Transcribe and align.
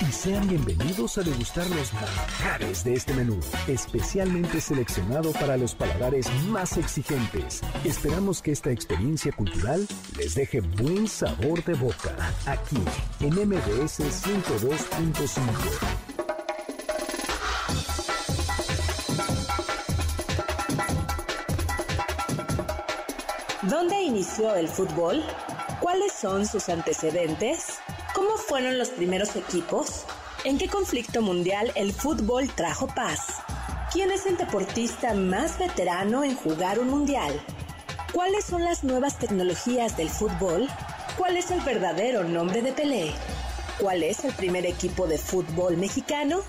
y 0.00 0.12
sean 0.12 0.46
bienvenidos 0.48 1.18
a 1.18 1.22
degustar 1.22 1.66
los 1.70 1.92
manjares 1.92 2.84
de 2.84 2.94
este 2.94 3.14
menú, 3.14 3.40
especialmente 3.66 4.60
seleccionado 4.60 5.32
para 5.32 5.56
los 5.56 5.74
paladares 5.74 6.30
más 6.48 6.76
exigentes. 6.76 7.62
Esperamos 7.84 8.40
que 8.40 8.52
esta 8.52 8.70
experiencia 8.70 9.32
cultural 9.32 9.86
les 10.16 10.34
deje 10.34 10.60
buen 10.60 11.08
sabor 11.08 11.64
de 11.64 11.74
boca, 11.74 12.14
aquí 12.46 12.78
en 13.20 13.34
MBS 13.34 14.00
102.5. 14.00 15.40
¿Dónde 23.62 24.02
inició 24.02 24.54
el 24.54 24.68
fútbol? 24.68 25.24
¿Cuáles 25.80 26.12
son 26.12 26.46
sus 26.46 26.68
antecedentes? 26.68 27.78
¿Cómo 28.18 28.36
fueron 28.36 28.78
los 28.78 28.88
primeros 28.88 29.36
equipos? 29.36 30.04
¿En 30.42 30.58
qué 30.58 30.66
conflicto 30.66 31.22
mundial 31.22 31.70
el 31.76 31.92
fútbol 31.92 32.48
trajo 32.52 32.88
paz? 32.88 33.36
¿Quién 33.92 34.10
es 34.10 34.26
el 34.26 34.36
deportista 34.36 35.14
más 35.14 35.56
veterano 35.56 36.24
en 36.24 36.34
jugar 36.34 36.80
un 36.80 36.88
mundial? 36.88 37.40
¿Cuáles 38.12 38.44
son 38.44 38.64
las 38.64 38.82
nuevas 38.82 39.20
tecnologías 39.20 39.96
del 39.96 40.10
fútbol? 40.10 40.66
¿Cuál 41.16 41.36
es 41.36 41.52
el 41.52 41.60
verdadero 41.60 42.24
nombre 42.24 42.60
de 42.60 42.72
Pelé? 42.72 43.12
¿Cuál 43.78 44.02
es 44.02 44.24
el 44.24 44.32
primer 44.32 44.66
equipo 44.66 45.06
de 45.06 45.16
fútbol 45.16 45.76
mexicano? 45.76 46.40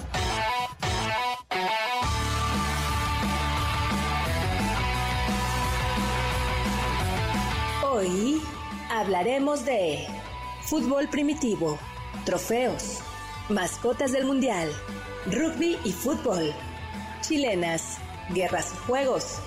Hoy 7.83 8.41
hablaremos 8.89 9.65
de 9.65 10.07
fútbol 10.69 11.07
primitivo, 11.07 11.79
trofeos, 12.25 12.99
mascotas 13.49 14.11
del 14.11 14.25
mundial, 14.25 14.71
rugby 15.25 15.79
y 15.83 15.91
fútbol, 15.91 16.53
chilenas, 17.21 17.97
guerras 18.35 18.73
y 18.75 18.77
juegos, 18.85 19.39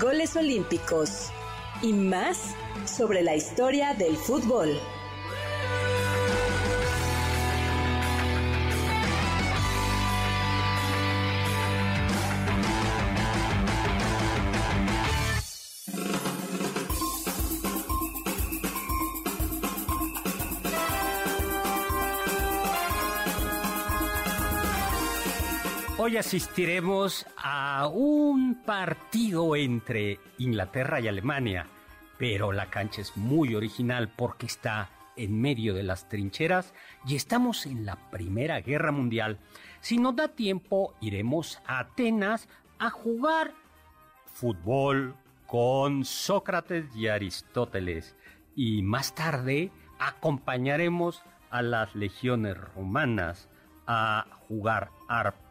goles 0.00 0.36
olímpicos 0.36 1.32
y 1.82 1.92
más 1.92 2.54
sobre 2.84 3.22
la 3.22 3.34
historia 3.34 3.94
del 3.94 4.16
fútbol. 4.16 4.78
Hoy 26.10 26.16
asistiremos 26.16 27.24
a 27.36 27.86
un 27.86 28.62
partido 28.66 29.54
entre 29.54 30.18
Inglaterra 30.38 30.98
y 30.98 31.06
Alemania, 31.06 31.68
pero 32.18 32.50
la 32.50 32.66
cancha 32.66 33.00
es 33.00 33.16
muy 33.16 33.54
original 33.54 34.12
porque 34.16 34.46
está 34.46 34.90
en 35.14 35.40
medio 35.40 35.72
de 35.72 35.84
las 35.84 36.08
trincheras 36.08 36.74
y 37.06 37.14
estamos 37.14 37.64
en 37.64 37.86
la 37.86 37.94
Primera 38.10 38.60
Guerra 38.60 38.90
Mundial. 38.90 39.38
Si 39.82 39.98
nos 39.98 40.16
da 40.16 40.26
tiempo, 40.26 40.96
iremos 41.00 41.60
a 41.64 41.78
Atenas 41.78 42.48
a 42.80 42.90
jugar 42.90 43.52
fútbol 44.26 45.14
con 45.46 46.04
Sócrates 46.04 46.86
y 46.96 47.06
Aristóteles 47.06 48.16
y 48.56 48.82
más 48.82 49.14
tarde 49.14 49.70
acompañaremos 50.00 51.22
a 51.52 51.62
las 51.62 51.94
legiones 51.94 52.56
romanas 52.74 53.48
a 53.86 54.26
jugar 54.48 54.90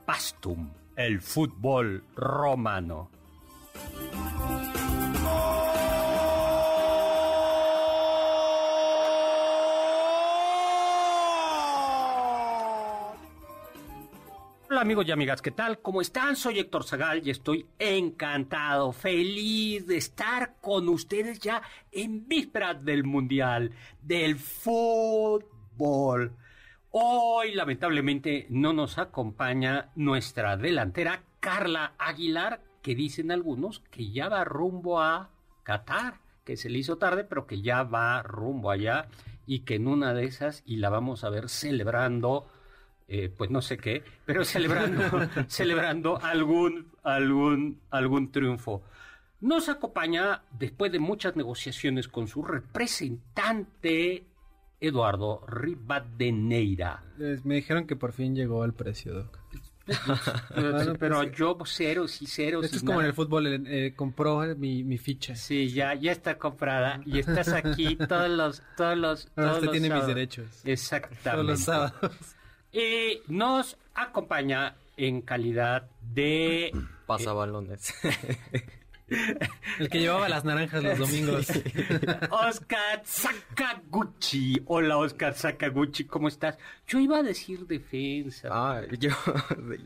arpastum, 0.09 0.71
el 0.95 1.21
fútbol 1.21 2.03
romano. 2.15 3.11
Hola 14.67 14.81
amigos 14.81 15.05
y 15.07 15.11
amigas, 15.11 15.43
¿qué 15.43 15.51
tal? 15.51 15.79
¿Cómo 15.79 16.01
están? 16.01 16.35
Soy 16.35 16.57
Héctor 16.57 16.85
Zagal 16.85 17.21
y 17.23 17.29
estoy 17.29 17.67
encantado, 17.77 18.91
feliz 18.91 19.85
de 19.85 19.97
estar 19.97 20.55
con 20.59 20.89
ustedes 20.89 21.39
ya 21.39 21.61
en 21.91 22.27
vísperas 22.27 22.83
del 22.83 23.03
Mundial, 23.03 23.73
del 24.01 24.37
fútbol. 24.37 26.35
Hoy 26.91 27.53
lamentablemente 27.53 28.47
no 28.49 28.73
nos 28.73 28.97
acompaña 28.97 29.89
nuestra 29.95 30.57
delantera 30.57 31.21
Carla 31.39 31.93
Aguilar, 31.99 32.61
que 32.81 32.95
dicen 32.95 33.31
algunos 33.31 33.81
que 33.91 34.09
ya 34.11 34.27
va 34.27 34.43
rumbo 34.43 34.99
a 34.99 35.29
Qatar, 35.63 36.15
que 36.43 36.57
se 36.57 36.69
le 36.69 36.79
hizo 36.79 36.97
tarde, 36.97 37.23
pero 37.25 37.45
que 37.45 37.61
ya 37.61 37.83
va 37.83 38.23
rumbo 38.23 38.71
allá 38.71 39.07
y 39.45 39.59
que 39.59 39.75
en 39.75 39.87
una 39.87 40.13
de 40.13 40.25
esas, 40.25 40.63
y 40.65 40.77
la 40.77 40.89
vamos 40.89 41.23
a 41.23 41.29
ver 41.29 41.49
celebrando 41.49 42.47
eh, 43.07 43.33
pues 43.35 43.49
no 43.49 43.61
sé 43.61 43.77
qué, 43.77 44.03
pero 44.25 44.45
celebrando, 44.45 45.03
celebrando 45.47 46.19
algún, 46.21 46.91
algún, 47.03 47.81
algún 47.89 48.31
triunfo. 48.31 48.83
Nos 49.41 49.69
acompaña, 49.69 50.43
después 50.51 50.91
de 50.91 50.99
muchas 50.99 51.35
negociaciones 51.35 52.07
con 52.07 52.27
su 52.27 52.43
representante, 52.43 54.25
Eduardo 54.79 55.43
Rivadeneira. 55.47 57.03
me 57.43 57.55
dijeron 57.55 57.85
que 57.85 57.95
por 57.95 58.13
fin 58.13 58.35
llegó 58.35 58.63
el 58.65 58.73
precio, 58.73 59.13
Doc. 59.13 59.39
pero, 60.55 60.93
pero 60.99 61.23
yo 61.23 61.57
ceros 61.65 62.21
y 62.21 62.27
ceros. 62.27 62.65
Esto 62.65 62.77
es 62.77 62.83
como 62.83 63.01
en 63.01 63.07
el 63.07 63.13
fútbol, 63.13 63.65
eh, 63.67 63.93
compró 63.95 64.39
mi, 64.55 64.83
mi, 64.83 64.97
ficha. 64.97 65.35
Sí, 65.35 65.69
ya, 65.69 65.95
ya 65.95 66.11
está 66.11 66.37
comprada 66.37 67.01
y 67.05 67.19
estás 67.19 67.49
aquí 67.49 67.95
todos 68.07 68.29
los, 68.29 68.63
todos 68.77 68.97
los. 68.97 69.27
Ahora 69.35 69.51
todos 69.51 69.53
usted 69.53 69.65
los 69.65 69.71
tiene 69.71 69.95
mis 69.95 70.07
derechos. 70.07 70.47
Exactamente. 70.63 71.31
Todos 71.31 71.45
los 71.45 71.59
sábados. 71.59 72.11
Y 72.71 73.21
nos 73.27 73.77
acompaña 73.95 74.75
en 74.95 75.21
calidad 75.21 75.89
de 76.01 76.71
Pasabalones. 77.07 77.93
El 79.79 79.89
que 79.89 79.99
llevaba 79.99 80.29
las 80.29 80.45
naranjas 80.45 80.83
los 80.83 80.97
domingos. 80.99 81.47
Oscar 82.29 83.01
Sakaguchi. 83.03 84.61
Hola 84.65 84.97
Oscar 84.97 85.33
Sakaguchi, 85.33 86.05
¿cómo 86.05 86.27
estás? 86.27 86.57
Yo 86.87 86.99
iba 86.99 87.17
a 87.19 87.23
decir 87.23 87.65
defensa. 87.67 88.49
ah, 88.51 88.81
yo, 88.99 89.09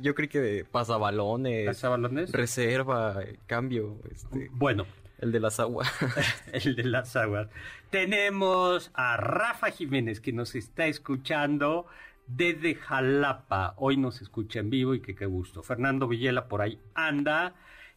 yo 0.01 0.15
creí 0.15 0.27
que 0.27 0.39
de 0.39 0.65
pasabalones, 0.65 1.67
¿Pasabalones? 1.67 2.31
reserva, 2.31 3.19
cambio, 3.47 3.97
este, 4.11 4.49
Bueno, 4.51 4.85
el 5.19 5.31
de 5.31 5.39
las 5.39 5.59
aguas. 5.59 5.91
el 6.53 6.75
de 6.75 6.83
las 6.83 7.15
aguas. 7.15 7.47
Tenemos 7.89 8.91
a 8.93 9.17
Rafa 9.17 9.69
Jiménez 9.71 10.19
que 10.19 10.33
nos 10.33 10.55
está 10.55 10.87
escuchando 10.87 11.85
desde 12.27 12.75
Jalapa. 12.75 13.73
Hoy 13.77 13.97
nos 13.97 14.21
escucha 14.21 14.59
en 14.59 14.69
vivo 14.69 14.95
y 14.95 15.01
que 15.01 15.15
qué 15.15 15.25
gusto. 15.25 15.61
Fernando 15.63 16.07
Villela 16.07 16.47
por 16.47 16.61
ahí 16.61 16.79
anda. 16.95 17.53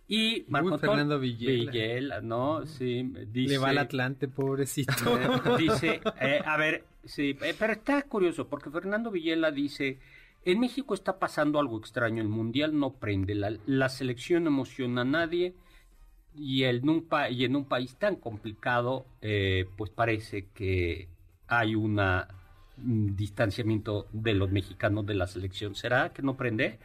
Y 0.08 0.44
Marco 0.48 0.74
Uy, 0.74 0.78
Fernando 0.78 1.18
Villela. 1.18 1.70
Villela, 1.72 2.20
¿no? 2.20 2.64
Sí, 2.66 3.02
dice. 3.32 3.48
Le 3.54 3.58
va 3.58 3.70
al 3.70 3.78
Atlante, 3.78 4.28
pobrecito. 4.28 4.92
dice, 5.58 6.00
eh, 6.20 6.40
a 6.44 6.56
ver, 6.56 6.84
sí, 7.04 7.36
eh, 7.42 7.54
pero 7.58 7.72
está 7.72 8.02
curioso 8.02 8.46
porque 8.48 8.70
Fernando 8.70 9.10
Villela 9.10 9.50
dice, 9.50 9.98
en 10.44 10.60
México 10.60 10.94
está 10.94 11.18
pasando 11.18 11.58
algo 11.58 11.78
extraño, 11.78 12.22
el 12.22 12.28
Mundial 12.28 12.78
no 12.78 12.94
prende, 12.94 13.34
la, 13.34 13.52
la 13.66 13.88
selección 13.88 14.44
no 14.44 14.50
emociona 14.50 15.00
a 15.00 15.04
nadie, 15.04 15.54
y, 16.36 16.64
en 16.64 16.88
un 16.88 17.02
pa- 17.08 17.30
y 17.30 17.44
en 17.44 17.56
un 17.56 17.64
país 17.64 17.96
tan 17.96 18.16
complicado, 18.16 19.06
eh, 19.22 19.66
pues 19.76 19.90
parece 19.90 20.46
que 20.54 21.08
hay 21.48 21.74
una 21.74 22.28
un 22.78 23.16
distanciamiento 23.16 24.06
de 24.12 24.34
los 24.34 24.50
mexicanos 24.52 25.06
de 25.06 25.14
la 25.14 25.26
selección. 25.26 25.74
¿Será 25.74 26.12
que 26.12 26.20
no 26.20 26.36
prende? 26.36 26.78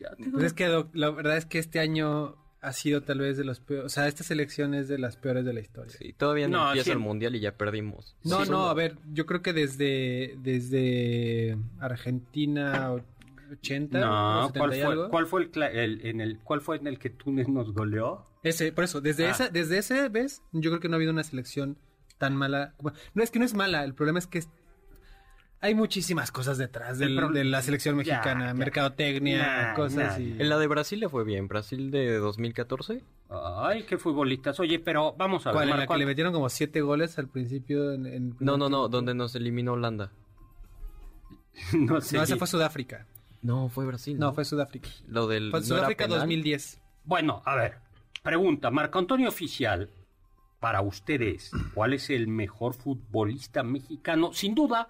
Ya 0.00 0.08
Pues 0.32 0.42
es 0.42 0.52
que 0.54 0.66
la 0.92 1.10
verdad 1.10 1.36
es 1.36 1.46
que 1.46 1.60
este 1.60 1.78
año 1.78 2.34
ha 2.66 2.72
sido 2.72 3.02
tal 3.02 3.18
vez 3.20 3.36
de 3.36 3.44
los 3.44 3.60
peores. 3.60 3.86
O 3.86 3.88
sea, 3.88 4.08
esta 4.08 4.24
selección 4.24 4.74
es 4.74 4.88
de 4.88 4.98
las 4.98 5.16
peores 5.16 5.44
de 5.44 5.52
la 5.52 5.60
historia. 5.60 5.94
Sí, 5.96 6.12
todavía 6.12 6.48
no, 6.48 6.58
No, 6.58 6.66
empieza 6.68 6.86
sí. 6.86 6.90
el 6.90 6.98
mundial 6.98 7.36
y 7.36 7.40
ya 7.40 7.52
perdimos. 7.56 8.16
No, 8.24 8.44
Sí. 8.44 8.50
no, 8.50 8.68
a 8.68 8.74
ver, 8.74 8.96
yo 9.12 9.24
creo 9.26 9.40
que 9.42 9.52
desde, 9.52 10.34
desde 10.38 11.56
Argentina 11.80 12.92
o- 12.92 13.00
80 13.52 13.98
o 13.98 14.04
No, 14.04 14.46
70 14.48 14.58
¿cuál 14.58 14.74
y 14.76 14.82
fue, 14.82 14.92
algo. 14.92 15.10
¿cuál 15.10 15.26
fue 15.26 15.48
el, 15.54 16.00
en 16.06 16.20
el 16.20 16.38
cuál 16.40 16.60
fue 16.60 16.76
en 16.78 16.86
el 16.88 16.98
que 16.98 17.10
Túnez 17.10 17.48
nos 17.48 17.72
goleó? 17.72 18.26
Ese, 18.42 18.72
por 18.72 18.84
eso, 18.84 19.00
desde 19.00 19.26
Ah. 19.26 19.30
esa, 19.30 19.48
desde 19.48 19.78
ese 19.78 20.08
vez, 20.08 20.42
yo 20.52 20.70
creo 20.70 20.80
que 20.80 20.88
no 20.88 20.94
ha 20.94 20.98
habido 20.98 21.12
una 21.12 21.22
selección 21.24 21.78
tan 22.18 22.34
mala. 22.34 22.74
No 23.14 23.22
es 23.22 23.30
que 23.30 23.38
no 23.38 23.44
es 23.44 23.54
mala, 23.54 23.84
el 23.84 23.94
problema 23.94 24.18
es 24.18 24.26
que 24.26 24.38
es- 24.38 24.48
hay 25.60 25.74
muchísimas 25.74 26.30
cosas 26.32 26.58
detrás 26.58 26.98
del- 26.98 27.32
de 27.32 27.44
la 27.44 27.62
selección 27.62 27.96
mexicana, 27.96 28.48
ya. 28.48 28.54
mercadotecnia, 28.54 29.68
Nah, 29.68 29.74
cosas 29.74 30.18
nah. 30.18 30.24
y... 30.24 30.32
En 30.40 30.48
la 30.48 30.58
de 30.58 30.66
Brasil 30.66 31.00
le 31.00 31.08
fue 31.08 31.24
bien. 31.24 31.48
Brasil 31.48 31.90
de 31.90 32.18
2014. 32.18 33.02
Ay, 33.30 33.82
qué 33.84 33.98
futbolistas. 33.98 34.60
Oye, 34.60 34.78
pero 34.78 35.14
vamos 35.16 35.46
a 35.46 35.50
ver. 35.50 35.54
¿Cuál? 35.56 35.64
En 35.64 35.70
la 35.70 35.76
Marco, 35.78 35.94
que 35.94 35.98
le 35.98 36.06
metieron 36.06 36.32
como 36.32 36.48
siete 36.48 36.80
goles 36.82 37.18
al 37.18 37.28
principio 37.28 37.92
en, 37.92 38.36
No, 38.38 38.56
no, 38.56 38.68
no, 38.68 38.88
donde 38.88 39.14
nos 39.14 39.34
eliminó 39.34 39.72
Holanda. 39.72 40.12
no 41.72 42.00
sé. 42.00 42.16
No, 42.16 42.22
esa 42.22 42.36
fue 42.36 42.46
Sudáfrica. 42.46 43.06
No, 43.42 43.68
fue 43.68 43.86
Brasil. 43.86 44.18
No, 44.18 44.32
fue 44.32 44.44
Sudáfrica. 44.44 44.88
Lo 45.08 45.26
del. 45.26 45.50
Fue 45.50 45.60
¿no 45.60 45.66
era 45.66 45.76
Sudáfrica 45.76 46.04
penal? 46.04 46.20
2010. 46.20 46.80
Bueno, 47.04 47.42
a 47.44 47.54
ver. 47.56 47.78
Pregunta, 48.22 48.70
Marco 48.70 48.98
Antonio 48.98 49.28
Oficial, 49.28 49.88
para 50.58 50.80
ustedes, 50.80 51.52
¿cuál 51.74 51.92
es 51.92 52.10
el 52.10 52.26
mejor 52.26 52.74
futbolista 52.74 53.62
mexicano? 53.62 54.32
Sin 54.32 54.54
duda, 54.56 54.88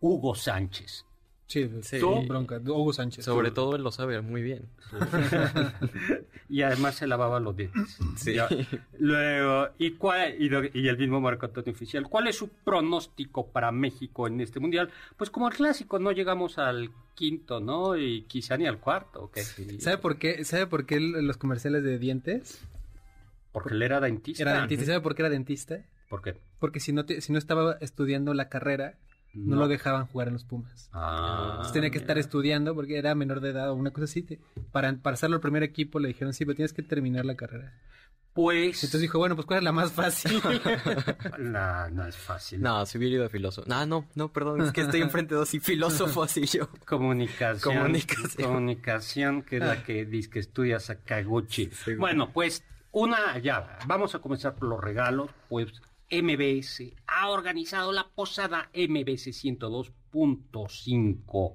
Hugo 0.00 0.34
Sánchez. 0.34 1.04
Sí, 1.46 1.70
Sí. 1.82 1.98
bronca. 2.28 2.58
Hugo 2.58 2.92
Sánchez. 2.92 3.24
Sobre 3.24 3.50
todo 3.50 3.74
él 3.76 3.82
lo 3.82 3.90
sabe 3.90 4.20
muy 4.20 4.42
bien. 4.42 4.68
Y 6.50 6.62
además 6.62 6.94
se 6.94 7.06
lavaba 7.06 7.40
los 7.40 7.54
dientes. 7.56 7.98
Sí. 8.16 8.32
Ya. 8.34 8.48
Luego, 8.98 9.68
¿y, 9.78 9.90
cuál, 9.92 10.34
y, 10.40 10.48
lo- 10.48 10.64
y 10.64 10.88
el 10.88 10.96
mismo 10.96 11.20
Marco 11.20 11.44
Antonio 11.44 11.72
Oficial, 11.72 12.04
¿cuál 12.08 12.26
es 12.26 12.36
su 12.36 12.48
pronóstico 12.48 13.48
para 13.50 13.70
México 13.70 14.26
en 14.26 14.40
este 14.40 14.58
mundial? 14.58 14.90
Pues 15.18 15.28
como 15.28 15.48
el 15.48 15.54
clásico, 15.54 15.98
no 15.98 16.10
llegamos 16.10 16.56
al 16.56 16.90
quinto, 17.14 17.60
¿no? 17.60 17.98
Y 17.98 18.22
quizá 18.22 18.56
ni 18.56 18.66
al 18.66 18.78
cuarto, 18.80 19.24
¿ok? 19.24 19.38
¿Sabe 19.78 19.98
por 19.98 20.18
qué? 20.18 20.42
¿Sabe 20.46 20.66
por 20.66 20.86
qué 20.86 21.00
los 21.00 21.36
comerciales 21.36 21.82
de 21.82 21.98
dientes? 21.98 22.62
Porque 23.52 23.74
él 23.74 23.82
era 23.82 24.00
dentista. 24.00 24.42
Era 24.42 24.54
dentista. 24.60 24.84
¿Y 24.84 24.86
¿Sabe 24.86 25.00
por 25.02 25.14
qué 25.14 25.22
era 25.22 25.30
dentista? 25.30 25.84
¿Por 26.08 26.22
qué? 26.22 26.34
Porque 26.60 26.80
si 26.80 26.94
no, 26.94 27.04
te- 27.04 27.20
si 27.20 27.30
no 27.30 27.38
estaba 27.38 27.76
estudiando 27.82 28.32
la 28.32 28.48
carrera, 28.48 28.94
no, 29.34 29.56
lo 29.56 29.68
dejaban 29.68 30.06
jugar 30.06 30.28
en 30.28 30.34
los 30.34 30.44
Pumas. 30.44 30.88
Ah, 30.92 31.48
Entonces 31.50 31.72
tenía 31.72 31.90
que 31.90 31.98
estar 31.98 32.18
estudiando 32.18 32.74
porque 32.74 32.96
era 32.98 33.14
menor 33.14 33.40
de 33.40 33.50
edad 33.50 33.70
o 33.70 33.74
una 33.74 33.90
cosa 33.90 34.04
así. 34.04 34.22
te- 34.22 34.40
Para, 34.72 34.92
para 34.96 35.14
hacerlo 35.14 35.36
el 35.36 35.42
primer 35.42 35.62
equipo 35.62 35.98
le 36.00 36.08
dijeron, 36.08 36.32
sí, 36.34 36.44
pero 36.44 36.56
tienes 36.56 36.72
que 36.72 36.82
terminar 36.82 37.24
la 37.24 37.36
carrera. 37.36 37.74
Pues... 38.34 38.84
Entonces 38.84 39.00
dijo, 39.00 39.18
bueno, 39.18 39.34
pues 39.34 39.46
¿cuál 39.46 39.58
es 39.58 39.64
la 39.64 39.72
más 39.72 39.90
fácil? 39.92 40.40
no, 41.38 41.90
no 41.90 42.06
es 42.06 42.16
fácil. 42.16 42.60
No, 42.60 42.84
se 42.86 42.98
hubiera 42.98 43.14
ido 43.14 43.22
de 43.24 43.28
filósofo. 43.30 43.68
No, 43.68 43.84
no, 43.86 44.06
no, 44.14 44.28
perdón, 44.32 44.62
es 44.62 44.72
que 44.72 44.82
estoy 44.82 45.00
enfrente 45.00 45.34
de 45.34 45.40
dos 45.40 45.54
y 45.54 45.60
filósofos 45.60 46.36
y 46.36 46.46
yo. 46.46 46.68
Comunicación. 46.86 47.74
Comunicación. 47.74 48.46
Comunicación, 48.48 49.42
que 49.42 49.56
es 49.56 49.62
la 49.64 49.82
que 49.82 50.04
dice 50.04 50.30
que 50.30 50.38
estudia 50.38 50.78
Sakaguchi. 50.78 51.70
Bueno, 51.98 52.30
pues 52.32 52.62
una, 52.92 53.38
ya, 53.38 53.78
vamos 53.86 54.14
a 54.14 54.20
comenzar 54.20 54.54
por 54.54 54.68
los 54.68 54.80
regalos. 54.80 55.30
Pues 55.48 55.72
MBS 56.10 56.94
ha 57.06 57.30
organizado 57.30 57.92
la 57.92 58.08
posada 58.08 58.70
MBS 58.74 59.28
102.5. 59.44 61.54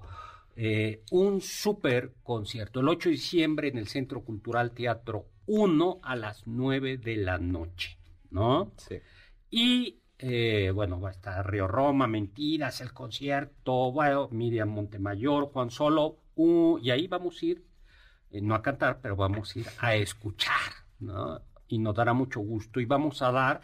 eh, 0.56 1.04
un 1.12 1.42
super 1.42 2.14
concierto 2.22 2.80
el 2.80 2.88
8 2.88 3.10
de 3.10 3.16
diciembre 3.16 3.68
en 3.70 3.80
el 3.80 3.88
Centro 3.88 4.24
Cultural 4.24 4.72
Teatro 4.72 5.26
1 5.48 6.00
a 6.04 6.16
las 6.16 6.46
9 6.46 6.98
de 6.98 7.18
la 7.18 7.38
noche, 7.38 7.98
¿no? 8.30 8.72
Sí. 8.78 8.96
Y 9.50 10.04
eh, 10.26 10.72
bueno, 10.74 11.02
va 11.02 11.10
a 11.10 11.12
estar 11.12 11.46
Río 11.50 11.68
Roma, 11.68 12.08
Mentiras, 12.08 12.80
el 12.80 12.94
concierto, 12.94 13.92
bueno, 13.92 14.30
Miriam 14.32 14.70
Montemayor, 14.70 15.52
Juan 15.52 15.70
Solo, 15.70 16.20
uh, 16.36 16.80
y 16.80 16.92
ahí 16.92 17.08
vamos 17.08 17.42
a 17.42 17.46
ir, 17.46 17.66
eh, 18.32 18.40
no 18.40 18.56
a 18.56 18.62
cantar, 18.62 19.02
pero 19.02 19.18
vamos 19.18 19.54
a 19.54 19.60
ir 19.60 19.68
a 19.80 19.96
escuchar, 19.96 20.72
¿no? 21.00 21.42
Y 21.68 21.78
nos 21.78 21.94
dará 21.94 22.14
mucho 22.14 22.40
gusto. 22.40 22.80
Y 22.80 22.86
vamos 22.86 23.22
a 23.22 23.34
dar, 23.34 23.62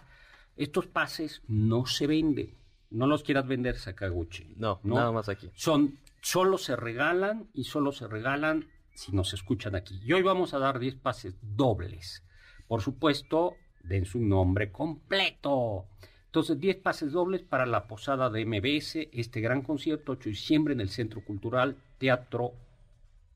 estos 0.60 0.88
pases 0.88 1.42
no 1.48 1.86
se 1.86 2.06
venden, 2.08 2.56
no 2.90 3.08
los 3.08 3.24
quieras 3.24 3.48
vender, 3.48 3.78
Sakaguchi. 3.78 4.56
No, 4.58 4.80
nada 4.84 5.12
más 5.12 5.30
aquí. 5.30 5.50
Son, 5.56 6.00
solo 6.22 6.58
se 6.58 6.76
regalan 6.76 7.48
y 7.54 7.64
solo 7.64 7.92
se 7.92 8.08
regalan 8.08 8.68
si 8.94 9.12
nos 9.12 9.34
escuchan 9.34 9.76
aquí. 9.76 10.00
Y 10.04 10.14
hoy 10.14 10.22
vamos 10.22 10.54
a 10.54 10.60
dar 10.60 10.80
10 10.80 10.96
pases 10.96 11.36
dobles. 11.42 12.24
Por 12.68 12.82
supuesto, 12.82 13.56
den 13.84 14.06
su 14.06 14.20
nombre 14.20 14.72
completo. 14.72 15.86
Entonces, 16.26 16.60
10 16.60 16.78
pases 16.78 17.12
dobles 17.12 17.42
para 17.42 17.66
la 17.66 17.88
posada 17.88 18.30
de 18.30 18.46
MBS, 18.46 19.08
este 19.14 19.42
gran 19.42 19.62
concierto, 19.62 20.12
8 20.12 20.26
de 20.26 20.30
diciembre 20.32 20.74
en 20.74 20.82
el 20.82 20.90
Centro 20.90 21.24
Cultural 21.24 21.78
Teatro 21.98 22.54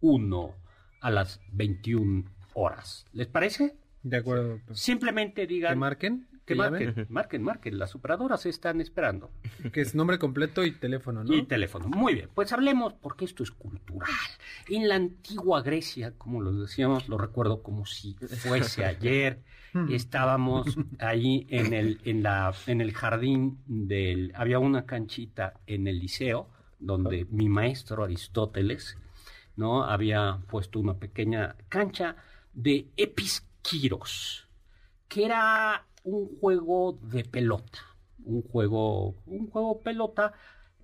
1 0.01 0.55
a 1.01 1.09
las 1.09 1.39
21 1.53 2.25
horas. 2.53 3.05
¿Les 3.13 3.27
parece? 3.27 3.77
de 4.03 4.17
acuerdo. 4.17 4.59
pues, 4.67 4.79
Simplemente 4.79 5.47
digan... 5.47 5.73
que 5.73 5.79
marquen. 5.79 6.27
Que 6.45 6.55
marquen, 6.55 7.07
marquen, 7.09 7.43
marquen. 7.43 7.77
Las 7.79 7.95
operadoras 7.95 8.45
están 8.45 8.81
esperando. 8.81 9.31
que 9.71 9.81
es 9.81 9.95
nombre 9.95 10.19
completo 10.19 10.63
y 10.63 10.71
teléfono, 10.71 11.23
¿no? 11.23 11.33
Y 11.33 11.43
teléfono. 11.43 11.87
Muy 11.87 12.15
bien, 12.15 12.29
pues 12.33 12.51
hablemos 12.51 12.93
porque 12.93 13.25
esto 13.25 13.43
es 13.43 13.51
cultural. 13.51 14.09
En 14.67 14.87
la 14.87 14.95
antigua 14.95 15.61
Grecia, 15.61 16.13
como 16.17 16.41
lo 16.41 16.51
decíamos, 16.51 17.07
lo 17.07 17.17
recuerdo 17.17 17.63
como 17.63 17.85
si 17.85 18.15
fuese 18.15 18.85
ayer, 18.85 19.41
estábamos 19.89 20.77
ahí 20.99 21.47
en 21.49 21.73
el, 21.73 21.99
en 22.05 22.23
la, 22.23 22.53
en 22.67 22.81
el 22.81 22.93
jardín 22.93 23.59
del, 23.65 24.31
había 24.35 24.59
una 24.59 24.85
canchita 24.85 25.53
en 25.65 25.87
el 25.87 25.99
liceo 25.99 26.49
donde 26.79 27.25
mi 27.31 27.49
maestro 27.49 28.03
Aristóteles, 28.03 28.97
¿no? 29.55 29.83
Había 29.85 30.39
puesto 30.47 30.79
una 30.79 30.95
pequeña 30.95 31.55
cancha 31.69 32.17
de 32.53 32.89
episquiros, 32.97 34.47
que 35.07 35.25
era 35.25 35.85
un 36.03 36.37
juego 36.39 36.99
de 37.01 37.23
pelota, 37.23 37.79
un 38.25 38.41
juego, 38.41 39.15
un 39.25 39.49
juego 39.49 39.81
pelota 39.81 40.33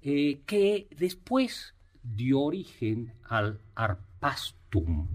eh, 0.02 0.42
que 0.46 0.88
después 0.98 1.74
dio 2.04 2.42
origen 2.42 3.14
al 3.24 3.60
arpastum, 3.76 5.08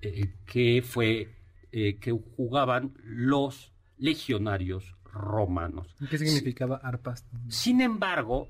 eh, 0.00 0.34
que 0.46 0.82
fue 0.82 1.28
eh, 1.72 1.98
que 1.98 2.12
jugaban 2.12 2.94
los 3.04 3.72
legionarios 3.98 4.94
romanos. 5.04 5.94
¿Qué 6.08 6.18
significaba 6.18 6.76
arpas? 6.76 7.26
Sin 7.48 7.80
embargo, 7.80 8.48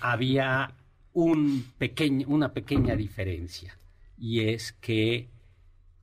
había 0.00 0.74
un 1.12 1.64
pequeño, 1.78 2.26
una 2.28 2.52
pequeña 2.52 2.96
diferencia 2.96 3.78
y 4.18 4.48
es 4.48 4.72
que 4.72 5.28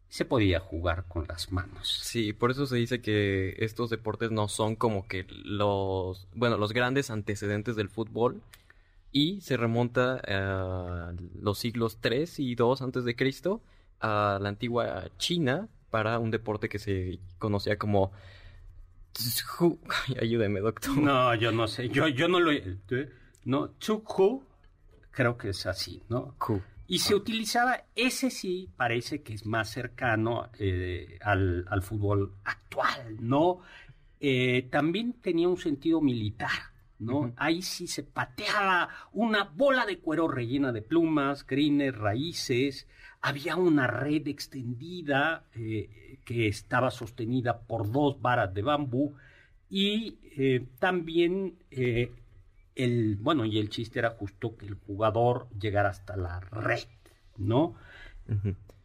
se 0.09 0.25
podía 0.25 0.59
jugar 0.59 1.05
con 1.07 1.25
las 1.27 1.51
manos. 1.51 1.99
Sí, 2.03 2.33
por 2.33 2.51
eso 2.51 2.65
se 2.65 2.75
dice 2.75 3.01
que 3.01 3.55
estos 3.59 3.89
deportes 3.91 4.31
no 4.31 4.47
son 4.47 4.75
como 4.75 5.07
que 5.07 5.25
los, 5.29 6.27
bueno, 6.33 6.57
los 6.57 6.73
grandes 6.73 7.11
antecedentes 7.11 7.75
del 7.75 7.89
fútbol 7.89 8.41
y 9.11 9.41
se 9.41 9.55
remonta 9.55 10.19
a 10.27 11.13
los 11.39 11.59
siglos 11.59 11.99
3 12.01 12.39
y 12.39 12.55
2 12.55 12.81
antes 12.81 13.05
de 13.05 13.15
Cristo 13.15 13.61
a 13.99 14.39
la 14.41 14.49
antigua 14.49 15.09
China 15.17 15.67
para 15.91 16.19
un 16.19 16.31
deporte 16.31 16.69
que 16.69 16.79
se 16.79 17.19
conocía 17.37 17.77
como 17.77 18.11
ayúdeme, 20.19 20.59
doctor. 20.59 20.97
No, 20.97 21.35
yo 21.35 21.51
no 21.51 21.67
sé, 21.67 21.89
yo, 21.89 22.07
yo 22.07 22.27
no 22.27 22.39
lo... 22.39 22.51
¿eh? 22.51 23.09
No, 23.45 23.69
Tsukhu, 23.79 24.43
creo 25.11 25.37
que 25.37 25.49
es 25.49 25.65
así, 25.65 26.01
¿no? 26.09 26.35
Ku. 26.37 26.61
Y 26.89 26.97
se 26.97 27.13
utilizaba, 27.13 27.83
ese 27.95 28.31
sí 28.31 28.67
parece 28.75 29.21
que 29.21 29.35
es 29.35 29.45
más 29.45 29.69
cercano 29.69 30.49
eh, 30.57 31.19
al, 31.21 31.63
al 31.69 31.83
fútbol 31.83 32.33
actual, 32.43 33.15
¿no? 33.19 33.59
Eh, 34.19 34.67
también 34.71 35.13
tenía 35.21 35.47
un 35.49 35.59
sentido 35.59 36.01
militar, 36.01 36.49
¿no? 36.97 37.31
Ahí 37.37 37.61
sí 37.61 37.85
se 37.85 38.01
pateaba 38.01 38.89
una 39.11 39.43
bola 39.43 39.85
de 39.85 39.99
cuero 39.99 40.27
rellena 40.27 40.71
de 40.71 40.81
plumas, 40.81 41.43
crines, 41.43 41.95
raíces, 41.95 42.87
había 43.21 43.55
una 43.55 43.85
red 43.85 44.27
extendida 44.27 45.43
eh, 45.53 46.17
que 46.25 46.47
estaba 46.47 46.89
sostenida 46.89 47.59
por 47.59 47.91
dos 47.91 48.19
varas 48.19 48.51
de 48.51 48.63
bambú 48.63 49.13
y 49.69 50.17
también 50.79 51.59
el, 52.75 53.17
bueno, 53.17 53.45
y 53.45 53.59
el 53.59 53.69
chiste 53.69 53.99
era 53.99 54.11
justo 54.11 54.55
que 54.57 54.65
el 54.65 54.75
jugador 54.75 55.47
llegara 55.59 55.89
hasta 55.89 56.15
la 56.15 56.39
red, 56.39 56.87
¿no? 57.37 57.75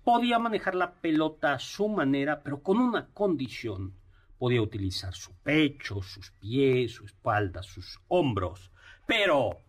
Podía 0.05 0.39
manejar 0.39 0.75
la 0.75 0.95
pelota 0.95 1.55
a 1.55 1.59
su 1.59 1.89
manera, 1.89 2.43
pero 2.43 2.63
con 2.63 2.79
una 2.79 3.09
condición. 3.13 3.95
podía 4.39 4.61
utilizar 4.61 5.15
su 5.15 5.33
pecho, 5.43 6.03
sus 6.03 6.31
pies, 6.33 6.93
su 6.93 7.07
espalda, 7.07 7.63
sus 7.63 8.01
hombros, 8.09 8.71
pero 9.07 9.61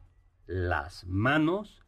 las 0.48 1.06
manos 1.06 1.84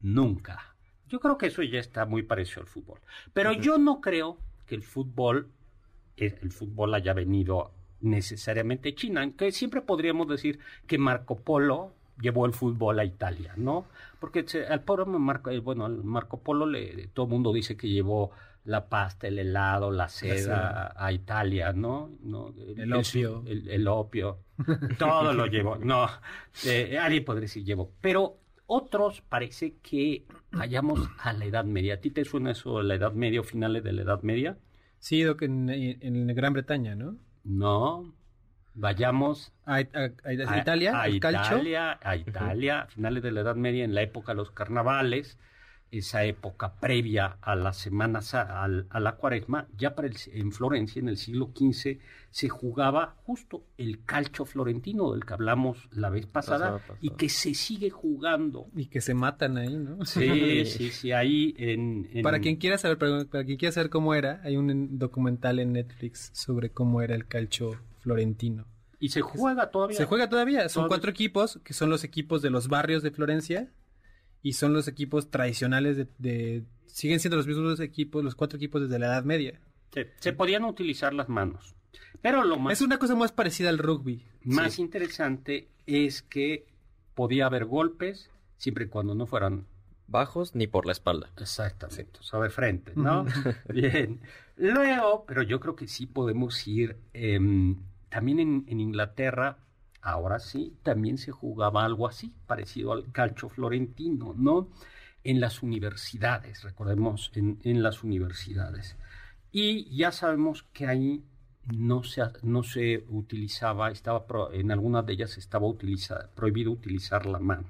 nunca. 0.00 0.76
Yo 1.08 1.20
creo 1.20 1.38
que 1.38 1.46
eso 1.46 1.62
ya 1.62 1.78
está 1.78 2.04
muy 2.04 2.22
parecido 2.24 2.62
al 2.62 2.66
fútbol. 2.66 3.00
Pero 3.32 3.52
yo 3.52 3.78
no 3.78 4.00
creo 4.00 4.38
que 4.66 4.74
el 4.74 4.82
fútbol, 4.82 5.50
el 6.16 6.50
fútbol 6.52 6.94
haya 6.94 7.14
venido 7.14 7.72
necesariamente 8.00 8.94
China, 8.94 9.22
aunque 9.22 9.52
siempre 9.52 9.80
podríamos 9.82 10.28
decir 10.28 10.58
que 10.86 10.98
Marco 10.98 11.36
Polo 11.36 11.92
llevó 12.20 12.46
el 12.46 12.52
fútbol 12.52 12.98
a 12.98 13.04
Italia, 13.04 13.52
¿no? 13.56 13.86
Porque 14.20 14.44
se- 14.46 14.66
al 14.66 14.82
pobre 14.82 15.04
Marco, 15.06 15.50
eh, 15.50 15.58
bueno, 15.58 15.84
al 15.86 16.02
Marco 16.02 16.40
Polo 16.40 16.66
le, 16.66 17.08
todo 17.08 17.26
el 17.26 17.30
mundo 17.32 17.52
dice 17.52 17.76
que 17.76 17.88
llevó 17.88 18.30
la 18.64 18.88
pasta, 18.88 19.28
el 19.28 19.38
helado, 19.38 19.90
la 19.92 20.08
seda 20.08 20.88
a, 20.88 21.06
a 21.06 21.12
Italia, 21.12 21.72
¿no? 21.72 22.10
¿No? 22.22 22.52
El 22.76 22.92
opio. 22.92 23.44
El, 23.46 23.68
el 23.68 23.86
opio. 23.86 24.38
Todo 24.98 25.32
lo 25.34 25.46
llevó. 25.46 25.76
No, 25.76 26.08
eh, 26.64 26.98
alguien 26.98 27.24
podría 27.24 27.42
decir 27.42 27.64
llevó. 27.64 27.92
Pero 28.00 28.38
otros 28.66 29.20
parece 29.20 29.74
que 29.82 30.24
vayamos 30.50 30.98
a 31.20 31.32
la 31.32 31.44
Edad 31.44 31.64
Media. 31.64 31.94
¿A 31.94 31.96
ti 31.98 32.10
te 32.10 32.24
suena 32.24 32.50
eso 32.52 32.82
la 32.82 32.94
Edad 32.96 33.12
Media 33.12 33.40
o 33.40 33.44
finales 33.44 33.84
de 33.84 33.92
la 33.92 34.02
Edad 34.02 34.22
Media? 34.22 34.56
Sí, 34.98 35.22
Doc, 35.22 35.42
en, 35.42 35.68
en 35.70 36.26
Gran 36.34 36.52
Bretaña, 36.54 36.96
¿no? 36.96 37.16
No. 37.46 38.12
Vayamos 38.74 39.52
A, 39.64 39.76
a- 39.76 39.78
a- 39.78 40.58
Italia, 40.58 40.90
a 41.02 41.04
calcio. 41.18 41.56
Italia, 41.56 41.98
a 42.02 42.16
Italia, 42.16 42.80
a 42.82 42.86
finales 42.88 43.22
de 43.22 43.32
la 43.32 43.40
Edad 43.40 43.56
Media, 43.56 43.84
en 43.84 43.94
la 43.94 44.02
época 44.02 44.32
de 44.32 44.36
los 44.36 44.50
carnavales, 44.50 45.38
esa 45.92 46.24
época 46.24 46.74
previa 46.80 47.38
a 47.40 47.54
la 47.54 47.72
Semana 47.72 48.20
Sa- 48.20 48.62
al- 48.62 48.86
a, 48.90 49.00
la 49.00 49.12
Cuaresma, 49.16 49.66
ya 49.78 49.94
para 49.94 50.08
el- 50.08 50.16
en 50.32 50.52
Florencia, 50.52 51.00
en 51.00 51.08
el 51.08 51.16
siglo 51.16 51.50
XV, 51.56 51.98
se 52.30 52.48
jugaba 52.48 53.14
justo 53.24 53.64
el 53.78 54.04
calcio 54.04 54.44
florentino 54.44 55.12
del 55.12 55.24
que 55.24 55.32
hablamos 55.34 55.88
la 55.92 56.10
vez 56.10 56.26
pasada, 56.26 56.58
Pasada, 56.58 56.78
pasada. 56.78 56.98
y 57.00 57.10
que 57.10 57.28
se 57.28 57.54
sigue 57.54 57.88
jugando. 57.90 58.66
Y 58.76 58.86
que 58.86 59.00
se 59.00 59.14
matan 59.14 59.56
ahí, 59.58 59.74
¿no? 59.76 60.04
Sí, 60.04 60.64
sí, 60.66 60.90
sí, 60.90 61.12
ahí 61.12 61.54
en... 61.58 62.08
en- 62.12 62.22
Para 62.22 62.40
quien 62.40 62.56
quiera 62.56 62.78
saber, 62.78 62.98
para, 62.98 63.24
para 63.24 63.44
quien 63.44 63.56
quiera 63.56 63.72
saber 63.72 63.88
cómo 63.90 64.14
era, 64.14 64.40
hay 64.44 64.56
un 64.56 64.98
documental 64.98 65.58
en 65.60 65.72
Netflix 65.72 66.30
sobre 66.34 66.70
cómo 66.70 67.00
era 67.00 67.14
el 67.14 67.26
calcio 67.26 67.80
florentino. 68.00 68.66
Y 68.98 69.10
se 69.10 69.20
juega 69.20 69.70
todavía. 69.70 69.96
Se 69.96 70.06
juega 70.06 70.28
todavía, 70.28 70.68
son 70.68 70.80
Todavía. 70.82 70.88
cuatro 70.88 71.10
equipos 71.10 71.60
que 71.62 71.74
son 71.74 71.90
los 71.90 72.02
equipos 72.02 72.40
de 72.42 72.48
los 72.50 72.68
barrios 72.68 73.02
de 73.02 73.10
Florencia 73.10 73.68
y 74.48 74.52
son 74.52 74.72
los 74.72 74.86
equipos 74.88 75.30
tradicionales 75.30 75.96
de, 75.96 76.06
de- 76.18 76.62
siguen 76.86 77.18
siendo 77.20 77.36
los 77.36 77.46
mismos 77.46 77.80
equipos, 77.80 78.22
los 78.24 78.34
cuatro 78.34 78.56
equipos 78.56 78.82
desde 78.82 78.98
la 78.98 79.06
Edad 79.06 79.24
Media. 79.24 79.60
Se, 79.92 80.12
se 80.20 80.32
podían 80.32 80.64
utilizar 80.64 81.12
las 81.14 81.28
manos. 81.28 81.74
Pero 82.22 82.44
lo 82.44 82.56
más... 82.58 82.74
Es 82.74 82.80
una 82.82 82.98
cosa 82.98 83.14
más 83.14 83.32
parecida 83.32 83.68
al 83.70 83.78
rugby. 83.78 84.22
Más 84.44 84.74
Sí. 84.74 84.82
interesante 84.82 85.68
es 85.86 86.22
que 86.22 86.66
podía 87.14 87.46
haber 87.46 87.64
golpes 87.64 88.30
siempre 88.58 88.84
y 88.84 88.88
cuando 88.88 89.14
no 89.14 89.26
fueran 89.26 89.66
Bajos 90.08 90.54
ni 90.54 90.66
por 90.68 90.86
la 90.86 90.92
espalda. 90.92 91.30
exactamente 91.36 92.18
sobre 92.22 92.48
frente, 92.50 92.92
¿no? 92.94 93.26
Bien. 93.72 94.20
Luego, 94.56 95.24
pero 95.26 95.42
yo 95.42 95.58
creo 95.60 95.74
que 95.74 95.88
sí 95.88 96.06
podemos 96.06 96.66
ir 96.68 96.96
em, 97.12 97.76
también 98.08 98.38
en, 98.38 98.64
en 98.68 98.80
Inglaterra. 98.80 99.58
Ahora 100.06 100.38
sí, 100.38 100.72
también 100.84 101.18
se 101.18 101.32
jugaba 101.32 101.84
algo 101.84 102.06
así, 102.06 102.32
parecido 102.46 102.92
al 102.92 103.10
calcio 103.10 103.48
florentino, 103.48 104.34
¿no? 104.38 104.68
En 105.24 105.40
las 105.40 105.64
universidades, 105.64 106.62
recordemos, 106.62 107.32
en, 107.34 107.82
las 107.82 108.04
universidades. 108.04 108.96
Y 109.50 109.92
ya 109.96 110.12
sabemos 110.12 110.62
que 110.72 110.86
ahí 110.86 111.24
no 111.74 112.04
se, 112.04 112.22
no 112.44 112.62
se 112.62 113.04
utilizaba, 113.08 113.90
estaba 113.90 114.24
en 114.52 114.70
algunas 114.70 115.04
de 115.04 115.14
ellas 115.14 115.38
estaba 115.38 115.66
prohibido 116.36 116.70
utilizar 116.70 117.26
la 117.26 117.40
mano. 117.40 117.66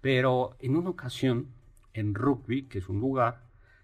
Pero 0.00 0.54
en 0.60 0.76
una 0.76 0.90
ocasión, 0.90 1.48
en 1.94 2.14
rugby, 2.14 2.66
que 2.66 2.78
es 2.78 2.88
un 2.88 3.00
lugar, 3.00 3.42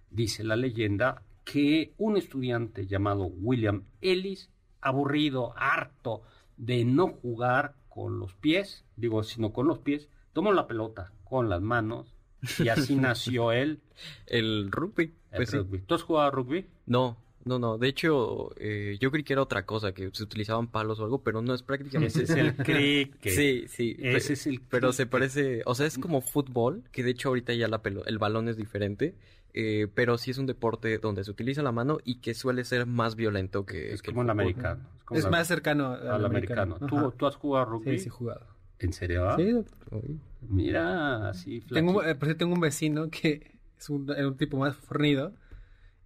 dice 0.08 0.44
la 0.44 0.54
leyenda, 0.54 1.22
que 1.44 1.94
un 1.98 2.16
estudiante 2.16 2.86
llamado 2.86 3.24
William 3.24 3.82
Ellis, 4.00 4.50
aburrido, 4.80 5.52
harto 5.56 6.22
de 6.56 6.84
no 6.84 7.08
jugar 7.08 7.74
con 7.98 8.20
los 8.20 8.34
pies, 8.34 8.84
digo, 8.96 9.22
sino 9.24 9.52
con 9.52 9.66
los 9.66 9.78
pies, 9.78 10.08
tomó 10.32 10.52
la 10.52 10.66
pelota 10.68 11.12
con 11.24 11.48
las 11.48 11.60
manos 11.60 12.14
y 12.60 12.68
así 12.68 12.94
nació 12.96 13.50
él, 13.52 13.80
El 14.26 14.70
rugby. 14.70 15.14
el 15.32 15.36
Pues 15.36 15.50
sí. 15.50 15.56
rugby. 15.58 15.80
¿Tú 15.80 15.94
has 15.96 16.02
jugado 16.02 16.30
rugby? 16.30 16.66
No, 16.86 17.16
no, 17.44 17.58
no. 17.58 17.76
De 17.78 17.88
hecho, 17.88 18.50
eh, 18.60 18.96
yo 19.00 19.10
creí 19.10 19.24
que 19.24 19.32
era 19.32 19.42
otra 19.42 19.66
cosa, 19.66 19.92
que 19.92 20.10
se 20.12 20.22
utilizaban 20.22 20.68
palos 20.68 21.00
o 21.00 21.04
algo, 21.04 21.22
pero 21.24 21.42
no 21.42 21.54
es 21.54 21.62
prácticamente. 21.62 22.22
Ese 22.22 22.32
es 22.32 22.38
el 22.38 22.54
cricket. 22.64 23.32
Sí, 23.34 23.64
sí. 23.68 23.96
Ese 23.98 24.28
pe- 24.28 24.32
es 24.34 24.46
el 24.46 24.60
Pero 24.70 24.92
se 24.92 25.02
cricket. 25.04 25.10
parece, 25.10 25.62
o 25.66 25.74
sea, 25.74 25.86
es 25.86 25.98
como 25.98 26.20
fútbol, 26.20 26.84
que 26.92 27.02
de 27.02 27.10
hecho 27.10 27.28
ahorita 27.30 27.52
ya 27.54 27.66
la 27.68 27.82
pelo- 27.82 28.04
el 28.06 28.18
balón 28.18 28.48
es 28.48 28.56
diferente, 28.56 29.16
eh, 29.54 29.88
pero 29.94 30.18
sí 30.18 30.30
es 30.30 30.38
un 30.38 30.46
deporte 30.46 30.98
donde 30.98 31.24
se 31.24 31.30
utiliza 31.30 31.62
la 31.62 31.72
mano 31.72 31.98
y 32.04 32.16
que 32.20 32.34
suele 32.34 32.64
ser 32.64 32.86
más 32.86 33.14
violento 33.16 33.64
que, 33.66 33.92
Es 33.92 34.02
que 34.02 34.10
como 34.12 34.22
el 34.22 34.30
americano. 34.30 34.80
como 35.04 35.18
Es 35.18 35.24
la- 35.24 35.30
más 35.30 35.46
cercano 35.48 35.92
al, 35.92 36.08
al 36.08 36.24
americano. 36.26 36.78
¿Tú, 36.86 37.12
tú 37.16 37.26
has 37.26 37.36
jugado 37.36 37.64
rugby? 37.66 37.92
Sí, 37.92 37.98
sí, 38.04 38.06
he 38.08 38.10
jugado. 38.10 38.46
¿En 38.78 38.92
serio? 38.92 39.34
Sí, 39.36 39.50
doctor. 39.52 40.02
Mira, 40.42 41.28
así 41.28 41.60
Tengo, 41.62 42.02
eh, 42.04 42.14
por 42.14 42.32
tengo 42.34 42.54
un 42.54 42.60
vecino 42.60 43.10
que 43.10 43.56
es 43.78 43.90
un, 43.90 44.08
era 44.10 44.28
un 44.28 44.36
tipo 44.36 44.56
más 44.58 44.76
fornido 44.76 45.32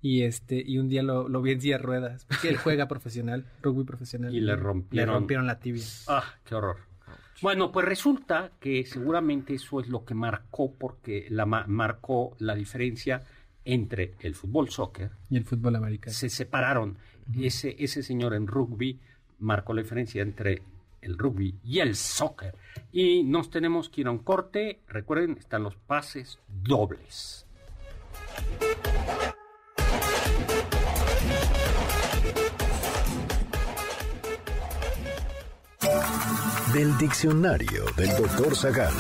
y 0.01 0.23
este 0.23 0.63
y 0.67 0.79
un 0.79 0.89
día 0.89 1.03
lo, 1.03 1.29
lo 1.29 1.43
vi 1.43 1.53
en 1.53 1.61
silla 1.61 1.77
de 1.77 1.83
ruedas 1.85 2.25
porque 2.25 2.49
él 2.49 2.57
juega 2.65 2.89
profesional, 2.89 3.45
rugby 3.63 3.85
profesional. 3.85 4.35
Y 4.35 4.41
le 4.41 4.47
Le 4.47 4.57
rompieron. 4.57 5.15
rompieron 5.15 5.47
la 5.47 5.59
tibia. 5.61 5.85
Ah, 6.09 6.25
qué 6.45 6.55
horror. 6.55 6.79
Bueno, 7.41 7.73
pues 7.73 7.87
resulta 7.87 8.53
que 8.61 8.85
seguramente 8.85 9.55
eso 9.55 9.81
es 9.81 9.89
lo 9.89 10.05
que 10.05 10.15
marcó, 10.15 10.73
porque 10.73 11.27
la 11.31 11.47
ma- 11.47 11.65
marcó 11.67 12.37
la 12.39 12.55
diferencia 12.55 13.23
entre 13.65 14.15
el 14.21 14.35
fútbol 14.35 14.71
soccer. 14.71 15.11
Y 15.31 15.37
el 15.39 15.45
fútbol 15.45 15.77
americano. 15.77 16.13
Se 16.15 16.29
separaron. 16.29 16.99
Ese, 17.41 17.77
ese 17.79 18.03
señor 18.03 18.35
en 18.35 18.47
rugby 18.47 18.99
marcó 19.39 19.73
la 19.75 19.83
diferencia 19.83 20.23
entre 20.23 20.63
el 21.01 21.17
rugby 21.19 21.55
y 21.65 21.79
el 21.81 21.97
soccer. 21.97 22.55
Y 22.93 23.23
nos 23.25 23.51
tenemos 23.51 23.89
que 23.89 24.03
ir 24.03 24.07
a 24.07 24.11
un 24.11 24.19
corte. 24.19 24.81
Recuerden, 24.89 25.37
están 25.39 25.63
los 25.63 25.75
pases 25.77 26.39
dobles. 26.49 27.47
Del 36.73 36.97
diccionario 36.97 37.85
del 37.97 38.17
doctor 38.17 38.57
Zagal. 38.57 38.93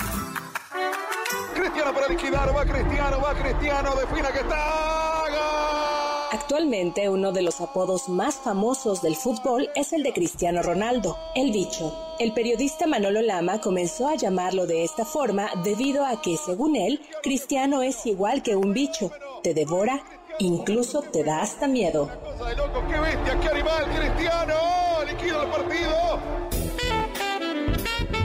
Cristiano 1.55 1.95
para 1.95 2.09
liquidar, 2.09 2.57
va 2.57 2.65
Cristiano, 2.65 3.21
va 3.21 3.35
Cristiano, 3.35 3.95
defina 3.95 4.31
que 4.33 4.41
está. 4.41 5.25
¡Gol! 5.29 6.29
Actualmente 6.33 7.09
uno 7.09 7.33
de 7.33 7.43
los 7.43 7.61
apodos 7.61 8.09
más 8.09 8.35
famosos 8.35 9.01
del 9.01 9.17
fútbol 9.17 9.71
es 9.75 9.93
el 9.93 10.03
de 10.03 10.13
Cristiano 10.13 10.63
Ronaldo, 10.63 11.17
el 11.35 11.53
bicho. 11.53 11.97
El 12.19 12.35
periodista 12.35 12.87
Manolo 12.87 13.23
Lama 13.23 13.61
comenzó 13.61 14.09
a 14.09 14.17
llamarlo 14.17 14.67
de 14.67 14.85
esta 14.85 15.05
forma 15.05 15.49
debido 15.63 16.05
a 16.05 16.21
que, 16.21 16.37
según 16.37 16.77
él, 16.77 17.01
Cristiano 17.23 17.83
es 17.83 18.05
igual 18.07 18.43
que 18.43 18.57
un 18.57 18.73
bicho. 18.73 19.13
Te 19.43 19.55
devora, 19.55 20.03
incluso 20.41 21.03
te 21.03 21.25
da 21.25 21.43
hasta 21.43 21.69
miedo. 21.69 22.11
Qué 22.91 23.01
bestia, 23.01 23.41
qué 23.41 23.49
animal, 23.49 23.85
Cristiano. 23.97 24.55
Liquida 25.07 25.43
el 25.45 25.49
partido. 25.49 26.42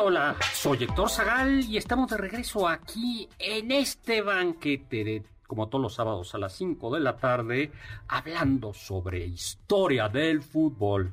Hola, 0.00 0.06
hola, 0.06 0.36
soy 0.52 0.84
Héctor 0.84 1.10
Zagal 1.10 1.64
y 1.64 1.76
estamos 1.76 2.08
de 2.08 2.16
regreso 2.18 2.68
aquí 2.68 3.28
en 3.36 3.72
este 3.72 4.22
banquete 4.22 5.02
de, 5.02 5.22
como 5.46 5.68
todos 5.68 5.82
los 5.82 5.94
sábados 5.94 6.34
a 6.36 6.38
las 6.38 6.52
5 6.52 6.94
de 6.94 7.00
la 7.00 7.16
tarde, 7.16 7.72
hablando 8.06 8.72
sobre 8.72 9.26
historia 9.26 10.08
del 10.08 10.42
fútbol, 10.42 11.12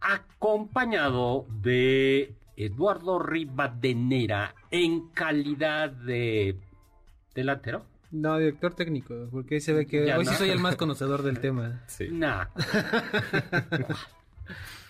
acompañado 0.00 1.46
de 1.48 2.34
Eduardo 2.56 3.20
Rivadenera 3.20 4.56
en 4.72 5.08
calidad 5.10 5.90
de 5.90 6.58
delantero. 7.32 7.84
No, 8.10 8.38
director 8.38 8.74
técnico, 8.74 9.28
porque 9.30 9.56
ahí 9.56 9.60
se 9.60 9.72
ve 9.72 9.86
que 9.86 10.04
Ya 10.04 10.18
hoy 10.18 10.24
no. 10.24 10.32
sí 10.32 10.38
soy 10.38 10.50
el 10.50 10.58
más 10.58 10.74
conocedor 10.74 11.22
del 11.22 11.38
tema. 11.38 11.84
Sí. 11.86 12.08
Nah. 12.10 12.46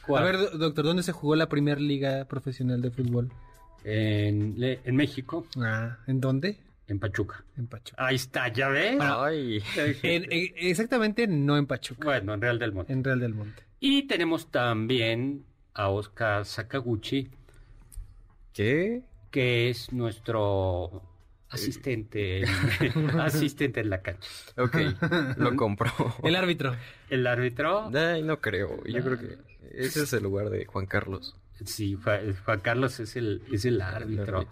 A 0.09 0.23
ver, 0.23 0.37
do- 0.39 0.59
doctor, 0.59 0.85
¿dónde 0.85 1.03
se 1.03 1.13
jugó 1.13 1.37
la 1.37 1.49
primera 1.49 1.81
liga 1.81 2.25
profesional 2.27 2.81
de 2.83 2.91
fútbol? 2.91 3.31
en, 3.85 4.57
México, 4.97 5.47
Ah, 5.59 5.99
¿en 6.09 6.21
dónde? 6.21 6.59
en 6.89 6.99
Pachuca. 6.99 7.45
En 7.57 7.67
Pachuca. 7.69 8.05
Ahí 8.05 8.17
está, 8.17 8.49
¿ya 8.49 8.69
ves? 8.69 8.97
Ay. 9.01 9.63
En- 10.03 10.33
en- 10.33 10.53
exactamente 10.57 11.27
no 11.27 11.57
en 11.57 11.67
Pachuca, 11.67 12.05
Bueno, 12.05 12.35
en 12.35 12.41
Real 12.41 12.59
del 12.59 12.73
Monte. 12.73 12.93
en 12.93 13.03
Real 13.05 13.21
del 13.21 13.35
Monte. 13.35 13.63
Y 13.81 14.05
tenemos 14.09 14.51
también 14.51 15.45
a 15.75 15.89
Oscar 15.91 16.45
Sakaguchi, 16.47 17.29
¿Qué? 18.53 19.03
que 19.31 19.69
es 19.71 19.93
nuestro 19.93 21.03
asistente, 21.49 22.43
en- 22.43 22.47
asistente 23.21 23.81
en 23.81 23.91
la 23.91 24.01
cancha. 24.03 24.29
Ok, 24.57 24.77
lo 25.37 25.55
compro. 25.57 25.91
El 26.23 26.35
árbitro. 26.37 26.75
El 27.11 27.27
árbitro, 27.27 27.91
Ay, 27.95 28.23
no 28.23 28.41
creo. 28.41 28.83
Yo 28.85 29.03
creo 29.03 29.19
que 29.19 29.39
ese 29.77 30.03
es 30.03 30.13
el 30.13 30.23
lugar 30.23 30.51
de 30.51 30.65
Juan 30.67 30.87
Carlos. 30.87 31.37
sí, 31.65 31.97
Juan, 32.45 32.61
Carlos 32.61 32.99
es 33.01 33.17
el, 33.17 33.43
es 33.53 33.65
el 33.65 33.75
el 33.77 33.81
árbitro. 33.83 34.47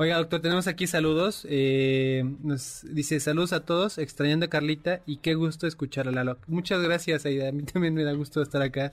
Oiga, 0.00 0.16
doctor, 0.18 0.40
tenemos 0.40 0.68
aquí 0.68 0.86
saludos. 0.86 1.44
Eh, 1.50 2.22
nos 2.42 2.86
dice 2.88 3.18
saludos 3.18 3.52
a 3.52 3.64
todos, 3.64 3.98
extrañando 3.98 4.46
a 4.46 4.48
Carlita 4.48 5.00
y 5.06 5.16
qué 5.16 5.34
gusto 5.34 5.66
escuchar 5.66 6.06
a 6.06 6.12
Lalo. 6.12 6.38
Muchas 6.46 6.80
gracias, 6.82 7.26
Aida. 7.26 7.48
A 7.48 7.52
mí 7.52 7.64
también 7.64 7.94
me 7.94 8.04
da 8.04 8.12
gusto 8.12 8.40
estar 8.40 8.62
acá. 8.62 8.92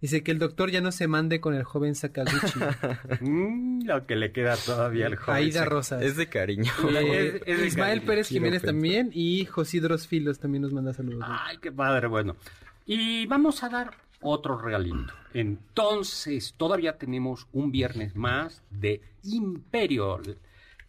Dice 0.00 0.22
que 0.24 0.32
el 0.32 0.38
doctor 0.38 0.70
ya 0.70 0.80
no 0.80 0.90
se 0.92 1.06
mande 1.06 1.40
con 1.40 1.54
el 1.54 1.62
joven 1.62 1.94
Sakaguchi. 1.94 2.58
Mm, 3.20 3.86
lo 3.86 4.04
que 4.06 4.16
le 4.16 4.32
queda 4.32 4.56
todavía 4.56 5.06
al 5.06 5.14
joven. 5.16 5.36
Aida. 5.44 5.64
Rosas. 5.64 6.02
Es 6.02 6.16
de 6.16 6.28
cariño. 6.28 6.72
Eh, 6.90 7.36
es- 7.36 7.42
es 7.46 7.58
de 7.60 7.66
Ismael 7.68 7.90
cariño. 8.00 8.06
Pérez 8.06 8.28
Quiero 8.28 8.40
Jiménez 8.44 8.62
pensar. 8.62 8.74
también 8.74 9.10
y 9.14 9.44
Josidros 9.46 10.08
Filos 10.08 10.40
también 10.40 10.62
nos 10.62 10.72
manda 10.72 10.92
saludos. 10.92 11.24
Ay, 11.24 11.58
qué 11.62 11.70
padre, 11.70 12.08
bueno. 12.08 12.36
Y 12.84 13.26
vamos 13.26 13.62
a 13.62 13.68
dar 13.68 13.90
otro 14.20 14.58
regalito. 14.58 15.12
Entonces, 15.34 16.54
todavía 16.56 16.98
tenemos 16.98 17.46
un 17.52 17.70
viernes 17.72 18.16
más 18.16 18.62
de 18.70 19.00
Imperio, 19.24 20.20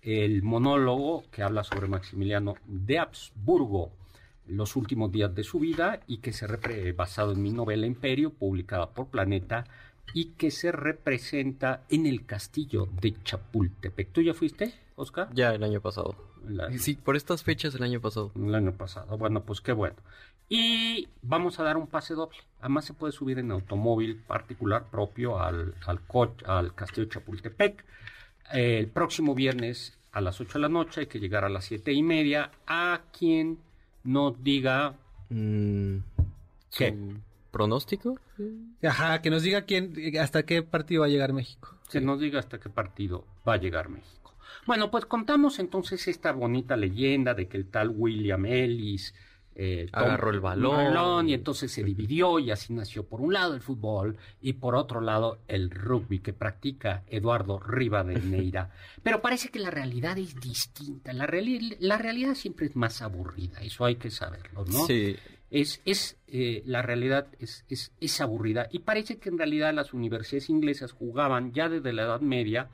el 0.01 0.43
monólogo 0.43 1.24
que 1.31 1.43
habla 1.43 1.63
sobre 1.63 1.88
Maximiliano 1.88 2.55
de 2.65 3.00
Habsburgo, 3.00 3.91
los 4.48 4.75
últimos 4.75 5.12
días 5.12 5.34
de 5.36 5.43
su 5.43 5.60
vida 5.60 6.00
y 6.07 6.17
que 6.19 6.31
se 6.31 6.48
basado 6.93 7.34
en 7.34 7.41
mi 7.41 7.51
novela 7.51 7.86
Imperio, 7.86 8.31
publicada 8.31 8.91
por 8.91 9.07
Planeta 9.07 9.65
y 10.13 10.25
que 10.38 10.51
se 10.51 10.72
representa 10.72 11.84
en 11.89 12.05
el 12.05 12.25
castillo 12.25 12.88
de 13.01 13.13
Chapultepec. 13.24 14.12
¿Tú 14.13 14.22
ya 14.22 14.34
fuiste, 14.34 14.74
Oscar? 14.96 15.29
Ya 15.34 15.53
el 15.53 15.63
año 15.63 15.81
pasado. 15.81 16.15
La- 16.48 16.72
Sí, 16.77 16.96
por 16.96 17.17
estas 17.17 17.43
fechas 17.43 17.75
el 17.75 17.84
año 17.84 18.00
pasado. 18.00 18.31
el 18.36 18.55
año 18.55 18.72
pasado. 18.72 19.17
Bueno, 19.17 19.43
pues 19.43 19.60
qué 19.60 19.74
bueno. 19.74 19.98
Y 20.49 21.09
vamos 21.21 21.59
a 21.59 21.63
dar 21.63 21.77
un 21.77 21.87
pase 21.87 22.13
doble. 22.13 22.37
Además 22.59 22.85
se 22.85 22.93
puede 22.93 23.11
subir 23.13 23.39
en 23.39 23.51
automóvil 23.51 24.15
particular 24.17 24.85
propio 24.89 25.39
al, 25.39 25.75
al, 25.85 25.99
al 26.45 26.75
Castillo 26.75 27.07
Chapultepec. 27.07 27.83
Eh, 28.53 28.79
el 28.79 28.87
próximo 28.87 29.35
viernes 29.35 29.97
a 30.11 30.21
las 30.21 30.39
8 30.39 30.53
de 30.53 30.59
la 30.61 30.69
noche 30.69 31.01
hay 31.01 31.07
que 31.07 31.19
llegar 31.19 31.43
a 31.43 31.49
las 31.49 31.65
siete 31.65 31.91
y 31.91 32.01
media. 32.01 32.51
A 32.65 33.01
quien 33.11 33.59
nos 34.03 34.41
diga 34.43 34.95
Mm, 35.29 35.97
¿Qué? 36.75 36.89
¿su 36.91 37.21
¿Pronóstico? 37.51 38.19
Ajá, 38.83 39.21
que 39.21 39.29
nos 39.29 39.43
diga 39.43 39.63
quién, 39.63 39.93
hasta 40.19 40.43
qué 40.43 40.62
partido 40.63 41.01
va 41.01 41.07
a 41.07 41.10
llegar 41.10 41.33
México. 41.33 41.75
que 41.91 42.01
nos 42.01 42.19
diga 42.19 42.39
hasta 42.39 42.60
qué 42.60 42.69
partido 42.69 43.25
va 43.47 43.53
a 43.53 43.57
llegar 43.57 43.89
México. 43.89 44.36
Bueno, 44.65 44.91
pues 44.91 45.05
contamos 45.05 45.60
entonces 45.60 46.07
esta 46.07 46.31
bonita 46.33 46.75
leyenda 46.75 47.33
de 47.33 47.47
que 47.47 47.57
el 47.57 47.65
tal 47.67 47.89
William 47.89 48.45
Ellis 48.45 49.13
eh, 49.60 49.89
Agarró 49.91 50.30
el 50.30 50.39
balón. 50.39 51.28
y 51.28 51.34
entonces 51.34 51.72
se 51.72 51.84
dividió 51.84 52.38
y 52.38 52.52
así 52.52 52.74
nació 52.74 53.04
por 53.08 53.22
un 53.22 53.34
lado 53.34 53.56
el 53.56 53.62
fútbol 53.62 54.15
y 54.39 54.54
por 54.54 54.76
otro 54.76 55.02
lado 55.02 55.39
el 55.48 55.72
rugby 55.72 56.20
que 56.20 56.32
practica 56.32 57.02
Eduardo 57.08 57.60
Rivadeneira. 57.60 58.70
Pero 59.04 59.20
parece 59.22 59.50
que 59.50 59.58
la 59.60 59.72
realidad 59.72 60.17
es 60.20 60.39
distinta. 60.39 61.12
La, 61.13 61.26
reali- 61.26 61.76
la 61.80 61.98
realidad 61.98 62.36
siempre 62.36 62.67
es 62.67 62.76
más 62.76 63.02
aburrida, 63.02 63.60
eso 63.62 63.84
hay 63.84 63.96
que 63.96 64.12
saberlo, 64.12 64.63
¿no? 64.65 64.86
Sí. 64.86 65.15
es, 65.50 65.82
es 65.86 66.17
eh, 66.28 66.62
la 66.65 66.82
realidad 66.84 67.26
es, 67.39 67.65
es, 67.70 67.91
es 68.00 68.22
aburrida 68.22 68.67
y 68.72 68.80
parece 68.80 69.17
que 69.17 69.30
en 69.30 69.38
realidad 69.39 69.74
las 69.74 69.91
universidades 69.93 70.50
inglesas 70.50 70.91
jugaban 70.91 71.52
ya 71.54 71.67
desde 71.67 71.93
la 71.93 72.04
Edad 72.04 72.22
Media 72.22 72.67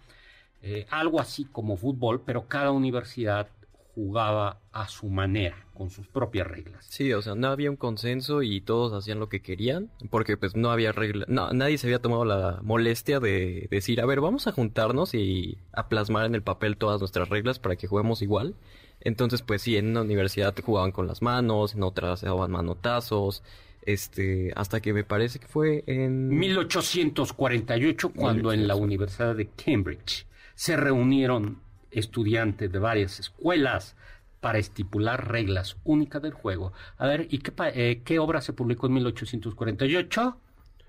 eh, 0.62 0.86
algo 0.90 1.20
así 1.22 1.46
como 1.46 1.78
fútbol, 1.78 2.22
pero 2.26 2.48
cada 2.48 2.72
universidad 2.72 3.48
jugaba 3.96 4.60
a 4.72 4.88
su 4.88 5.08
manera, 5.08 5.68
con 5.74 5.90
sus 5.90 6.08
propias 6.08 6.48
reglas. 6.48 6.86
Sí, 6.90 7.14
o 7.14 7.22
sea, 7.22 7.36
no 7.36 7.48
había 7.48 7.70
un 7.70 7.76
consenso 7.76 8.42
y 8.42 8.60
todos 8.62 8.92
hacían 8.94 9.20
lo 9.20 9.30
que 9.30 9.42
querían, 9.42 9.92
porque 10.10 10.36
pues 10.36 10.56
no 10.56 10.72
había 10.72 10.92
regla, 10.92 11.26
no, 11.28 11.54
nadie 11.54 11.78
se 11.78 11.88
había 11.88 12.00
tomado 12.00 12.26
la 12.26 12.60
molestia 12.64 13.20
de 13.20 13.68
decir, 13.70 14.02
a 14.02 14.06
ver, 14.06 14.20
vamos 14.20 14.48
a 14.48 14.52
juntarnos 14.52 15.14
y 15.14 15.60
a 15.72 15.90
plasmar 15.90 16.26
en 16.26 16.36
el 16.36 16.42
papel 16.42 16.78
todas 16.78 17.00
nuestras 17.02 17.30
reglas 17.30 17.60
para 17.60 17.76
que 17.76 17.88
juguemos 17.88 18.22
igual. 18.22 18.56
Entonces, 19.00 19.42
pues 19.42 19.62
sí, 19.62 19.78
en 19.78 19.90
una 19.90 20.02
universidad 20.02 20.56
jugaban 20.64 20.92
con 20.92 21.08
las 21.08 21.22
manos, 21.22 21.76
en 21.76 21.84
otras 21.84 22.22
se 22.22 22.26
daban 22.26 22.52
manotazos, 22.52 23.44
este, 23.86 24.54
hasta 24.56 24.82
que 24.82 24.94
me 24.94 25.04
parece 25.04 25.40
que 25.40 25.48
fue 25.48 25.84
en... 25.88 26.30
1848, 26.30 28.10
cuando 28.10 28.54
en 28.54 28.68
la 28.68 28.76
1848. 28.76 28.84
Universidad 28.84 29.36
de 29.36 29.50
Cambridge 29.50 30.26
se 30.56 30.78
reunieron 30.78 31.63
estudiantes 31.94 32.72
de 32.72 32.80
varias 32.80 33.20
escuelas 33.20 33.96
para 34.40 34.60
estipular 34.60 35.30
reglas 35.32 35.78
únicas 35.86 36.22
del 36.22 36.34
juego. 36.34 36.74
A 36.98 37.08
ver, 37.08 37.28
¿y 37.30 37.40
qué, 37.40 37.54
eh, 37.74 38.02
qué 38.04 38.20
obra 38.20 38.42
se 38.42 38.54
publicó 38.54 38.88
en 38.88 38.94
1848? 38.94 40.38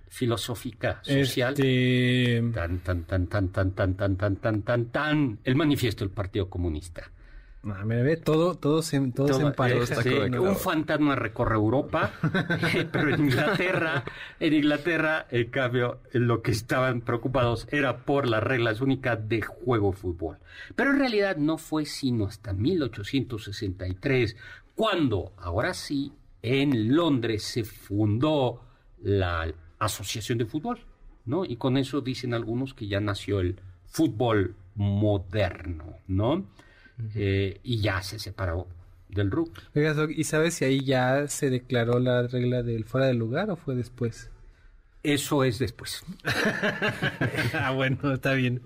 Filosófica, 0.09 1.01
social. 1.03 1.53
Este, 1.53 2.43
Tan, 2.53 2.79
tan, 2.81 3.05
tan, 3.05 3.27
tan, 3.27 3.49
tan, 3.49 3.73
tan, 3.73 3.95
tan, 3.95 4.17
tan, 4.17 4.37
tan, 4.37 4.63
tan, 4.63 4.85
tan. 4.87 5.39
El 5.45 5.57
manifiesto 5.57 6.05
del 6.05 6.13
Partido 6.13 6.49
Comunista. 6.49 7.11
Ah, 7.67 7.85
mira, 7.85 8.03
ve, 8.03 8.17
todo, 8.17 8.55
todo 8.55 8.83
se, 8.83 8.99
todo 9.13 9.29
se 9.29 9.35
Todo- 9.35 9.49
empareja. 9.49 9.83
está 9.85 10.03
sí, 10.03 10.11
correcto. 10.11 10.43
un 10.43 10.57
fantasma 10.57 11.17
recorre 11.17 11.55
Europa, 11.55 12.13
eh, 12.75 12.89
pero 12.93 13.15
en 13.15 13.25
Inglaterra, 13.25 14.05
en 14.41 14.53
Inglaterra, 14.55 15.27
en 15.31 15.51
cambio, 15.51 16.01
en 16.13 16.27
lo 16.27 16.43
que 16.43 16.51
estaban 16.51 17.01
preocupados 17.01 17.67
era 17.71 17.99
por 18.05 18.29
las 18.29 18.43
reglas 18.43 18.81
únicas 18.81 19.29
de 19.29 19.43
juego 19.43 19.91
de 19.93 19.97
fútbol. 19.97 20.39
Pero 20.77 20.91
en 20.91 20.99
realidad 20.99 21.37
no 21.37 21.59
fue 21.59 21.85
sino 21.87 22.27
hasta 22.27 22.53
1863 22.53 24.37
cuando, 24.75 25.33
ahora 25.39 25.75
sí, 25.75 26.13
en 26.43 26.95
Londres 26.95 27.43
se 27.45 27.65
fundó 27.65 28.61
la 29.03 29.53
Asociación 29.79 30.39
de 30.39 30.47
Fútbol, 30.47 30.81
¿no? 31.27 31.45
Y 31.45 31.57
con 31.57 31.77
eso 31.77 32.01
dicen 32.01 32.35
algunos 32.35 32.75
que 32.75 32.87
ya 32.89 33.01
nació 33.01 33.41
el 33.41 33.61
fútbol 33.87 34.55
moderno, 34.75 35.99
¿no? 36.09 36.45
Eh, 37.15 37.61
y 37.63 37.81
ya 37.81 38.03
se 38.03 38.19
separó 38.19 38.69
del 39.09 39.31
Doc, 39.31 39.51
¿y 40.11 40.25
sabes 40.25 40.55
si 40.55 40.65
ahí 40.65 40.85
ya 40.85 41.29
se 41.29 41.51
declaró 41.51 41.99
la 41.99 42.27
regla 42.27 42.63
del 42.63 42.85
fuera 42.85 43.07
de 43.07 43.15
lugar 43.15 43.51
o 43.51 43.57
fue 43.57 43.75
después? 43.75 44.31
Eso 45.03 45.45
es 45.45 45.59
después. 45.59 46.05
ah, 47.55 47.73
bueno, 47.73 48.13
está 48.13 48.33
bien. 48.33 48.63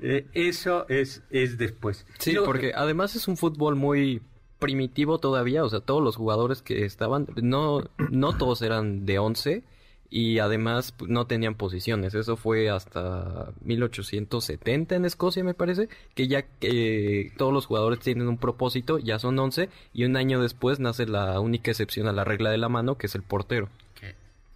Eh, 0.00 0.26
eso 0.34 0.86
es, 0.88 1.22
es 1.30 1.56
después. 1.58 2.06
Sí, 2.18 2.32
Luego- 2.32 2.46
porque 2.46 2.72
además 2.74 3.14
es 3.16 3.28
un 3.28 3.36
fútbol 3.36 3.76
muy 3.76 4.20
primitivo 4.58 5.18
todavía, 5.18 5.64
o 5.64 5.68
sea, 5.68 5.80
todos 5.80 6.02
los 6.02 6.16
jugadores 6.16 6.62
que 6.62 6.84
estaban, 6.84 7.26
no, 7.42 7.84
no 8.10 8.36
todos 8.36 8.62
eran 8.62 9.06
de 9.06 9.18
11 9.18 9.64
y 10.14 10.38
además 10.40 10.92
pues, 10.92 11.10
no 11.10 11.26
tenían 11.26 11.54
posiciones, 11.54 12.14
eso 12.14 12.36
fue 12.36 12.68
hasta 12.68 13.50
1870 13.64 14.94
en 14.94 15.04
Escocia 15.06 15.42
me 15.42 15.54
parece, 15.54 15.88
que 16.14 16.28
ya 16.28 16.42
que 16.42 17.32
todos 17.38 17.52
los 17.52 17.64
jugadores 17.66 17.98
tienen 18.00 18.28
un 18.28 18.36
propósito, 18.36 18.98
ya 18.98 19.18
son 19.18 19.38
11 19.38 19.70
y 19.94 20.04
un 20.04 20.16
año 20.16 20.40
después 20.40 20.80
nace 20.80 21.06
la 21.06 21.40
única 21.40 21.70
excepción 21.70 22.06
a 22.08 22.12
la 22.12 22.24
regla 22.24 22.50
de 22.50 22.58
la 22.58 22.68
mano, 22.68 22.96
que 22.96 23.06
es 23.06 23.14
el 23.14 23.22
portero. 23.22 23.68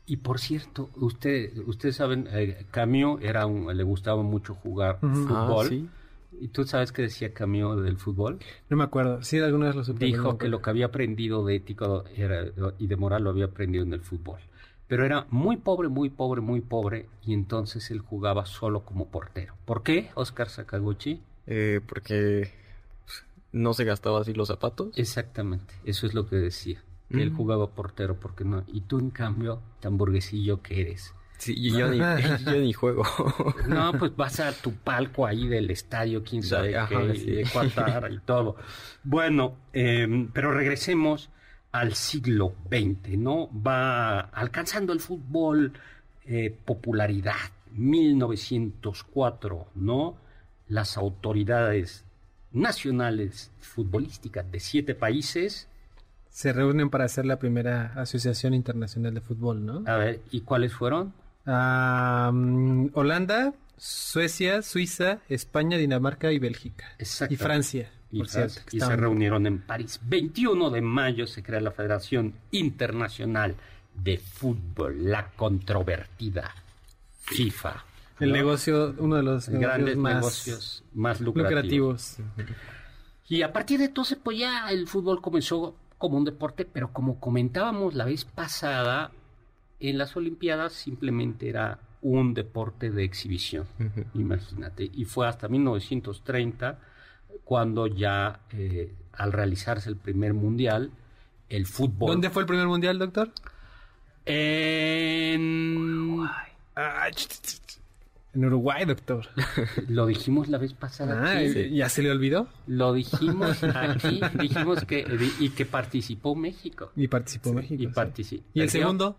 Y 0.09 0.19
por 0.19 0.39
cierto, 0.39 0.89
usted, 0.97 1.51
ustedes 1.67 1.97
saben, 1.97 2.29
eh, 2.31 2.65
Camio 2.71 3.19
era 3.21 3.45
un, 3.47 3.77
le 3.77 3.83
gustaba 3.83 4.23
mucho 4.23 4.55
jugar 4.55 5.01
Ujú. 5.03 5.15
fútbol. 5.27 5.67
Ah, 5.67 5.69
sí. 5.71 5.89
¿Y 6.41 6.49
tú 6.49 6.65
sabes 6.65 6.93
qué 6.93 7.03
decía 7.03 7.33
Camio 7.35 7.75
del 7.75 7.97
fútbol? 7.97 8.39
No 8.69 8.77
me 8.77 8.85
acuerdo. 8.85 9.21
Sí, 9.25 9.41
alguna 9.41 9.67
vez 9.73 9.75
lo 9.89 9.95
Dijo 9.95 10.39
que 10.39 10.49
lo 10.49 10.63
que 10.63 10.71
había 10.71 10.87
aprendido 10.87 11.45
de 11.45 11.57
ética 11.57 11.87
era- 12.15 12.45
y 12.79 12.87
de 12.87 12.95
moral 12.97 13.25
lo 13.25 13.31
había 13.31 13.47
aprendido 13.47 13.83
en 13.83 13.95
el 13.95 14.01
fútbol. 14.01 14.39
Pero 14.89 15.05
era 15.05 15.27
muy 15.31 15.57
pobre, 15.57 15.89
muy 15.89 16.11
pobre, 16.11 16.41
muy 16.41 16.61
pobre, 16.61 17.09
y 17.23 17.35
entonces 17.35 17.91
él 17.91 18.01
jugaba 18.01 18.47
solo 18.47 18.85
como 18.85 19.09
portero. 19.09 19.55
¿Por 19.65 19.83
qué, 19.83 20.11
Oscar 20.15 20.49
Sakaguchi? 20.49 21.23
Eh, 21.47 21.81
porque 21.87 22.53
no 23.53 23.75
se 23.75 23.85
gastaba 23.85 24.21
así 24.21 24.33
los 24.33 24.49
zapatos. 24.49 24.97
Exactamente, 24.97 25.75
eso 25.85 26.07
es 26.07 26.15
lo 26.15 26.29
que 26.29 26.37
decía. 26.37 26.83
Él 27.09 27.33
jugaba 27.33 27.71
portero, 27.71 28.17
porque 28.17 28.45
no. 28.45 28.65
Y 28.67 28.81
tú, 28.81 28.99
en 28.99 29.11
cambio, 29.11 29.63
tan 29.79 29.97
burguesillo 29.97 30.61
que 30.61 30.81
eres. 30.81 31.15
Sí, 31.39 31.55
y 31.57 31.71
yo 31.71 31.89
ni, 31.89 31.99
yo 32.45 32.53
ni 32.53 32.73
juego. 32.73 33.05
No, 33.69 33.93
pues 33.99 34.17
vas 34.17 34.41
a 34.41 34.53
tu 34.53 34.73
palco 34.73 35.27
ahí 35.27 35.47
del 35.47 35.71
estadio, 35.71 36.25
quién 36.25 36.43
sabe 36.43 36.77
Ajá, 36.77 36.89
qué, 36.89 37.15
sí. 37.15 37.31
de 37.31 37.43
Qatar 37.45 38.13
y 38.13 38.19
todo. 38.19 38.57
Bueno, 39.05 39.57
eh, 39.73 40.29
pero 40.33 40.53
regresemos 40.53 41.31
al 41.81 41.95
siglo 41.95 42.55
XX, 42.71 43.19
¿no? 43.19 43.51
Va 43.63 44.21
alcanzando 44.21 44.93
el 44.93 45.01
fútbol 45.01 45.73
eh, 46.25 46.57
popularidad. 46.65 47.35
1904, 47.73 49.67
¿no? 49.75 50.17
Las 50.69 50.97
autoridades 50.97 52.05
nacionales 52.53 53.51
futbolísticas 53.61 54.51
de 54.51 54.61
siete 54.61 54.95
países. 54.95 55.69
Se 56.29 56.53
reúnen 56.53 56.91
para 56.91 57.05
hacer 57.05 57.27
la 57.27 57.39
primera 57.39 57.93
asociación 57.97 58.55
internacional 58.55 59.15
de 59.15 59.21
fútbol, 59.21 59.65
¿no? 59.65 59.83
A 59.87 59.97
ver, 59.97 60.21
¿y 60.31 60.41
cuáles 60.41 60.73
fueron? 60.73 61.13
Holanda, 62.95 63.55
Suecia, 63.77 64.63
Suiza, 64.63 65.21
España, 65.29 65.77
Dinamarca 65.77 66.33
y 66.33 66.39
Bélgica. 66.39 66.87
Exacto. 66.99 67.35
Y 67.35 67.37
Francia, 67.37 67.91
y, 68.11 68.25
cierto. 68.25 68.61
se 68.71 68.97
reunieron 68.97 69.47
en 69.47 69.61
París. 69.61 70.01
21 70.05 70.71
de 70.71 70.81
mayo 70.81 71.27
se 71.27 71.43
crea 71.43 71.61
la 71.61 71.71
Federación 71.71 72.35
Internacional 72.51 73.57
de 73.95 74.19
Fútbol, 74.19 75.11
la 75.11 75.31
controvertida 75.31 76.55
FIFA. 77.19 77.85
El 78.21 78.31
¿no? 78.31 78.37
negocio, 78.37 78.95
uno 78.99 79.17
de 79.17 79.23
los 79.23 79.49
grandes 79.49 79.97
negocios 79.97 80.03
más 80.03 80.15
negocios 80.15 80.85
más 80.95 81.21
lucrativos. 81.21 82.19
lucrativos. 82.19 82.57
Y 83.29 83.43
a 83.43 83.53
partir 83.53 83.79
de 83.79 83.87
entonces, 83.87 84.19
pues 84.23 84.39
ya 84.39 84.71
el 84.71 84.87
fútbol 84.87 85.21
comenzó 85.21 85.77
como 85.99 86.17
un 86.17 86.25
deporte, 86.25 86.65
pero 86.65 86.93
como 86.93 87.19
comentábamos 87.19 87.95
la 87.95 88.05
vez 88.05 88.25
pasada, 88.25 89.11
en 89.81 89.99
las 89.99 90.17
Olimpiadas 90.17 90.73
simplemente 90.73 91.49
era 91.49 91.81
un 92.03 92.35
deporte 92.35 92.91
de 92.91 93.05
exhibición, 93.05 93.67
imagínate. 94.15 94.91
Y 94.95 95.05
fue 95.05 95.27
hasta 95.27 95.49
1930 95.49 96.79
cuando 97.47 97.87
ya, 97.87 98.41
eh, 98.51 98.93
al 99.13 99.33
realizarse 99.33 99.89
el 99.89 99.95
primer 99.97 100.35
mundial, 100.35 100.91
el 101.49 101.65
fútbol... 101.65 102.11
¿Dónde 102.11 102.29
fue 102.29 102.43
el 102.43 102.47
primer 102.49 102.67
mundial, 102.67 102.99
doctor? 102.99 103.31
En... 105.07 106.21
Ah, 106.75 107.09
ch- 107.11 107.61
En 108.35 108.45
Uruguay, 108.45 108.85
doctor. 108.85 109.29
Lo 109.89 110.07
dijimos 110.07 110.49
la 110.49 110.59
vez 110.59 110.75
pasada. 110.75 111.23
Ah, 111.25 111.39
aquí. 111.39 111.71
¿Ya 111.71 111.89
se 111.89 112.03
le 112.03 112.11
olvidó? 112.11 112.49
Lo 112.67 112.93
dijimos 112.93 113.63
aquí, 113.75 114.21
dijimos 114.41 114.85
que 114.85 115.07
y 115.39 115.51
que 115.51 115.65
participó 115.67 116.35
México. 116.35 116.91
Y 116.97 117.07
participó 117.07 117.53
México. 117.53 117.81
Y 117.83 117.87
sí. 117.87 117.93
participó. 117.93 118.45
¿Y 118.55 118.61
el 118.63 118.71
segundo? 118.71 119.17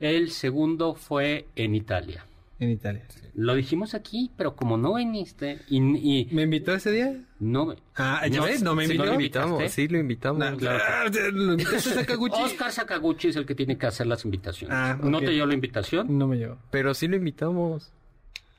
El 0.00 0.30
segundo 0.30 0.94
fue 0.94 1.46
en 1.56 1.74
Italia. 1.74 2.24
En 2.58 2.70
Italia. 2.70 3.04
Lo 3.34 3.54
dijimos 3.54 3.92
aquí, 3.94 4.30
pero 4.36 4.56
como 4.56 4.78
no 4.78 4.94
viniste 4.94 5.60
y, 5.68 5.76
y 5.78 6.28
¿Me 6.32 6.42
invitó 6.44 6.72
ese 6.72 6.90
día? 6.90 7.14
no 7.38 7.76
Ah, 7.96 8.26
¿ya 8.30 8.38
No, 8.38 8.44
ves? 8.46 8.62
No 8.62 8.74
me 8.74 8.84
sí, 8.86 8.92
Sí, 8.92 8.94
invitó. 8.94 9.04
lo 9.04 9.10
¿No 9.10 9.14
invitamos, 9.20 9.72
sí, 9.72 9.88
lo 9.88 9.98
invitamos. 9.98 10.38
Nah, 10.38 10.56
claro 10.56 10.82
ah, 10.88 11.04
¿Lo 11.32 11.52
invitaste 11.52 11.90
a 11.90 11.94
Sakaguchi? 11.94 12.40
Oscar 12.42 12.72
Sakaguchi 12.72 13.28
es 13.28 13.36
el 13.36 13.44
que 13.44 13.54
tiene 13.54 13.76
que 13.76 13.86
hacer 13.86 14.06
las 14.06 14.24
invitaciones. 14.24 14.74
Ah, 14.74 14.98
¿No 15.02 15.20
te 15.20 15.30
dio 15.32 15.44
la 15.44 15.52
invitación? 15.52 16.16
No 16.16 16.26
me 16.28 16.36
llevó. 16.38 16.56
Pero 16.70 16.94
sí 16.94 17.08
lo 17.08 17.16
invitamos. 17.16 17.92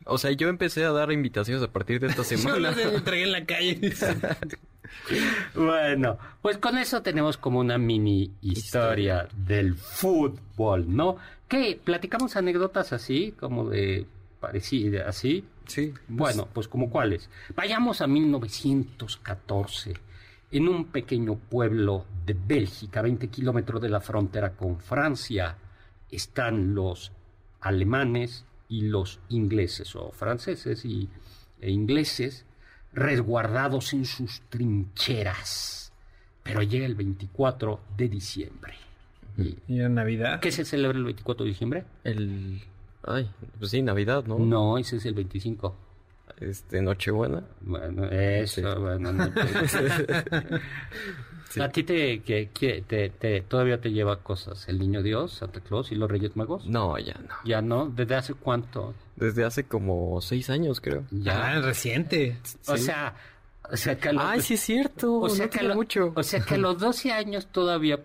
O 0.06 0.18
sea, 0.20 0.32
yo 0.32 0.48
empecé 0.48 0.86
a 0.86 0.92
dar 0.92 1.12
invitaciones 1.12 1.64
a 1.64 1.72
partir 1.72 2.00
de 2.00 2.08
esta 2.08 2.22
Yo 2.30 2.38
semana. 2.38 2.72
lo 2.72 2.98
entregué 2.98 3.24
en 3.24 3.32
la 3.32 3.46
calle. 3.46 3.80
Bueno, 5.56 6.18
pues 6.42 6.58
con 6.58 6.78
eso 6.78 7.02
tenemos 7.02 7.38
como 7.38 7.60
una 7.60 7.78
mini 7.78 8.32
historia 8.42 9.28
del 9.36 9.76
fútbol, 9.76 10.86
¿no? 10.96 11.18
¿Qué? 11.48 11.80
¿Platicamos 11.84 12.36
anécdotas 12.36 12.94
así, 12.94 13.34
como 13.40 13.70
de 13.70 14.06
parecidas, 14.40 15.08
así? 15.08 15.46
Sí. 15.66 15.94
Bueno, 16.08 16.48
pues 16.54 16.68
como 16.68 16.90
cuáles. 16.90 17.30
Vayamos 17.56 18.02
a 18.02 18.08
1914. 18.08 19.94
En 20.52 20.70
un 20.70 20.86
pequeño 20.86 21.36
pueblo 21.36 22.06
de 22.26 22.34
Bélgica, 22.34 23.02
20 23.02 23.28
kilómetros 23.28 23.82
de 23.82 23.90
la 23.90 24.00
frontera 24.00 24.54
con 24.54 24.80
Francia, 24.80 25.58
están 26.10 26.74
los 26.74 27.12
alemanes 27.60 28.46
y 28.70 28.82
los 28.82 29.20
ingleses, 29.30 29.96
o 29.96 30.12
franceses 30.12 30.86
y, 30.86 31.10
e 31.60 31.72
ingleses, 31.72 32.46
resguardados 32.94 33.94
en 33.94 34.06
sus 34.06 34.42
trincheras. 34.50 35.92
Pero 36.44 36.62
llega 36.64 36.86
el 36.86 36.96
24 36.96 37.80
de 37.98 38.08
diciembre. 38.10 38.74
¿Y 39.38 39.82
en 39.82 39.94
Navidad. 39.94 40.40
¿Qué 40.40 40.52
se 40.52 40.66
celebra 40.66 40.98
el 40.98 41.04
24 41.04 41.44
de 41.44 41.50
diciembre? 41.52 41.84
El... 42.04 42.62
Ay, 43.04 43.30
pues 43.60 43.72
sí, 43.72 43.82
Navidad, 43.82 44.26
¿no? 44.26 44.40
No, 44.40 44.78
ese 44.78 44.96
es 44.98 45.06
el 45.06 45.14
25. 45.14 45.76
Este, 46.40 46.82
Nochebuena. 46.82 47.44
Bueno, 47.62 48.06
eso, 48.06 48.56
Sí. 48.56 48.62
bueno. 48.80 49.14
no 49.14 49.26
Sí. 51.50 51.62
¿A 51.62 51.70
ti 51.70 51.84
te, 51.84 52.22
que, 52.22 52.50
que- 52.54 52.84
te, 52.86 53.10
te- 53.10 53.42
todavía 53.42 53.80
te 53.80 53.92
lleva 53.92 54.22
cosas 54.22 54.68
el 54.68 54.80
Niño 54.80 55.02
Dios, 55.02 55.32
Santa 55.34 55.62
Claus 55.62 55.92
y 55.92 55.96
los 55.96 56.10
Reyes 56.12 56.36
Magos? 56.36 56.66
No, 56.66 56.98
ya 57.00 57.14
no. 57.14 57.36
Ya 57.46 57.62
no, 57.62 57.88
¿desde 57.90 58.16
hace 58.16 58.34
cuánto? 58.34 58.94
Desde 59.16 59.46
hace 59.46 59.64
como 59.64 60.20
seis 60.22 60.50
años, 60.50 60.82
creo. 60.82 61.04
Ya. 61.12 61.54
Ah, 61.56 61.62
reciente. 61.62 62.38
o 62.68 62.76
sí. 62.78 62.84
sea, 62.84 63.16
o 63.72 63.78
sea 63.78 63.98
que 63.98 64.12
los, 64.14 64.24
Ay, 64.26 64.42
sí 64.42 64.56
es 64.56 64.60
cierto. 64.62 65.20
o 65.20 65.30
sea 65.30 65.46
no 65.46 65.52
que 65.52 65.64
lo- 65.64 65.76
mucho. 65.76 66.12
O 66.16 66.24
sea 66.24 66.42
que 66.42 66.56
a 66.56 66.58
los 66.58 66.78
12 66.80 67.12
años 67.12 67.48
todavía 67.48 68.00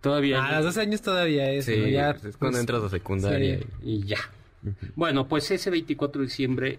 todavía 0.00 0.44
A 0.44 0.56
los 0.56 0.64
12 0.66 0.80
años 0.80 1.00
todavía 1.02 1.50
es. 1.50 1.64
Sí, 1.66 1.76
¿no? 1.76 1.88
ya, 1.88 2.10
es 2.10 2.36
cuando 2.36 2.56
pues, 2.56 2.60
entras 2.60 2.82
a 2.84 2.88
secundaria. 2.90 3.58
sí. 3.58 3.64
y- 3.82 4.02
ya. 4.06 4.18
Bueno, 4.96 5.26
pues 5.26 5.50
ese 5.50 5.70
24 5.70 6.20
de 6.20 6.26
diciembre, 6.28 6.78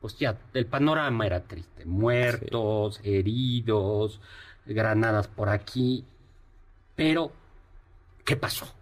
pues 0.00 0.16
ya, 0.18 0.36
el 0.54 0.66
panorama 0.66 1.26
era 1.26 1.40
triste. 1.42 1.84
Muertos, 1.84 3.00
heridos, 3.04 4.20
granadas 4.68 5.26
por 5.28 5.48
aquí. 5.48 6.04
Pero, 6.96 7.32
¿qué 8.24 8.36
pasó? 8.36 8.72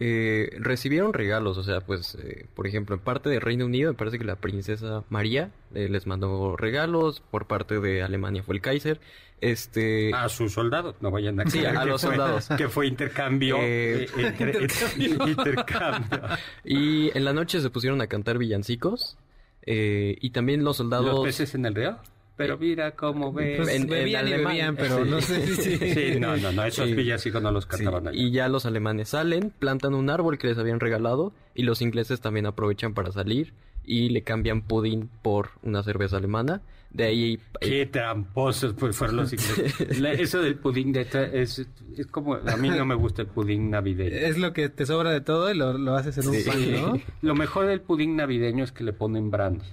Eh, 0.00 0.50
recibieron 0.58 1.12
regalos, 1.12 1.56
o 1.56 1.62
sea, 1.62 1.80
pues, 1.80 2.16
eh, 2.20 2.46
por 2.54 2.66
ejemplo, 2.66 2.96
en 2.96 3.00
parte 3.00 3.28
de 3.30 3.38
Reino 3.38 3.64
Unido, 3.66 3.92
me 3.92 3.96
parece 3.96 4.18
que 4.18 4.24
la 4.24 4.34
princesa 4.36 5.04
María 5.08 5.50
eh, 5.74 5.88
les 5.88 6.06
mandó 6.08 6.56
regalos, 6.56 7.20
por 7.30 7.46
parte 7.46 7.78
de 7.78 8.02
Alemania 8.02 8.42
fue 8.42 8.56
el 8.56 8.60
Kaiser, 8.60 9.00
este... 9.40 10.12
A 10.12 10.28
sus 10.28 10.52
soldados, 10.52 10.96
no 11.00 11.10
vayan 11.12 11.38
a 11.40 11.46
Sí, 11.48 11.64
a 11.64 11.84
los 11.84 12.00
fue- 12.02 12.10
soldados. 12.10 12.48
Que 12.56 12.68
fue 12.68 12.88
intercambio. 12.88 13.56
Eh, 13.60 14.08
entre- 14.16 14.62
intercambio. 14.62 15.28
intercambio. 15.28 16.20
Y 16.64 17.16
en 17.16 17.24
la 17.24 17.32
noche 17.32 17.60
se 17.60 17.70
pusieron 17.70 18.00
a 18.00 18.08
cantar 18.08 18.36
villancicos, 18.38 19.16
y 19.66 20.30
también 20.30 20.64
los 20.64 20.76
soldados... 20.78 21.06
Los 21.06 21.24
peces 21.24 21.54
en 21.54 21.66
el 21.66 21.74
río. 21.74 21.98
Pero 22.36 22.58
mira 22.58 22.92
cómo 22.96 23.32
ves. 23.32 23.58
Pues 23.58 23.68
En- 23.68 23.82
en 23.82 23.88
bebían 23.88 24.26
y 24.28 24.32
alemán. 24.32 24.52
bebían, 24.52 24.76
pero 24.76 25.04
Sí. 25.04 25.10
no 25.10 25.20
sé 25.20 25.46
si... 25.46 25.76
Sí, 26.14 26.20
no, 26.20 26.36
no, 26.36 26.50
no, 26.52 26.64
esos 26.64 26.88
Sí. 26.88 26.94
villancicos 26.94 27.40
no 27.42 27.50
los 27.52 27.64
Sí, 27.64 27.70
cantaban 27.70 28.08
allá. 28.08 28.18
y 28.20 28.32
ya 28.32 28.48
los 28.48 28.66
alemanes 28.66 29.10
salen, 29.10 29.52
plantan 29.58 29.94
un 29.94 30.10
árbol 30.10 30.36
que 30.38 30.48
les 30.48 30.58
habían 30.58 30.80
regalado 30.80 31.32
y 31.54 31.62
los 31.62 31.80
ingleses 31.80 32.20
también 32.20 32.46
aprovechan 32.46 32.92
para 32.94 33.12
salir 33.12 33.52
y 33.84 34.08
le 34.08 34.22
cambian 34.22 34.62
pudín 34.62 35.10
por 35.22 35.50
una 35.62 35.82
cerveza 35.82 36.16
alemana. 36.16 36.60
De 36.90 37.04
ahí 37.04 37.34
eh, 37.60 37.68
Qué 37.68 37.86
tramposos 37.86 38.74
pues, 38.74 38.96
fueron 38.96 39.16
los 39.16 39.32
ingleses. 39.32 39.98
La- 40.00 40.12
eso 40.12 40.40
del 40.42 40.54
pudín 40.56 40.92
de 40.92 41.02
esta- 41.02 41.24
es, 41.24 41.66
es 41.96 42.06
como 42.06 42.34
a 42.34 42.56
mí 42.56 42.68
no 42.68 42.84
me 42.84 42.94
gusta 42.94 43.22
el 43.22 43.28
pudín 43.28 43.70
navideño. 43.70 44.14
Es 44.16 44.38
lo 44.38 44.52
que 44.52 44.68
te 44.68 44.86
sobra 44.86 45.10
de 45.10 45.20
todo 45.20 45.50
y 45.52 45.56
lo, 45.56 45.76
lo 45.78 45.94
haces 45.96 46.18
en 46.18 46.28
un 46.28 46.36
pan, 46.44 46.72
¿no? 46.72 47.00
Lo 47.22 47.34
mejor 47.34 47.66
del 47.66 47.80
pudín 47.80 48.16
navideño 48.16 48.62
es 48.64 48.72
que 48.72 48.82
le 48.84 48.92
ponen 48.92 49.30
brandy. 49.30 49.66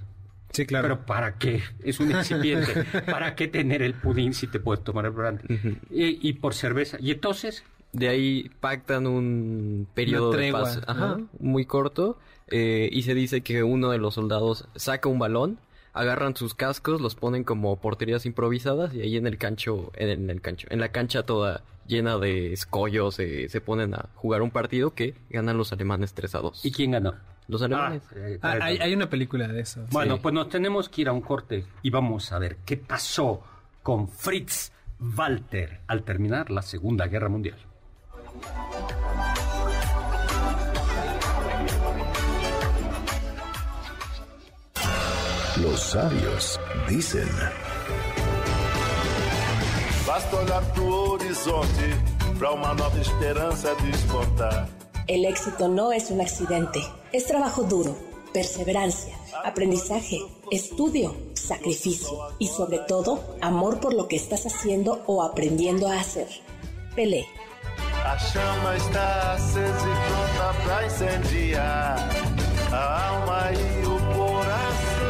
Sí, 0.52 0.66
claro. 0.66 0.88
Pero 0.88 1.06
¿para 1.06 1.38
qué? 1.38 1.62
Es 1.82 1.98
un 2.00 2.12
excipiente. 2.12 2.84
¿Para 3.10 3.34
qué 3.34 3.48
tener 3.48 3.82
el 3.82 3.94
pudín 3.94 4.34
si 4.34 4.46
te 4.46 4.60
puedes 4.60 4.84
tomar 4.84 5.06
el 5.06 5.12
brandy? 5.12 5.44
y, 5.90 6.28
y 6.28 6.32
por 6.34 6.54
cerveza. 6.54 6.98
Y 7.00 7.10
entonces, 7.10 7.64
de 7.92 8.08
ahí 8.08 8.50
pactan 8.60 9.06
un 9.06 9.86
periodo 9.94 10.32
de 10.32 10.52
paz 10.52 10.80
ajá, 10.86 11.16
¿no? 11.18 11.28
muy 11.38 11.66
corto 11.66 12.18
eh, 12.48 12.88
y 12.90 13.02
se 13.02 13.14
dice 13.14 13.42
que 13.42 13.62
uno 13.62 13.90
de 13.90 13.98
los 13.98 14.14
soldados 14.14 14.66
saca 14.74 15.08
un 15.08 15.18
balón, 15.18 15.58
agarran 15.92 16.36
sus 16.36 16.54
cascos, 16.54 17.00
los 17.00 17.14
ponen 17.14 17.44
como 17.44 17.76
porterías 17.80 18.26
improvisadas 18.26 18.94
y 18.94 19.00
ahí 19.00 19.16
en 19.16 19.26
el 19.26 19.38
cancho, 19.38 19.92
en 19.94 20.08
el, 20.08 20.18
en 20.20 20.30
el 20.30 20.40
cancho, 20.40 20.66
en 20.70 20.80
la 20.80 20.90
cancha 20.90 21.22
toda 21.22 21.62
llena 21.86 22.18
de 22.18 22.52
escollos 22.52 23.18
eh, 23.18 23.48
se 23.48 23.60
ponen 23.60 23.94
a 23.94 24.08
jugar 24.14 24.42
un 24.42 24.50
partido 24.50 24.94
que 24.94 25.14
ganan 25.30 25.58
los 25.58 25.72
alemanes 25.72 26.14
3 26.14 26.34
a 26.34 26.38
2. 26.38 26.64
¿y 26.64 26.72
quién 26.72 26.92
ganó? 26.92 27.14
Los 27.48 27.62
ah, 27.62 27.66
alemanes. 27.66 28.02
Eh, 28.14 28.38
ah, 28.42 28.58
hay, 28.60 28.94
una 28.94 29.08
película 29.08 29.48
de 29.48 29.60
eso. 29.60 29.86
Bueno, 29.90 30.18
pues 30.20 30.34
nos 30.34 30.48
tenemos 30.48 30.88
que 30.88 31.02
ir 31.02 31.08
a 31.08 31.12
un 31.12 31.20
corte 31.20 31.64
y 31.82 31.90
vamos 31.90 32.32
a 32.32 32.38
ver 32.38 32.58
qué 32.64 32.76
pasó 32.76 33.42
con 33.82 34.08
Fritz 34.08 34.72
Walter 35.00 35.80
al 35.86 36.02
terminar 36.02 36.50
la 36.50 36.62
Segunda 36.62 37.06
Guerra 37.06 37.28
Mundial. 37.28 37.58
Los 45.60 45.80
sabios 45.80 46.60
dicen. 46.88 47.28
Basta 50.06 50.36
olhar 50.36 50.62
pro 50.72 51.12
horizonte 51.12 52.12
para 52.38 52.52
uma 52.52 52.74
nova 52.74 52.98
esperança 53.00 53.74
despontar. 53.76 54.81
El 55.08 55.24
éxito 55.24 55.68
no 55.68 55.92
es 55.92 56.10
un 56.10 56.20
accidente, 56.20 56.80
es 57.12 57.26
trabajo 57.26 57.64
duro, 57.64 57.96
perseverancia, 58.32 59.16
aprendizaje, 59.44 60.20
estudio, 60.50 61.16
sacrificio 61.34 62.28
y 62.38 62.46
sobre 62.46 62.78
todo 62.78 63.36
amor 63.40 63.80
por 63.80 63.94
lo 63.94 64.06
que 64.06 64.16
estás 64.16 64.46
haciendo 64.46 65.02
o 65.06 65.22
aprendiendo 65.22 65.88
a 65.88 65.98
hacer. 65.98 66.28
Pelé. 66.94 67.26
A 68.04 68.16
chama 68.16 68.76
está 68.76 69.34
acesa 69.34 69.64
e 69.64 69.96
pronta 70.08 70.64
pra 70.64 70.84
incendiar 70.84 71.98
a 72.72 73.08
alma 73.08 73.52
e 73.52 73.86
o 73.86 73.96
coração. 74.16 75.02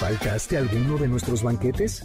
¿Faltaste 0.00 0.56
a 0.56 0.60
alguno 0.60 0.96
de 0.98 1.06
nuestros 1.06 1.42
banquetes? 1.42 2.04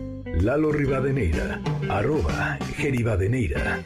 Lalo 0.39 0.71
Rivadeneira, 0.71 1.61
arroba 1.89 2.57
Geribadeneira. 2.75 3.83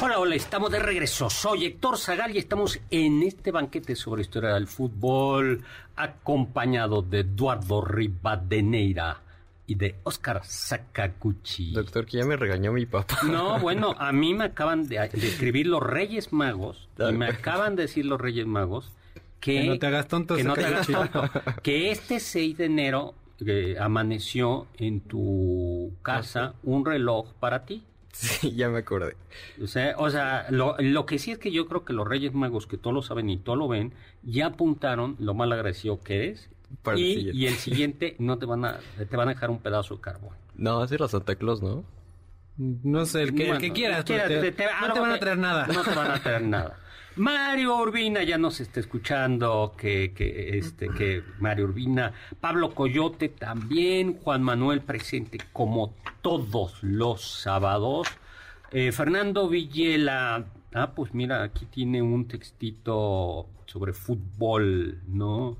Hola, 0.00 0.18
hola, 0.18 0.34
estamos 0.34 0.70
de 0.70 0.78
regreso. 0.78 1.30
Soy 1.30 1.66
Héctor 1.66 1.98
Zagal 1.98 2.34
y 2.34 2.38
estamos 2.38 2.80
en 2.90 3.22
este 3.22 3.50
banquete 3.50 3.94
sobre 3.94 4.22
historia 4.22 4.54
del 4.54 4.66
fútbol, 4.66 5.62
acompañado 5.96 7.02
de 7.02 7.20
Eduardo 7.20 7.82
Rivadeneira 7.82 9.23
y 9.66 9.76
de 9.76 9.96
Oscar 10.04 10.42
Sakaguchi. 10.44 11.72
Doctor, 11.72 12.06
que 12.06 12.18
ya 12.18 12.24
me 12.24 12.36
regañó 12.36 12.72
mi 12.72 12.86
papá. 12.86 13.18
No, 13.24 13.58
bueno, 13.58 13.94
a 13.98 14.12
mí 14.12 14.34
me 14.34 14.44
acaban 14.44 14.88
de, 14.88 14.96
de 14.96 15.28
escribir 15.28 15.66
los 15.66 15.82
Reyes 15.82 16.32
Magos, 16.32 16.88
y 16.98 17.12
me 17.12 17.26
acaban 17.26 17.76
de 17.76 17.82
decir 17.82 18.04
los 18.06 18.20
Reyes 18.20 18.46
Magos 18.46 18.92
que, 19.40 19.60
Que 19.60 19.66
no 19.66 19.78
te 19.78 19.86
hagas 19.86 20.08
tonto, 20.08 20.36
que, 20.36 20.44
no 20.44 20.54
te 20.54 20.64
hagas 20.64 20.86
tonto, 20.86 21.30
que 21.62 21.90
este 21.90 22.20
6 22.20 22.58
de 22.58 22.64
enero 22.64 23.14
eh, 23.44 23.76
amaneció 23.78 24.66
en 24.78 25.00
tu 25.00 25.92
casa 26.02 26.54
un 26.62 26.84
reloj 26.84 27.32
para 27.40 27.64
ti. 27.64 27.84
Sí, 28.12 28.54
ya 28.54 28.68
me 28.68 28.78
acordé. 28.78 29.16
O 29.60 29.66
sea, 29.66 29.96
o 29.98 30.08
sea 30.08 30.46
lo, 30.50 30.76
lo 30.78 31.04
que 31.04 31.18
sí 31.18 31.32
es 31.32 31.38
que 31.38 31.50
yo 31.50 31.66
creo 31.66 31.84
que 31.84 31.92
los 31.92 32.06
Reyes 32.06 32.32
Magos, 32.32 32.68
que 32.68 32.78
todo 32.78 32.92
lo 32.92 33.02
saben 33.02 33.28
y 33.28 33.38
todo 33.38 33.56
lo 33.56 33.66
ven, 33.66 33.92
ya 34.22 34.46
apuntaron 34.46 35.16
lo 35.18 35.34
mal 35.34 35.52
agradecido 35.52 36.00
que 36.00 36.16
eres. 36.18 36.48
Para 36.82 36.96
el 36.96 37.02
y, 37.02 37.14
siguiente. 37.14 37.38
y 37.38 37.46
el 37.46 37.54
siguiente 37.54 38.16
no 38.18 38.38
te 38.38 38.46
van 38.46 38.64
a 38.64 38.78
te 39.08 39.16
van 39.16 39.28
a 39.28 39.32
dejar 39.34 39.50
un 39.50 39.58
pedazo 39.58 39.94
de 39.96 40.00
carbón. 40.00 40.34
No, 40.56 40.82
ese 40.84 40.94
era 40.96 41.08
Santa 41.08 41.34
Claus, 41.36 41.62
¿no? 41.62 41.84
No 42.56 43.04
sé, 43.06 43.22
el 43.22 43.34
que, 43.34 43.42
el 43.42 43.48
Bueno, 43.48 43.60
que 43.60 43.72
quieras. 43.72 44.04
quiera, 44.04 44.24
pero 44.28 44.40
te- 44.42 44.52
te- 44.52 44.64
te- 44.64 44.86
no 44.86 44.92
te 44.92 45.00
van 45.00 45.10
a 45.12 45.18
traer 45.18 45.38
nada. 45.38 45.66
No 45.66 45.82
te 45.82 45.94
van 45.94 46.10
a 46.10 46.22
traer 46.22 46.42
nada. 46.46 46.78
Mario 47.16 47.76
Urbina 47.76 48.22
ya 48.24 48.38
nos 48.38 48.60
está 48.60 48.80
escuchando, 48.80 49.74
que, 49.76 50.12
que, 50.12 50.58
este, 50.58 50.88
que 50.88 51.22
Mario 51.38 51.66
Urbina, 51.66 52.12
Pablo 52.40 52.74
Coyote 52.74 53.28
también, 53.28 54.18
Juan 54.18 54.42
Manuel 54.42 54.80
presente 54.80 55.38
como 55.52 55.94
todos 56.22 56.82
los 56.82 57.22
sábados. 57.40 58.08
Eh, 58.72 58.90
Fernando 58.90 59.48
Villela, 59.48 60.44
ah, 60.74 60.90
pues 60.94 61.14
mira, 61.14 61.44
aquí 61.44 61.66
tiene 61.66 62.02
un 62.02 62.26
textito 62.26 63.46
sobre 63.66 63.92
fútbol, 63.92 65.00
¿no? 65.06 65.56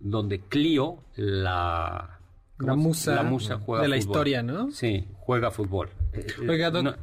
Donde 0.00 0.40
Clio, 0.40 0.98
la... 1.16 2.18
La 2.58 2.70
¿cómo 2.72 2.82
se- 2.82 2.88
musa 2.88 3.14
la 3.16 3.22
musa 3.22 3.58
juega 3.58 3.82
de 3.82 3.88
la 3.88 3.96
fútbol. 3.96 4.10
historia, 4.10 4.42
¿no? 4.42 4.70
Sí, 4.70 5.06
juega 5.18 5.50
fútbol. 5.50 5.90
Oiga, 6.48 6.70
Doc. 6.70 6.84
no- 6.84 6.96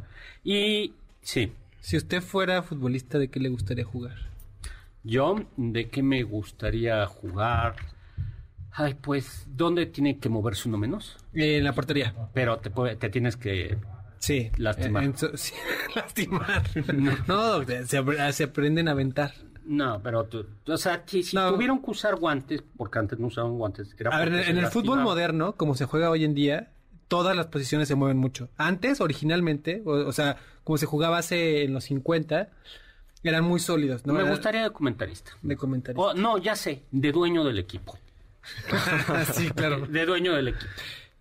y 0.43 0.93
sí, 1.21 1.53
Si 1.79 1.95
usted 1.97 2.21
fuera 2.21 2.63
futbolista, 2.63 3.17
¿de 3.19 3.29
qué 3.29 3.39
le 3.39 3.49
gustaría 3.49 3.85
jugar? 3.85 4.15
yo, 5.05 5.35
¿de 5.57 5.89
qué 5.89 6.01
me 6.01 6.23
gustaría 6.23 7.05
jugar? 7.07 7.75
Ay, 8.71 8.95
pues, 8.95 9.45
¿dónde 9.47 9.85
tiene 9.85 10.17
que 10.17 10.29
moverse 10.29 10.67
uno 10.69 10.77
menos? 10.77 11.17
Eh, 11.33 11.57
en 11.57 11.63
la 11.65 11.73
portería. 11.73 12.15
Pero 12.33 12.57
te, 12.59 12.69
puede- 12.71 12.95
te 12.95 13.09
tienes 13.09 13.35
que... 13.37 13.77
Sí. 14.19 14.49
Lastimar. 14.57 15.03
En 15.03 15.13
sí, 15.35 15.53
lastimar. 15.93 16.63
No, 17.27 17.59
doctor, 17.59 17.85
se, 17.85 18.31
se 18.33 18.43
aprenden 18.45 18.87
a 18.87 18.91
aventar. 18.91 19.33
No, 19.65 20.01
pero 20.03 20.25
tú, 20.25 20.45
o 20.67 20.77
sea, 20.77 21.03
si, 21.05 21.23
si 21.23 21.35
No. 21.35 21.51
tuvieron 21.53 21.81
que 21.81 21.91
usar 21.91 22.15
guantes, 22.15 22.63
porque 22.77 22.99
antes 22.99 23.19
no 23.19 23.27
usaban 23.27 23.57
guantes, 23.57 23.95
era 23.97 24.11
A 24.15 24.19
ver, 24.19 24.33
en, 24.33 24.57
el 24.57 24.67
fútbol 24.67 24.99
moderno, 25.01 25.55
como 25.55 25.75
se 25.75 25.85
juega 25.85 26.09
hoy 26.09 26.25
en 26.25 26.33
día, 26.33 26.71
todas 27.07 27.35
las 27.35 27.47
posiciones 27.47 27.87
se 27.87 27.95
mueven 27.95 28.17
mucho. 28.17 28.49
Antes, 28.57 28.99
originalmente, 29.01 29.81
o, 29.85 29.91
o 29.91 30.11
sea, 30.11 30.37
como 30.63 30.77
se 30.77 30.85
jugaba 30.85 31.17
hace 31.17 31.63
en 31.63 31.73
los 31.73 31.85
50, 31.85 32.49
eran 33.23 33.43
muy 33.43 33.59
sólidos. 33.59 34.05
¿no? 34.05 34.13
Me 34.13 34.21
Era 34.21 34.31
gustaría 34.31 34.63
de 34.63 34.71
comentarista. 34.71 35.31
De 35.41 35.55
comentarios. 35.55 36.03
Oh, 36.05 36.13
no, 36.13 36.37
ya 36.37 36.55
sé, 36.55 36.83
de 36.91 37.11
dueño 37.11 37.43
del 37.43 37.59
equipo. 37.59 37.97
sí, 39.33 39.49
claro. 39.51 39.85
De 39.87 40.05
dueño 40.05 40.33
del 40.33 40.49
equipo. 40.49 40.71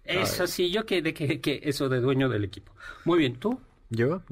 Eso 0.04 0.46
sí, 0.48 0.70
yo 0.70 0.84
que, 0.84 1.00
de 1.00 1.14
que, 1.14 1.40
que 1.40 1.60
eso 1.62 1.88
de 1.88 2.00
dueño 2.00 2.28
del 2.28 2.42
equipo. 2.44 2.72
Muy 3.04 3.18
bien, 3.20 3.36
¿tú? 3.36 3.60
¿Yo? 3.90 4.22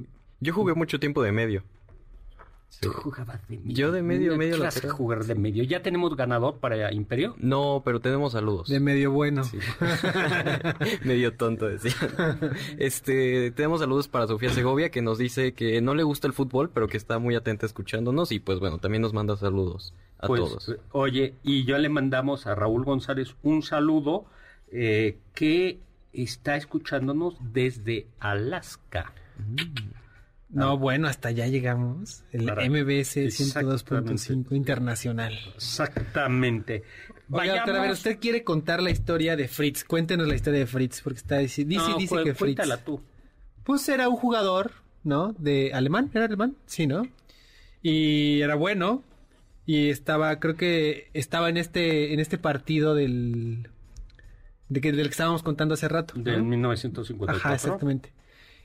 Yo 0.40 0.52
jugué 0.52 0.74
mucho 0.74 0.98
tiempo 0.98 1.22
de 1.22 1.30
medio. 1.32 1.62
Tú 2.80 2.90
jugabas 2.92 3.46
de 3.48 3.58
medio. 3.58 3.74
Yo 3.74 3.92
de 3.92 4.02
medio, 4.02 4.32
¿Qué 4.32 4.38
medio 4.38 4.56
clase 4.56 4.80
de 4.80 4.86
lateral. 4.86 4.96
jugar 4.96 5.24
de 5.24 5.34
medio? 5.34 5.64
¿Ya 5.64 5.82
tenemos 5.82 6.16
ganador 6.16 6.58
para 6.58 6.92
Imperio? 6.92 7.34
No, 7.38 7.82
pero 7.84 8.00
tenemos 8.00 8.32
saludos. 8.32 8.68
De 8.68 8.80
medio 8.80 9.10
bueno. 9.10 9.42
Medio 11.04 11.34
tonto, 11.34 11.66
decía. 11.66 11.92
Este, 12.78 13.50
tenemos 13.50 13.80
saludos 13.80 14.08
para 14.08 14.26
Sofía 14.26 14.50
Segovia, 14.50 14.90
que 14.90 15.02
nos 15.02 15.18
dice 15.18 15.52
que 15.52 15.80
no 15.80 15.94
le 15.94 16.02
gusta 16.04 16.26
el 16.26 16.32
fútbol, 16.32 16.70
pero 16.70 16.86
que 16.88 16.96
está 16.96 17.18
muy 17.18 17.34
atenta 17.34 17.66
escuchándonos. 17.66 18.32
Y 18.32 18.38
pues 18.40 18.60
bueno, 18.60 18.78
también 18.78 19.02
nos 19.02 19.12
manda 19.12 19.36
saludos 19.36 19.92
a 20.18 20.26
Pues, 20.26 20.40
todos. 20.40 20.76
Oye, 20.92 21.34
y 21.42 21.64
yo 21.64 21.76
le 21.78 21.88
mandamos 21.88 22.46
a 22.46 22.54
Raúl 22.54 22.84
González 22.84 23.34
un 23.42 23.62
saludo 23.62 24.26
eh, 24.72 25.18
que 25.34 25.80
está 26.12 26.56
escuchándonos 26.56 27.36
desde 27.52 28.06
Alaska. 28.20 29.12
No, 30.52 30.76
bueno, 30.78 31.06
hasta 31.06 31.28
allá 31.28 31.46
llegamos. 31.46 32.24
El 32.32 32.44
Para- 32.46 32.64
MBS 32.68 33.16
Exactamente. 33.24 33.84
102.5 33.84 34.54
internacional. 34.56 35.32
Exactamente. 35.54 36.82
Oiga, 37.30 37.56
doctor, 37.56 37.76
a 37.76 37.82
ver, 37.82 37.90
usted 37.92 38.18
quiere 38.18 38.42
contar 38.42 38.82
la 38.82 38.90
historia 38.90 39.36
de 39.36 39.46
Fritz. 39.46 39.84
Cuéntenos 39.84 40.26
la 40.26 40.34
historia 40.34 40.60
de 40.60 40.66
Fritz, 40.66 41.00
porque 41.02 41.18
está 41.18 41.38
dice, 41.38 41.64
dice, 41.64 41.88
No, 41.90 41.96
dice 41.96 42.16
cu- 42.16 42.24
que 42.24 42.34
Fritz. 42.34 42.56
cuéntala 42.56 42.78
tú. 42.84 43.00
Pues 43.62 43.88
era 43.88 44.08
un 44.08 44.16
jugador, 44.16 44.72
¿no? 45.04 45.32
De 45.38 45.72
alemán, 45.72 46.10
¿era 46.12 46.24
alemán? 46.24 46.56
Sí, 46.66 46.86
¿no? 46.88 47.06
Y 47.82 48.40
era 48.40 48.56
bueno. 48.56 49.04
Y 49.66 49.90
estaba, 49.90 50.40
creo 50.40 50.56
que 50.56 51.10
estaba 51.14 51.48
en 51.48 51.56
este, 51.56 52.12
en 52.12 52.18
este 52.18 52.38
partido 52.38 52.96
del, 52.96 53.68
de 54.68 54.80
que, 54.80 54.90
del 54.90 55.06
que 55.06 55.10
estábamos 55.12 55.44
contando 55.44 55.74
hace 55.74 55.86
rato. 55.88 56.14
¿no? 56.16 56.24
Del 56.24 56.42
1954. 56.42 57.36
Ajá, 57.36 57.54
exactamente. 57.54 58.12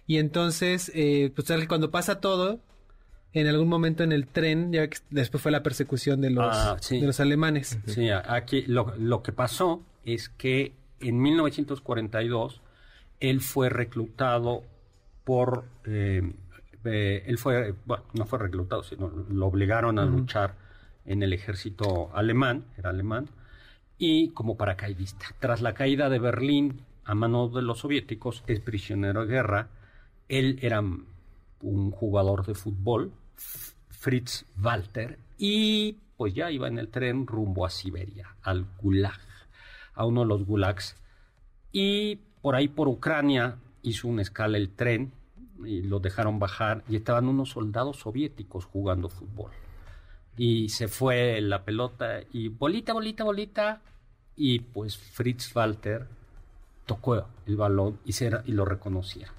Y 0.07 0.17
entonces, 0.17 0.91
eh, 0.93 1.31
pues 1.35 1.47
tal- 1.47 1.67
cuando 1.67 1.89
pasa 1.91 2.19
todo, 2.21 2.59
en 3.33 3.47
algún 3.47 3.67
momento 3.67 4.03
en 4.03 4.11
el 4.11 4.27
tren, 4.27 4.71
ya 4.71 4.87
que 4.87 4.97
después 5.09 5.41
fue 5.43 5.51
la 5.51 5.61
persecución 5.63 6.21
de 6.21 6.29
los, 6.29 6.45
Ah, 6.55 6.77
sí. 6.79 7.01
de 7.01 7.07
los 7.07 7.19
alemanes. 7.19 7.77
Sí, 7.87 8.09
aquí 8.09 8.61
lo, 8.67 8.93
lo 8.97 9.23
que 9.23 9.31
pasó 9.33 9.81
es 10.05 10.29
que 10.29 10.73
en 11.01 11.19
1942 11.21 12.61
él 13.19 13.41
fue 13.41 13.69
reclutado 13.69 14.63
por... 15.23 15.65
eh, 15.85 16.31
eh, 16.85 17.23
él 17.25 17.37
fue, 17.39 17.73
bueno, 17.85 18.03
no 18.13 18.25
fue 18.25 18.37
reclutado, 18.39 18.83
sino 18.83 19.11
lo 19.29 19.47
obligaron 19.47 19.97
a 19.97 20.05
luchar 20.05 20.53
en 21.07 21.23
el 21.23 21.33
ejército 21.33 22.11
alemán, 22.15 22.63
era 22.77 22.91
alemán, 22.91 23.27
y 23.97 24.29
como 24.29 24.55
paracaidista. 24.55 25.25
Tras 25.39 25.61
la 25.61 25.73
caída 25.73 26.09
de 26.09 26.19
Berlín 26.19 26.81
a 27.05 27.15
manos 27.15 27.53
de 27.55 27.63
los 27.63 27.79
soviéticos, 27.79 28.43
es 28.47 28.59
prisionero 28.59 29.25
de 29.25 29.33
guerra. 29.33 29.67
Él 30.27 30.59
era 30.61 30.79
un 30.79 31.91
jugador 31.91 32.45
de 32.45 32.55
fútbol, 32.55 33.11
Fritz 33.89 34.45
Walter, 34.61 35.17
y 35.38 35.97
pues 36.17 36.33
ya 36.33 36.51
iba 36.51 36.67
en 36.67 36.79
el 36.79 36.89
tren 36.89 37.27
rumbo 37.27 37.65
a 37.65 37.69
Siberia, 37.69 38.35
al 38.41 38.65
Gulag, 38.81 39.19
a 39.93 40.05
uno 40.05 40.21
de 40.21 40.27
los 40.27 40.45
Gulags. 40.45 40.95
Y 41.71 42.17
por 42.41 42.55
ahí 42.55 42.67
por 42.67 42.88
Ucrania 42.88 43.57
hizo 43.81 44.07
una 44.07 44.21
escala 44.21 44.57
el 44.57 44.69
tren 44.69 45.11
y 45.63 45.81
lo 45.81 45.99
dejaron 45.99 46.39
bajar 46.39 46.83
y 46.88 46.95
estaban 46.95 47.27
unos 47.27 47.49
soldados 47.49 47.97
soviéticos 47.97 48.65
jugando 48.65 49.09
fútbol. 49.09 49.51
Y 50.38 50.69
se 50.69 50.88
fue 50.88 51.39
la 51.41 51.63
pelota 51.63 52.19
y 52.31 52.49
bolita, 52.49 52.93
bolita, 52.93 53.23
bolita. 53.23 53.81
Y 54.35 54.59
pues 54.59 54.97
Fritz 54.97 55.55
Walter 55.55 56.07
tocó 56.85 57.25
el 57.45 57.55
balón 57.55 57.99
y, 58.05 58.11
se, 58.11 58.29
y 58.45 58.51
lo 58.51 58.65
reconocía. 58.65 59.31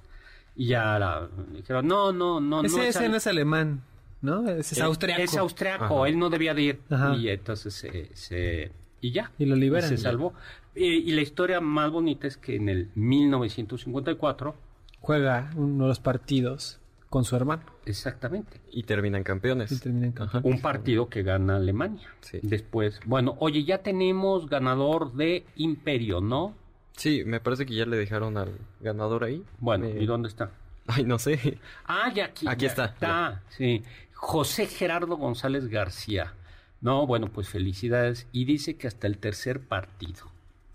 Y 0.57 0.69
ya 0.69 0.99
la, 0.99 1.29
dijeron, 1.53 1.87
no, 1.87 2.12
no, 2.12 2.40
no. 2.40 2.62
Ese, 2.62 2.77
no 2.77 2.83
es 2.83 2.88
ese 2.97 3.05
al- 3.05 3.11
no 3.11 3.16
es 3.19 3.27
alemán, 3.27 3.83
¿no? 4.23 4.49
Ese 4.49 4.75
es 4.75 4.79
eh, 4.81 4.83
austriaco. 4.83 5.23
Es 5.23 5.37
austriaco, 5.37 5.99
Ajá. 6.01 6.09
él 6.09 6.19
no 6.19 6.31
debía 6.31 6.55
de 6.55 6.62
ir. 6.62 6.81
Ajá. 6.90 7.14
Y 7.14 7.29
entonces 7.29 7.75
se, 7.75 8.11
se- 8.14 8.73
y 9.01 9.12
ya. 9.12 9.31
Y 9.38 9.45
lo 9.45 9.55
liberan. 9.57 9.88
Se 9.88 9.99
salvó. 9.99 10.33
Eh, 10.75 10.85
y 10.87 11.12
la 11.12 11.21
historia 11.23 11.61
más 11.61 11.90
bonita 11.90 12.27
es 12.27 12.37
que 12.37 12.57
en 12.57 12.69
el 12.69 12.88
1954, 12.95 14.55
Juega 15.01 15.51
uno 15.55 15.85
de 15.85 15.88
los 15.88 16.01
partidos 16.01 16.81
con 17.11 17.25
su 17.25 17.37
hermano. 17.37 17.62
exactamente, 17.85 18.61
Y 18.73 18.83
terminan 18.83 19.23
campeones. 19.23 19.71
Y 19.71 19.79
terminan 19.79 20.12
campeón. 20.12 20.40
Ajá. 20.45 20.49
un 20.49 20.61
partido 20.61 21.09
que 21.09 21.23
gana 21.23 21.57
Alemania. 21.57 22.09
Sí. 22.21 22.40
Después, 22.42 23.01
bueno, 23.07 23.37
oye, 23.38 23.62
ya 23.64 23.79
tenemos 23.79 24.49
ganador 24.49 25.12
de 25.12 25.45
Imperio, 25.57 26.21
¿no? 26.21 26.55
Sí, 26.96 27.24
me 27.24 27.40
parece 27.40 27.66
que 27.66 27.74
ya 27.74 27.87
le 27.87 27.96
dejaron 27.96 28.37
al 28.38 28.52
ganador 28.80 29.24
ahí. 29.24 29.44
Bueno, 29.59 29.87
Eh, 29.87 29.98
¿y 30.00 30.06
dónde 30.06 30.28
está? 30.28 30.50
Ay, 30.87 31.04
no 31.04 31.18
sé. 31.18 31.59
Ah, 31.87 32.11
ya 32.14 32.26
aquí. 32.26 32.46
Aquí 32.48 32.62
ya 32.66 32.68
está, 32.68 33.42
sí. 33.50 33.82
José 34.14 34.66
Gerardo 34.66 35.16
González 35.16 35.68
García. 35.68 36.35
No, 36.80 37.06
bueno, 37.06 37.28
pues 37.32 37.48
felicidades. 37.48 38.26
Y 38.32 38.44
dice 38.44 38.76
que 38.76 38.87
hasta 38.87 39.06
el 39.06 39.18
tercer 39.18 39.61
partido. 39.61 40.30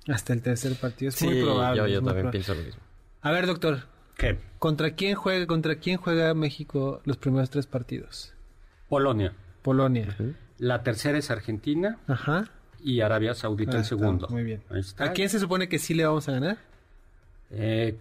Hasta 0.07 0.33
el 0.33 0.41
tercer 0.41 0.75
partido. 0.75 1.09
Es 1.09 1.15
Sí, 1.15 1.25
muy 1.27 1.41
probable. 1.41 1.77
yo, 1.77 1.85
es 1.85 1.93
yo 1.93 2.01
muy 2.01 2.07
también 2.09 2.23
probable. 2.25 2.31
pienso 2.31 2.53
lo 2.55 2.61
mismo. 2.63 2.81
A 3.21 3.31
ver, 3.31 3.47
doctor. 3.47 3.87
¿Qué? 4.17 4.37
¿Contra 4.59 4.91
quién 4.95 5.15
juega, 5.15 5.47
contra 5.47 5.75
quién 5.77 5.97
juega 5.97 6.33
México 6.33 7.01
los 7.05 7.17
primeros 7.17 7.49
tres 7.49 7.65
partidos? 7.65 8.33
Polonia. 8.89 9.33
Polonia. 9.61 10.15
La 10.57 10.83
tercera 10.83 11.17
es 11.17 11.31
Argentina 11.31 11.97
Ajá. 12.07 12.49
Y 12.83 13.01
Arabia 13.01 13.33
Saudita 13.33 13.71
Ah, 13.71 13.75
el 13.75 13.81
está, 13.81 13.89
segundo. 13.97 14.27
Muy 14.29 14.43
bien. 14.43 14.63
Ahí 14.69 14.79
está. 14.79 15.05
¿A 15.05 15.11
quién 15.13 15.29
se 15.29 15.39
supone 15.39 15.69
que 15.69 15.79
sí 15.79 15.93
le 15.93 16.05
vamos 16.05 16.27
a 16.29 16.33
ganar? 16.33 16.57
Eh, 17.51 17.95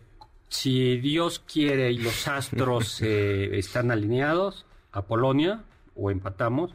si 0.49 0.97
Dios 0.99 1.41
quiere 1.41 1.93
y 1.93 1.99
los 1.99 2.27
astros 2.29 3.01
eh, 3.03 3.59
están 3.59 3.91
alineados, 3.91 4.65
a 4.93 5.03
Polonia 5.03 5.63
o 5.95 6.11
empatamos. 6.11 6.73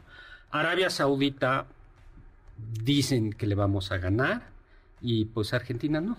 Arabia 0.50 0.90
Saudita 0.90 1.66
dicen 2.82 3.32
que 3.32 3.46
le 3.46 3.54
vamos 3.54 3.92
a 3.92 3.98
ganar 3.98 4.48
y 5.00 5.26
pues 5.26 5.52
Argentina 5.52 6.00
no. 6.00 6.16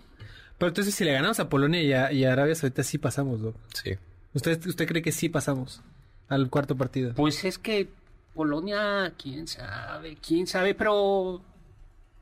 Pero 0.57 0.69
entonces 0.69 0.93
si 0.95 1.03
le 1.03 1.13
ganamos 1.13 1.39
a 1.39 1.49
Polonia 1.49 1.81
y 1.81 1.93
a, 1.93 2.11
y 2.11 2.25
a 2.25 2.33
Arabia 2.33 2.55
Saudita 2.55 2.83
sí 2.83 2.97
pasamos, 2.97 3.41
Doc. 3.41 3.55
Sí. 3.73 3.93
¿Usted, 4.33 4.65
¿Usted 4.67 4.87
cree 4.87 5.01
que 5.01 5.11
sí 5.11 5.29
pasamos 5.29 5.81
al 6.29 6.49
cuarto 6.49 6.75
partido? 6.75 7.13
Pues 7.15 7.43
es 7.45 7.57
que 7.57 7.89
Polonia, 8.35 9.13
quién 9.17 9.47
sabe, 9.47 10.17
quién 10.25 10.45
sabe, 10.45 10.75
pero 10.75 11.41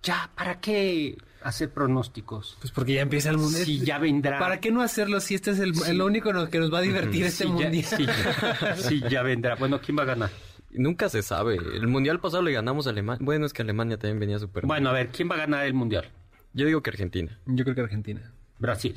ya, 0.06 0.30
¿para 0.36 0.62
qué 0.62 1.18
hacer 1.44 1.70
pronósticos? 1.72 2.58
Pues 2.62 2.72
porque 2.72 2.94
ya 2.94 3.02
empieza 3.02 3.30
el 3.32 3.38
mundial. 3.38 3.66
Si 3.66 3.80
ya 3.80 3.98
vendrá. 4.00 4.40
¿Para 4.40 4.60
qué 4.62 4.72
no 4.72 4.82
hacerlo 4.82 5.20
si 5.20 5.36
este 5.36 5.52
es 5.52 5.60
el, 5.60 5.74
el 5.88 6.02
único 6.02 6.32
que 6.50 6.60
nos 6.60 6.74
va 6.74 6.78
a 6.78 6.82
divertir 6.82 7.26
este 7.26 7.44
Sí, 7.44 7.50
ya, 7.50 7.54
mundial? 7.54 7.84
sí, 7.84 8.06
sí, 8.78 9.04
ya 9.10 9.24
vendrá. 9.24 9.56
Bueno, 9.56 9.82
¿quién 9.82 9.98
va 9.98 10.04
a 10.04 10.06
ganar? 10.06 10.30
Nunca 10.72 11.10
se 11.10 11.22
sabe. 11.22 11.56
El 11.56 11.88
mundial 11.88 12.20
pasado 12.20 12.44
le 12.44 12.52
ganamos 12.52 12.88
a 12.88 12.92
Alemania. 12.92 13.24
Bueno, 13.24 13.46
es 13.46 13.54
que 13.54 13.62
Alemania 13.62 13.98
también 13.98 14.20
venía 14.20 14.40
súper 14.40 14.66
Bueno, 14.66 14.90
a 14.90 14.94
ver, 14.94 15.10
¿quién 15.10 15.30
va 15.30 15.36
a 15.36 15.40
ganar 15.40 15.66
el 15.66 15.74
mundial? 15.74 16.06
Yo 16.54 16.66
digo 16.66 16.82
que 16.84 16.90
Argentina. 16.90 17.38
Yo 17.46 17.64
creo 17.64 17.76
que 17.76 17.82
Argentina. 17.82 18.32
Brasil. 18.60 18.96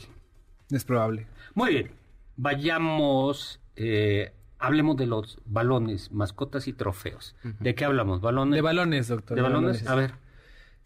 Es 0.71 0.85
probable. 0.85 1.27
Muy 1.55 1.71
bien. 1.71 1.91
Vayamos, 2.37 3.61
eh, 3.77 4.33
hablemos 4.59 4.97
de 4.97 5.07
los 5.07 5.39
balones, 5.45 6.11
mascotas 6.13 6.67
y 6.69 6.73
trofeos. 6.73 7.35
¿De 7.61 7.75
qué 7.75 7.85
hablamos? 7.85 8.21
¿Balones? 8.21 8.55
De 8.57 8.61
balones, 8.61 9.09
doctor. 9.09 9.37
¿De 9.37 9.43
balones? 9.43 9.87
A 9.87 9.95
ver. 9.95 10.15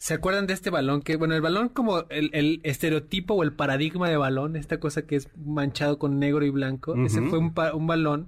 ¿Se 0.02 0.14
acuerdan 0.14 0.48
de 0.48 0.54
este 0.54 0.68
balón 0.70 1.00
que, 1.00 1.14
bueno, 1.14 1.36
el 1.36 1.40
balón 1.42 1.68
como 1.68 2.00
el, 2.10 2.30
el 2.32 2.60
estereotipo 2.64 3.34
o 3.34 3.44
el 3.44 3.52
paradigma 3.52 4.08
de 4.08 4.16
balón, 4.16 4.56
esta 4.56 4.80
cosa 4.80 5.02
que 5.06 5.14
es 5.14 5.28
manchado 5.36 5.96
con 6.00 6.18
negro 6.18 6.44
y 6.44 6.50
blanco, 6.50 6.96
ese 7.06 7.20
fue 7.22 7.38
un, 7.38 7.54
un 7.74 7.86
balón 7.86 8.26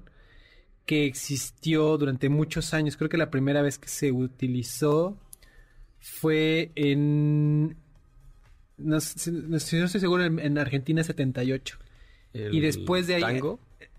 que 0.86 1.04
existió 1.04 1.98
durante 1.98 2.28
muchos 2.28 2.74
años. 2.74 2.96
Creo 2.96 3.08
que 3.10 3.16
la 3.16 3.28
primera 3.28 3.60
vez 3.60 3.78
que 3.78 3.88
se 3.88 4.12
utilizó 4.12 5.18
fue 5.98 6.70
en... 6.76 7.76
No, 8.76 9.00
sé- 9.00 9.32
no 9.32 9.58
sé- 9.58 9.78
no 9.80 9.86
estoy 9.86 10.00
seguro, 10.00 10.24
en, 10.24 10.38
en 10.38 10.58
Argentina 10.58 11.02
78. 11.02 11.76
El 12.34 12.54
Y 12.54 12.60
después 12.60 13.08
de 13.08 13.16
ahí... 13.16 13.22
¿Tango? 13.22 13.58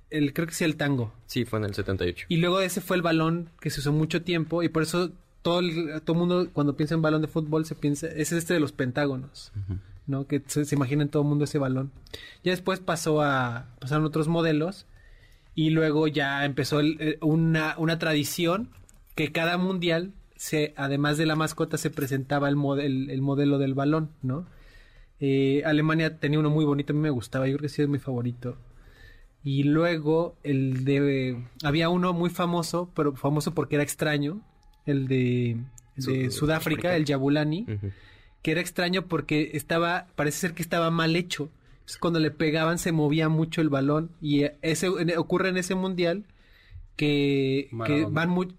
El, 0.10 0.32
creo 0.34 0.48
que 0.48 0.54
sí, 0.54 0.64
el 0.64 0.78
tango. 0.78 1.14
Sí, 1.26 1.44
fue 1.44 1.60
en 1.60 1.66
el 1.66 1.74
78. 1.74 2.28
Y 2.30 2.38
luego 2.38 2.62
ese 2.62 2.80
fue 2.80 2.96
el 2.96 3.02
balón 3.02 3.50
que 3.60 3.70
se 3.70 3.82
usó 3.82 3.92
mucho 3.92 4.22
tiempo 4.22 4.64
y 4.64 4.70
por 4.70 4.84
eso 4.84 5.12
todo 5.46 5.60
el 5.60 6.02
todo 6.04 6.16
mundo 6.16 6.48
cuando 6.52 6.76
piensa 6.76 6.96
en 6.96 7.04
balón 7.04 7.22
de 7.22 7.28
fútbol 7.28 7.66
se 7.66 7.76
piensa 7.76 8.08
es 8.08 8.32
este 8.32 8.56
de 8.56 8.60
los 8.60 8.72
pentágonos, 8.72 9.52
¿no? 10.08 10.26
Que 10.26 10.42
se, 10.48 10.66
se 10.66 10.74
imagina 10.76 11.04
en 11.04 11.10
todo 11.10 11.22
el 11.22 11.30
mundo 11.30 11.46
ese 11.46 11.60
balón. 11.60 11.92
Ya 12.44 12.52
después 12.52 12.80
pasó 12.80 13.22
a 13.22 13.68
pasaron 13.80 14.06
otros 14.06 14.28
modelos 14.28 14.88
y 15.54 15.70
luego 15.70 16.08
ya 16.08 16.46
empezó 16.46 16.80
el- 16.80 16.98
eh, 17.00 17.18
una 17.22 17.76
una 17.78 18.00
tradición 18.00 18.70
que 19.14 19.32
cada 19.32 19.58
mundial 19.60 20.14
se 20.36 20.74
además 20.78 21.18
de 21.20 21.28
la 21.28 21.36
mascota 21.36 21.78
se 21.78 21.92
presentaba 21.92 22.50
el 22.50 22.56
model, 22.56 23.12
el 23.12 23.22
modelo 23.22 23.60
del 23.60 23.76
balón, 23.76 24.10
¿no? 24.24 24.48
Eh, 25.20 25.62
Alemania 25.64 26.18
tenía 26.20 26.40
uno 26.40 26.50
muy 26.50 26.66
bonito, 26.66 26.92
a 26.92 26.96
mí 26.96 27.02
me 27.02 27.10
gustaba, 27.12 27.46
yo 27.48 27.54
creo 27.58 27.68
que 27.70 27.76
sí 27.76 27.84
es 27.84 27.88
mi 27.88 28.00
favorito. 28.00 28.58
Y 29.44 29.64
luego 29.64 30.38
el 30.44 30.84
de... 30.86 31.46
Había 31.64 31.88
uno 31.90 32.14
muy 32.14 32.32
famoso, 32.32 32.90
pero 32.96 33.14
famoso 33.16 33.54
porque 33.54 33.76
era 33.76 33.84
extraño, 33.84 34.42
el 34.86 35.08
de, 35.08 35.58
de 35.96 36.02
Sud- 36.02 36.32
Sudáfrica, 36.32 36.96
el 36.96 37.06
Yabulani, 37.06 37.66
que 38.42 38.52
era 38.52 38.62
extraño 38.62 39.08
porque 39.08 39.52
estaba, 39.54 40.08
parece 40.16 40.40
ser 40.40 40.54
que 40.54 40.62
estaba 40.62 40.92
mal 40.92 41.16
hecho. 41.16 41.50
Entonces, 41.76 41.98
cuando 42.00 42.20
le 42.20 42.32
pegaban 42.32 42.78
se 42.80 42.92
movía 42.92 43.30
mucho 43.30 43.62
el 43.62 43.70
balón 43.70 44.10
y 44.22 44.44
eh, 44.44 44.56
ese 44.62 44.90
ocurre 45.18 45.50
en 45.50 45.58
ese 45.58 45.76
mundial 45.76 46.24
que, 46.96 47.68
que 47.88 48.06
van 48.14 48.30
muy... 48.30 48.56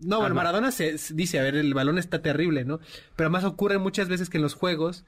No, 0.00 0.16
bueno, 0.18 0.30
no. 0.30 0.34
Maradona 0.34 0.70
se, 0.72 0.98
se 0.98 1.14
dice, 1.14 1.38
a 1.38 1.42
ver, 1.42 1.56
el 1.56 1.72
balón 1.74 1.96
está 1.98 2.20
terrible, 2.22 2.64
¿no? 2.64 2.78
Pero 3.16 3.28
además 3.28 3.44
ocurre 3.44 3.78
muchas 3.78 4.08
veces 4.08 4.28
que 4.28 4.36
en 4.38 4.42
los 4.42 4.54
juegos 4.54 5.04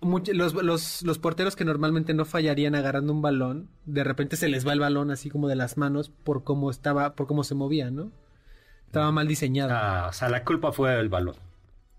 much- 0.00 0.32
los, 0.32 0.54
los, 0.54 1.02
los 1.02 1.18
porteros 1.18 1.56
que 1.56 1.64
normalmente 1.64 2.14
no 2.14 2.24
fallarían 2.24 2.74
agarrando 2.74 3.12
un 3.12 3.22
balón, 3.22 3.68
de 3.86 4.04
repente 4.04 4.36
se 4.36 4.48
les 4.48 4.66
va 4.66 4.72
el 4.72 4.80
balón 4.80 5.10
así 5.10 5.30
como 5.30 5.48
de 5.48 5.56
las 5.56 5.76
manos 5.76 6.10
por 6.24 6.42
cómo 6.44 6.70
estaba, 6.70 7.14
por 7.14 7.26
cómo 7.26 7.44
se 7.44 7.54
movía, 7.54 7.90
¿no? 7.90 8.10
Estaba 8.88 9.12
mal 9.12 9.28
diseñado. 9.28 9.70
Ah, 9.72 10.06
o 10.08 10.12
sea, 10.12 10.28
la 10.28 10.44
culpa 10.44 10.72
fue 10.72 10.90
del 10.90 11.08
balón. 11.08 11.36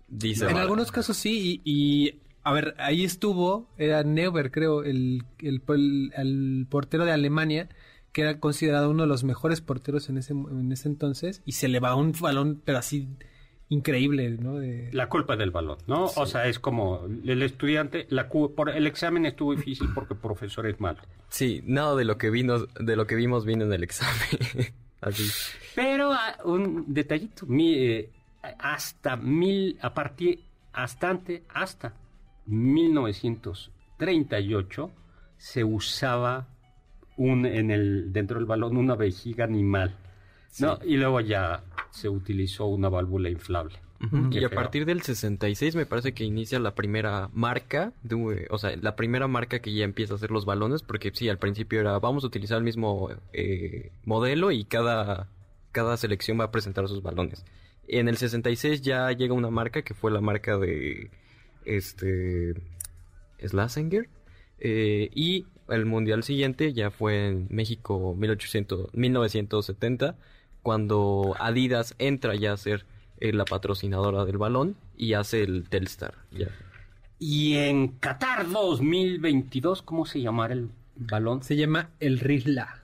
Dice. 0.08 0.48
en 0.50 0.56
algunos 0.56 0.90
casos 0.90 1.16
sí, 1.16 1.60
y, 1.64 1.72
y, 2.08 2.20
a 2.42 2.52
ver, 2.52 2.74
ahí 2.78 3.04
estuvo, 3.04 3.68
era 3.78 4.02
Neuber, 4.02 4.50
creo, 4.50 4.82
el, 4.82 5.22
el, 5.38 5.62
el- 5.68 6.12
el 6.16 6.66
portero 6.68 7.04
de 7.04 7.12
Alemania, 7.12 7.68
que 8.12 8.22
era 8.22 8.40
considerado 8.40 8.90
uno 8.90 9.04
de 9.04 9.08
los 9.08 9.22
mejores 9.22 9.60
porteros 9.60 10.08
en 10.08 10.18
ese, 10.18 10.32
en 10.32 10.72
ese 10.72 10.88
entonces, 10.88 11.42
y 11.46 11.52
se 11.52 11.68
le 11.68 11.78
va 11.78 11.94
un 11.94 12.12
balón, 12.20 12.60
pero 12.64 12.78
así 12.78 13.08
increíble, 13.68 14.28
¿no? 14.30 14.58
De- 14.58 14.90
La 14.92 15.08
culpa 15.08 15.34
es 15.34 15.38
del 15.38 15.52
balón, 15.52 15.78
¿no? 15.86 16.06
O 16.16 16.26
sea, 16.26 16.48
es 16.48 16.58
como 16.58 17.06
el 17.24 17.40
estudiante, 17.44 18.08
la 18.10 18.26
cu- 18.28 18.52
por 18.56 18.68
el 18.70 18.88
examen 18.88 19.26
estuvo 19.26 19.54
difícil 19.54 19.90
porque 19.94 20.14
el 20.14 20.18
profesor 20.20 20.66
es 20.66 20.80
malo. 20.80 20.98
Sí, 21.28 21.62
nada 21.66 21.94
de 21.94 22.04
lo 22.04 22.18
que 22.18 22.30
vino, 22.30 22.66
de 22.80 22.96
lo 22.96 23.06
que 23.06 23.14
vimos 23.14 23.44
vino 23.44 23.64
en 23.64 23.72
el 23.72 23.84
examen. 23.84 24.16
Así. 25.00 25.24
Pero 25.74 26.12
ah, 26.12 26.36
un 26.44 26.84
detallito, 26.92 27.46
mi, 27.46 27.74
eh, 27.74 28.10
hasta 28.58 29.16
mil, 29.16 29.78
a 29.80 29.94
partir, 29.94 30.40
hasta 30.72 31.10
ante- 31.10 31.44
hasta 31.48 31.94
1938 32.46 34.90
se 35.36 35.64
usaba 35.64 36.46
un, 37.16 37.46
en 37.46 37.70
el, 37.70 38.12
dentro 38.12 38.38
del 38.38 38.46
balón 38.46 38.76
una 38.76 38.94
vejiga 38.94 39.44
animal, 39.44 39.96
¿no? 40.58 40.78
Y 40.84 40.96
luego 40.96 41.20
ya 41.20 41.64
se 41.90 42.08
utilizó 42.08 42.66
una 42.66 42.88
válvula 42.88 43.28
inflable. 43.30 43.78
Y 44.30 44.42
a 44.44 44.48
partir 44.48 44.86
del 44.86 45.02
66 45.02 45.76
me 45.76 45.84
parece 45.84 46.14
que 46.14 46.24
inicia 46.24 46.58
la 46.58 46.74
primera 46.74 47.28
marca, 47.34 47.92
de, 48.02 48.46
o 48.48 48.56
sea, 48.56 48.74
la 48.76 48.96
primera 48.96 49.28
marca 49.28 49.58
que 49.58 49.74
ya 49.74 49.84
empieza 49.84 50.14
a 50.14 50.16
hacer 50.16 50.30
los 50.30 50.46
balones, 50.46 50.82
porque 50.82 51.10
sí, 51.12 51.28
al 51.28 51.38
principio 51.38 51.80
era 51.80 51.98
vamos 51.98 52.24
a 52.24 52.28
utilizar 52.28 52.56
el 52.56 52.64
mismo 52.64 53.10
eh, 53.34 53.92
modelo 54.06 54.52
y 54.52 54.64
cada, 54.64 55.28
cada 55.70 55.98
selección 55.98 56.40
va 56.40 56.44
a 56.44 56.50
presentar 56.50 56.88
sus 56.88 57.02
balones. 57.02 57.44
En 57.88 58.08
el 58.08 58.16
66 58.16 58.80
ya 58.80 59.12
llega 59.12 59.34
una 59.34 59.50
marca 59.50 59.82
que 59.82 59.92
fue 59.92 60.10
la 60.10 60.22
marca 60.22 60.56
de 60.56 61.10
este 61.66 62.54
Schlesinger 63.46 64.08
eh, 64.60 65.10
y 65.14 65.46
el 65.68 65.84
mundial 65.84 66.22
siguiente 66.22 66.72
ya 66.72 66.90
fue 66.90 67.28
en 67.28 67.48
México 67.50 68.14
1800, 68.16 68.94
1970 68.94 70.16
cuando 70.62 71.34
Adidas 71.38 71.94
entra 71.98 72.34
ya 72.34 72.52
a 72.52 72.56
ser 72.56 72.86
eh, 73.20 73.32
la 73.32 73.44
patrocinadora 73.44 74.24
del 74.24 74.38
balón 74.38 74.76
y 74.96 75.14
hace 75.14 75.42
el 75.42 75.68
Telstar. 75.68 76.14
Ya. 76.32 76.48
Y 77.18 77.56
en 77.56 77.88
Qatar 77.98 78.48
2022, 78.50 79.82
¿cómo 79.82 80.06
se 80.06 80.20
llamará 80.20 80.54
el 80.54 80.70
balón? 80.96 81.42
Se 81.42 81.56
llama 81.56 81.90
el 82.00 82.18
Risla. 82.18 82.82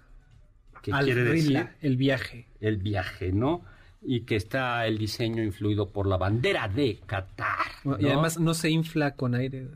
¿Qué 0.83 0.93
Al 0.93 1.05
quiere 1.07 1.25
decir? 1.25 1.45
Risla, 1.45 1.75
el 1.81 1.97
viaje. 1.97 2.47
El 2.61 2.77
viaje, 2.77 3.33
¿no? 3.33 3.63
Y 4.03 4.21
que 4.21 4.37
está 4.37 4.87
el 4.87 4.99
diseño 4.99 5.43
influido 5.43 5.89
por 5.91 6.07
la 6.07 6.17
bandera 6.17 6.69
de 6.69 7.01
Qatar. 7.07 7.67
Y 7.85 7.89
¿no? 7.89 7.95
además 7.97 8.39
no 8.39 8.55
se 8.55 8.71
infla 8.71 9.15
con 9.17 9.35
aire. 9.35 9.69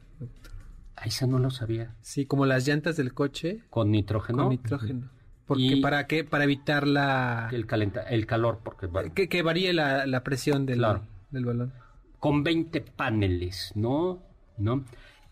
Ah, 0.97 1.05
esa 1.07 1.27
no 1.27 1.39
lo 1.39 1.51
sabía. 1.51 1.95
Sí, 2.03 2.27
como 2.27 2.45
las 2.45 2.67
llantas 2.69 2.97
del 2.99 3.15
coche 3.15 3.63
Con 3.71 3.91
nitrógeno. 3.91 4.39
con 4.43 4.49
nitrógeno. 4.51 5.09
Porque 5.51 5.65
Y- 5.65 5.81
para 5.81 6.07
qué? 6.07 6.23
Para 6.23 6.45
evitar 6.45 6.87
la 6.87 7.49
El, 7.51 7.67
calenta, 7.67 8.03
el 8.03 8.25
calor, 8.25 8.61
porque 8.63 8.87
va- 8.87 9.03
que, 9.11 9.29
que 9.29 9.43
varíe 9.43 9.73
la, 9.73 10.07
la 10.07 10.23
presión 10.23 10.65
del, 10.65 10.79
Claro. 10.79 11.03
del 11.33 11.45
balón. 11.45 11.73
con 12.21 12.45
20 12.45 12.81
paneles, 12.83 13.73
¿no? 13.75 14.23
¿No? 14.59 14.85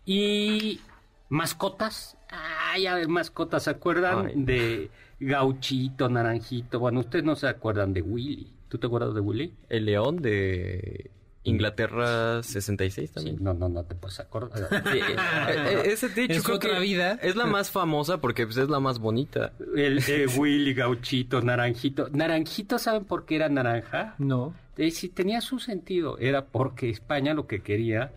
Y 0.05 0.81
mascotas. 1.29 2.16
Ay, 2.31 2.87
a 2.89 2.95
ver, 2.97 3.07
mascotas, 3.09 3.62
¿se 3.62 3.71
acuerdan 3.71 4.27
Ay. 4.27 4.33
de 4.37 4.91
Gauchito, 5.21 6.09
Naranjito? 6.09 6.81
Bueno, 6.81 6.99
ustedes 7.01 7.25
no 7.25 7.37
se 7.37 7.47
acuerdan 7.47 7.93
de 7.93 8.03
Willy. 8.03 8.53
¿Tú 8.69 8.79
te 8.79 8.87
acuerdas 8.89 9.14
de 9.14 9.21
Willy? 9.21 9.55
El 9.69 9.85
león 9.85 10.16
de 10.16 11.11
Inglaterra 11.49 12.43
66 12.43 13.09
Sí, 13.09 13.15
también. 13.15 13.37
no, 13.41 13.55
no, 13.55 13.69
no 13.69 13.85
te 13.85 13.95
puedes 13.95 14.19
acordar. 14.21 14.69
Sí, 14.93 14.99
eh, 14.99 15.17
eh, 15.49 15.83
ese 15.87 16.09
de 16.09 16.25
hecho 16.25 16.33
En 16.35 16.39
su 16.41 16.45
creo 16.45 16.57
otra 16.57 16.75
que 16.75 16.81
vida. 16.81 17.19
es 17.23 17.37
la 17.37 17.47
más 17.47 17.71
famosa 17.71 18.21
porque 18.21 18.45
pues, 18.47 18.57
es 18.57 18.69
la 18.69 18.81
más 18.81 18.99
bonita. 18.99 19.53
El 19.77 19.99
eh, 20.07 20.27
Willy, 20.37 20.75
Gauchito, 20.75 21.41
Naranjito. 21.43 22.09
Naranjito, 22.11 22.79
¿saben 22.79 23.05
por 23.05 23.25
qué 23.27 23.37
era 23.37 23.49
naranja? 23.49 24.15
No. 24.19 24.55
Eh, 24.77 24.91
sí, 24.91 25.09
tenía 25.09 25.41
su 25.41 25.59
sentido. 25.59 26.19
Era 26.19 26.47
porque 26.47 26.91
España 26.91 27.35
lo 27.35 27.47
que 27.47 27.63
quería 27.63 28.13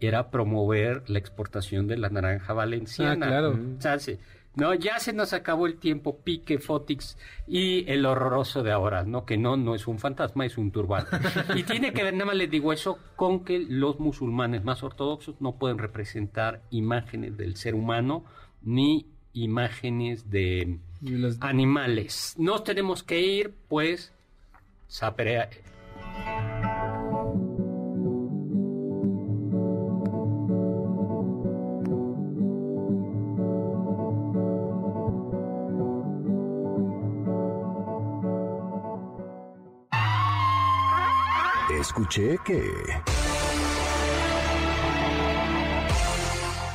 era 0.00 0.30
promover 0.30 1.02
la 1.08 1.18
exportación 1.18 1.86
de 1.86 1.98
la 1.98 2.08
naranja 2.08 2.52
valenciana. 2.52 3.26
Ah, 3.26 3.28
claro. 3.28 3.58
O 3.78 3.80
sea. 3.80 3.98
No, 4.56 4.74
ya 4.74 4.98
se 4.98 5.12
nos 5.12 5.32
acabó 5.32 5.66
el 5.66 5.76
tiempo, 5.78 6.18
Pique, 6.24 6.58
Fotix 6.58 7.16
y 7.46 7.88
el 7.90 8.04
horroroso 8.04 8.62
de 8.64 8.72
ahora, 8.72 9.04
¿no? 9.04 9.24
Que 9.24 9.36
no, 9.38 9.56
no 9.56 9.74
es 9.76 9.86
un 9.86 9.98
fantasma, 10.00 10.44
es 10.44 10.58
un 10.58 10.72
turbante. 10.72 11.16
y 11.56 11.62
tiene 11.62 11.92
que 11.92 12.02
ver, 12.02 12.14
nada 12.14 12.26
más 12.26 12.34
les 12.36 12.50
digo 12.50 12.72
eso, 12.72 12.98
con 13.14 13.44
que 13.44 13.60
los 13.60 14.00
musulmanes 14.00 14.64
más 14.64 14.82
ortodoxos 14.82 15.40
no 15.40 15.52
pueden 15.56 15.78
representar 15.78 16.62
imágenes 16.70 17.36
del 17.36 17.54
ser 17.56 17.74
humano 17.76 18.24
ni 18.62 19.06
imágenes 19.34 20.30
de 20.30 20.78
los- 21.00 21.38
animales. 21.40 22.34
Nos 22.36 22.64
tenemos 22.64 23.04
que 23.04 23.20
ir, 23.20 23.54
pues, 23.68 24.12
sapere- 24.88 25.48
Escuché 41.90 42.38
que... 42.46 42.62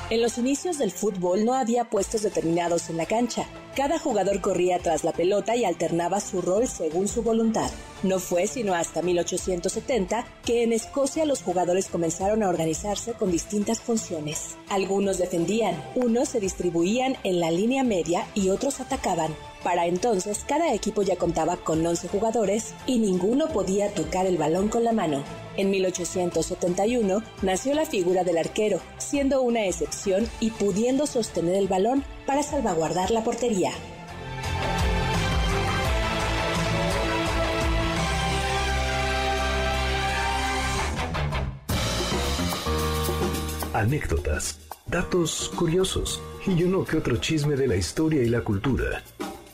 En 0.09 0.21
los 0.21 0.37
inicios 0.37 0.77
del 0.77 0.91
fútbol 0.91 1.45
no 1.45 1.53
había 1.53 1.85
puestos 1.85 2.23
determinados 2.23 2.89
en 2.89 2.97
la 2.97 3.05
cancha. 3.05 3.45
Cada 3.77 3.97
jugador 3.97 4.41
corría 4.41 4.77
tras 4.79 5.05
la 5.05 5.13
pelota 5.13 5.55
y 5.55 5.63
alternaba 5.63 6.19
su 6.19 6.41
rol 6.41 6.67
según 6.67 7.07
su 7.07 7.23
voluntad. 7.23 7.71
No 8.03 8.19
fue 8.19 8.45
sino 8.45 8.73
hasta 8.73 9.01
1870 9.01 10.27
que 10.43 10.63
en 10.63 10.73
Escocia 10.73 11.23
los 11.23 11.41
jugadores 11.41 11.87
comenzaron 11.87 12.43
a 12.43 12.49
organizarse 12.49 13.13
con 13.13 13.31
distintas 13.31 13.79
funciones. 13.79 14.57
Algunos 14.67 15.17
defendían, 15.17 15.81
unos 15.95 16.27
se 16.27 16.41
distribuían 16.41 17.15
en 17.23 17.39
la 17.39 17.51
línea 17.51 17.85
media 17.85 18.27
y 18.35 18.49
otros 18.49 18.81
atacaban. 18.81 19.33
Para 19.65 19.87
entonces 19.87 20.45
cada 20.47 20.71
equipo 20.75 21.01
ya 21.01 21.15
contaba 21.15 21.57
con 21.57 21.83
11 21.83 22.07
jugadores 22.09 22.75
y 22.85 22.99
ninguno 22.99 23.47
podía 23.47 23.91
tocar 23.91 24.27
el 24.27 24.37
balón 24.37 24.67
con 24.67 24.83
la 24.83 24.93
mano. 24.93 25.23
En 25.57 25.71
1871 25.71 27.23
nació 27.41 27.73
la 27.73 27.87
figura 27.87 28.23
del 28.23 28.37
arquero, 28.37 28.79
siendo 28.99 29.41
una 29.41 29.65
excepción 29.65 30.29
y 30.39 30.51
pudiendo 30.51 31.07
sostener 31.07 31.55
el 31.55 31.67
balón 31.67 32.03
para 32.27 32.43
salvaguardar 32.43 33.09
la 33.09 33.23
portería. 33.23 33.71
Anécdotas, 43.73 44.59
datos 44.85 45.51
curiosos 45.55 46.21
y 46.45 46.61
uno 46.61 46.85
que 46.85 46.97
otro 46.97 47.17
chisme 47.17 47.55
de 47.55 47.67
la 47.67 47.75
historia 47.75 48.21
y 48.21 48.29
la 48.29 48.41
cultura. 48.41 49.01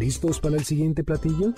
¿Listos 0.00 0.40
para 0.40 0.56
el 0.56 0.64
siguiente 0.64 1.04
platillo? 1.04 1.52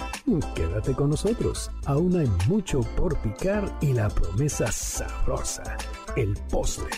Quédate 0.57 0.95
con 0.95 1.11
nosotros. 1.11 1.71
Aún 1.87 2.19
hay 2.19 2.27
mucho 2.49 2.81
por 2.97 3.17
picar 3.23 3.73
y 3.81 3.93
la 3.93 4.09
promesa 4.09 4.73
sabrosa, 4.73 5.77
el 6.17 6.37
postre. 6.51 6.91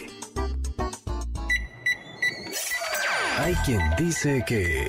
Hay 3.40 3.52
quien 3.66 3.78
dice 3.98 4.42
que... 4.46 4.86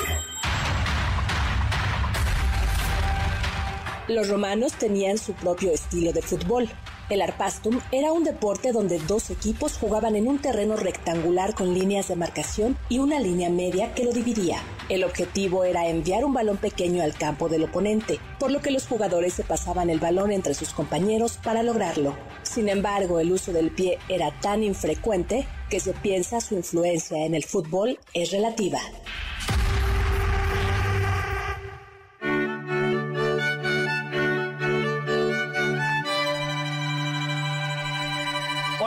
Los 4.08 4.30
romanos 4.30 4.72
tenían 4.76 5.18
su 5.18 5.34
propio 5.34 5.72
estilo 5.72 6.14
de 6.14 6.22
fútbol. 6.22 6.70
El 7.08 7.22
arpastum 7.22 7.80
era 7.92 8.12
un 8.12 8.24
deporte 8.24 8.72
donde 8.72 8.98
dos 8.98 9.30
equipos 9.30 9.78
jugaban 9.78 10.16
en 10.16 10.28
un 10.28 10.40
terreno 10.40 10.76
rectangular 10.76 11.54
con 11.54 11.72
líneas 11.72 12.08
de 12.08 12.16
marcación 12.16 12.76
y 12.90 12.98
una 12.98 13.20
línea 13.20 13.52
media 13.52 13.94
que 13.94 14.04
lo 14.04 14.12
dividía. 14.12 14.58
El 14.90 15.04
objetivo 15.04 15.64
era 15.66 15.88
enviar 15.88 16.26
un 16.26 16.34
balón 16.34 16.58
pequeño 16.58 17.04
al 17.04 17.14
campo 17.14 17.48
del 17.48 17.66
oponente, 17.66 18.20
por 18.40 18.50
lo 18.50 18.60
que 18.60 18.72
los 18.72 18.88
jugadores 18.88 19.36
se 19.36 19.44
pasaban 19.44 19.92
el 19.92 20.00
balón 20.00 20.32
entre 20.32 20.56
sus 20.56 20.74
compañeros 20.74 21.38
para 21.44 21.62
lograrlo. 21.62 22.16
Sin 22.42 22.70
embargo, 22.70 23.20
el 23.20 23.32
uso 23.32 23.54
del 23.54 23.70
pie 23.70 24.00
era 24.10 24.32
tan 24.42 24.64
infrecuente 24.64 25.48
que 25.70 25.80
se 25.80 25.94
piensa 25.94 26.42
su 26.42 26.56
influencia 26.56 27.24
en 27.24 27.36
el 27.36 27.44
fútbol 27.44 28.00
es 28.16 28.32
relativa. 28.32 28.80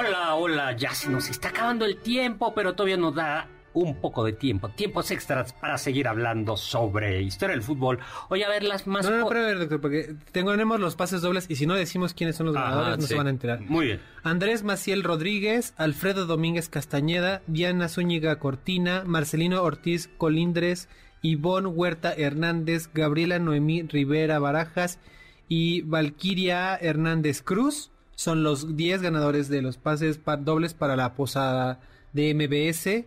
Hola, 0.09 0.35
hola, 0.37 0.73
ya 0.73 0.95
se 0.95 1.11
nos 1.11 1.29
está 1.29 1.51
acabando 1.51 1.85
el 1.85 1.99
tiempo, 1.99 2.55
pero 2.55 2.73
todavía 2.73 2.97
nos 2.97 3.15
da 3.15 3.47
un 3.75 4.01
poco 4.01 4.25
de 4.25 4.33
tiempo, 4.33 4.71
tiempos 4.71 5.11
extras 5.11 5.53
para 5.53 5.77
seguir 5.77 6.09
hablando 6.09 6.57
sobre 6.57 7.21
historia 7.21 7.55
del 7.55 7.63
fútbol. 7.63 7.99
Oye, 8.31 8.43
a 8.43 8.49
ver, 8.49 8.63
las 8.63 8.87
más... 8.87 9.05
No, 9.05 9.19
no, 9.19 9.29
pero 9.29 9.41
a 9.41 9.43
ver, 9.45 9.59
doctor, 9.59 9.83
porque 9.83 10.15
tenemos 10.33 10.81
los 10.81 10.97
pases 10.97 11.21
dobles 11.21 11.45
y 11.51 11.57
si 11.57 11.67
no 11.67 11.75
decimos 11.75 12.15
quiénes 12.15 12.37
son 12.37 12.47
los 12.47 12.57
Ajá, 12.57 12.71
ganadores, 12.71 12.97
no 12.97 13.03
sí. 13.03 13.09
se 13.09 13.17
van 13.17 13.27
a 13.27 13.31
enterar. 13.31 13.61
Muy 13.61 13.85
bien. 13.85 14.01
Andrés 14.23 14.63
Maciel 14.63 15.05
Rodríguez, 15.05 15.75
Alfredo 15.77 16.25
Domínguez 16.25 16.71
Castañeda, 16.71 17.43
Diana 17.47 17.91
Zúñiga 17.91 18.39
Cortina, 18.39 19.03
Marcelino 19.05 19.63
Ortiz 19.63 20.09
Colindres, 20.17 20.89
Ivonne 21.21 21.69
Huerta 21.69 22.15
Hernández, 22.15 22.89
Gabriela 22.95 23.39
Noemí 23.39 23.83
Rivera 23.83 24.39
Barajas 24.39 25.01
y 25.49 25.83
Valquiria 25.83 26.77
Hernández 26.77 27.43
Cruz 27.43 27.91
son 28.19 28.43
los 28.43 28.77
10 28.77 29.01
ganadores 29.01 29.49
de 29.49 29.63
los 29.63 29.77
pases 29.77 30.19
pa- 30.19 30.37
dobles 30.37 30.75
para 30.75 30.97
la 30.97 31.15
posada 31.15 31.79
de 32.13 32.35
MBS. 32.35 33.05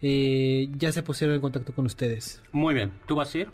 Eh, 0.00 0.70
ya 0.78 0.90
se 0.90 1.02
pusieron 1.02 1.36
en 1.36 1.42
contacto 1.42 1.74
con 1.74 1.84
ustedes. 1.84 2.40
Muy 2.50 2.72
bien. 2.72 2.90
¿Tú 3.06 3.14
vas 3.16 3.34
a 3.34 3.38
ir? 3.38 3.48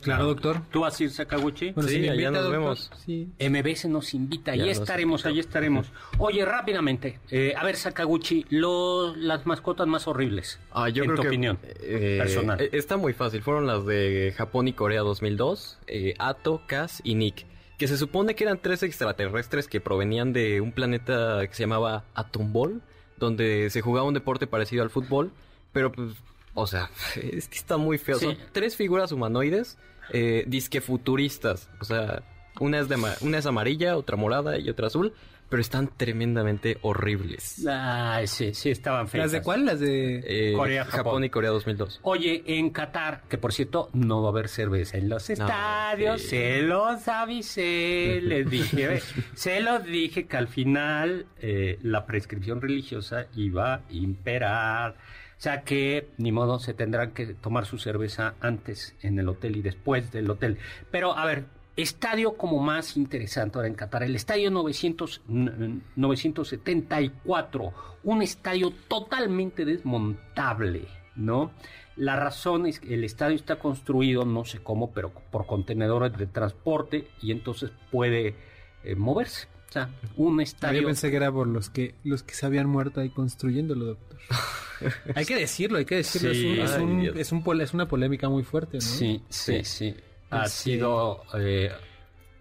Claro, 0.00 0.24
doctor. 0.26 0.62
¿Tú 0.70 0.80
vas 0.80 0.98
a 0.98 1.04
ir, 1.04 1.10
Sakaguchi? 1.10 1.72
Bueno, 1.72 1.88
Sí, 1.90 1.96
si 2.00 2.06
invita, 2.06 2.30
nos 2.30 2.42
doctor, 2.44 2.52
vemos. 2.60 2.90
sí. 3.04 3.28
MBS 3.38 3.88
nos 3.88 4.14
invita, 4.14 4.54
Ya 4.56 4.62
ahí 4.62 4.68
nos 4.70 4.78
estaremos, 4.78 5.20
invitó. 5.20 5.28
ahí 5.28 5.38
estaremos. 5.40 5.92
Oye, 6.18 6.44
rápidamente, 6.46 7.20
eh, 7.30 7.52
a 7.56 7.62
ver, 7.64 7.76
Sakaguchi, 7.76 8.46
lo- 8.48 9.14
las 9.16 9.44
mascotas 9.44 9.86
más 9.86 10.06
horribles, 10.08 10.58
Ah, 10.72 10.88
yo 10.88 11.02
en 11.04 11.08
creo 11.10 11.16
tu 11.16 11.22
que 11.22 11.28
opinión, 11.28 11.58
eh, 11.80 12.16
personal. 12.18 12.60
eh, 12.62 12.70
Está 12.72 12.96
muy 12.96 13.12
fácil. 13.12 13.42
Fueron 13.42 13.66
las 13.66 13.84
de 13.84 14.32
Japón 14.36 14.68
y 14.68 14.72
Corea 14.72 15.00
2002, 15.02 15.78
eh, 15.86 16.14
Ato, 16.18 16.62
Kaz 16.66 17.00
y 17.04 17.14
Nick. 17.14 17.46
Que 17.78 17.88
se 17.88 17.96
supone 17.96 18.34
que 18.34 18.44
eran 18.44 18.58
tres 18.58 18.82
extraterrestres 18.82 19.66
que 19.66 19.80
provenían 19.80 20.32
de 20.32 20.60
un 20.60 20.72
planeta 20.72 21.46
que 21.46 21.54
se 21.54 21.64
llamaba 21.64 22.04
Atombol, 22.14 22.82
donde 23.16 23.68
se 23.70 23.80
jugaba 23.80 24.06
un 24.06 24.14
deporte 24.14 24.46
parecido 24.46 24.82
al 24.82 24.90
fútbol, 24.90 25.32
pero 25.72 25.90
pues 25.92 26.12
O 26.54 26.66
sea, 26.66 26.90
es 27.16 27.48
que 27.48 27.58
está 27.58 27.76
muy 27.76 27.98
feo. 27.98 28.18
Sí. 28.18 28.26
Son 28.26 28.36
tres 28.52 28.76
figuras 28.76 29.12
humanoides, 29.12 29.76
eh, 30.12 30.44
disque 30.46 30.80
futuristas. 30.80 31.68
O 31.80 31.84
sea, 31.84 32.22
una 32.60 32.78
es, 32.78 32.88
de 32.88 32.96
una 33.20 33.38
es 33.38 33.46
amarilla, 33.46 33.96
otra 33.96 34.16
morada 34.16 34.58
y 34.58 34.68
otra 34.70 34.86
azul. 34.86 35.12
Pero 35.54 35.60
están 35.62 35.88
tremendamente 35.96 36.78
horribles. 36.82 37.64
Ay, 37.64 38.26
sí, 38.26 38.54
sí, 38.54 38.70
estaban 38.70 39.06
feas. 39.06 39.26
¿Las 39.26 39.30
de 39.30 39.40
cuál? 39.40 39.64
Las 39.64 39.78
de... 39.78 40.16
Eh, 40.26 40.52
Corea, 40.52 40.84
Japón. 40.84 41.04
Japón. 41.04 41.24
y 41.26 41.30
Corea 41.30 41.50
2002. 41.50 42.00
Oye, 42.02 42.42
en 42.44 42.70
Qatar, 42.70 43.22
que 43.28 43.38
por 43.38 43.52
cierto 43.52 43.88
no 43.92 44.20
va 44.20 44.30
a 44.30 44.32
haber 44.32 44.48
cerveza 44.48 44.98
en 44.98 45.08
los 45.08 45.30
estadios, 45.30 46.22
sí. 46.22 46.26
se 46.26 46.62
los 46.62 47.06
avisé, 47.06 48.18
les 48.20 48.50
dije, 48.50 49.00
se 49.34 49.60
los 49.60 49.84
dije 49.84 50.26
que 50.26 50.36
al 50.36 50.48
final 50.48 51.26
eh, 51.38 51.78
la 51.82 52.04
prescripción 52.04 52.60
religiosa 52.60 53.26
iba 53.36 53.74
a 53.74 53.82
imperar. 53.90 54.96
O 55.38 55.40
sea 55.40 55.62
que 55.62 56.08
ni 56.18 56.32
modo 56.32 56.58
se 56.58 56.74
tendrán 56.74 57.12
que 57.12 57.26
tomar 57.26 57.66
su 57.66 57.78
cerveza 57.78 58.34
antes 58.40 58.96
en 59.02 59.20
el 59.20 59.28
hotel 59.28 59.54
y 59.54 59.62
después 59.62 60.10
del 60.10 60.28
hotel. 60.28 60.58
Pero 60.90 61.16
a 61.16 61.24
ver, 61.24 61.44
estadio 61.76 62.36
como 62.36 62.60
más 62.60 62.96
interesante 62.96 63.58
ahora 63.58 63.68
en 63.68 63.74
Qatar, 63.74 64.02
el 64.04 64.14
estadio 64.16 64.50
900, 64.50 65.22
n- 65.28 65.80
974, 65.96 67.72
un 68.04 68.22
estadio 68.22 68.72
totalmente 68.88 69.64
desmontable, 69.64 70.86
¿no? 71.16 71.52
La 71.96 72.16
razón 72.16 72.66
es 72.66 72.80
que 72.80 72.94
el 72.94 73.04
estadio 73.04 73.36
está 73.36 73.56
construido, 73.56 74.24
no 74.24 74.44
sé 74.44 74.58
cómo, 74.60 74.92
pero 74.92 75.10
por 75.30 75.46
contenedores 75.46 76.16
de 76.16 76.26
transporte 76.26 77.08
y 77.22 77.30
entonces 77.30 77.70
puede 77.90 78.34
eh, 78.82 78.94
moverse. 78.96 79.46
O 79.68 79.72
sea, 79.74 79.88
un 80.16 80.34
Ah, 80.34 80.36
Yo 80.38 80.42
estadio... 80.42 80.84
pensé 80.86 81.10
que 81.10 81.16
era 81.16 81.32
por 81.32 81.46
los 81.48 81.70
que 81.70 81.94
los 82.04 82.22
que 82.22 82.34
se 82.34 82.46
habían 82.46 82.68
muerto 82.68 83.00
ahí 83.00 83.10
construyéndolo, 83.10 83.84
doctor. 83.86 84.18
hay 85.14 85.24
que 85.24 85.36
decirlo, 85.36 85.78
hay 85.78 85.84
que 85.84 85.96
decirlo. 85.96 86.32
Sí. 86.34 86.48
es, 86.50 86.58
un- 86.58 86.64
es, 86.64 86.72
Ay, 86.72 86.82
un- 86.84 87.00
Dios. 87.00 87.16
es, 87.16 87.32
un 87.32 87.42
pole- 87.44 87.64
es 87.64 87.74
una 87.74 87.86
polémica 87.86 88.28
muy 88.28 88.42
fuerte, 88.44 88.76
¿no? 88.78 88.80
Sí, 88.80 89.22
sí, 89.28 89.64
sí. 89.64 89.94
Ha 90.42 90.48
Sí. 90.48 90.72
sido... 90.72 91.22
eh, 91.38 91.70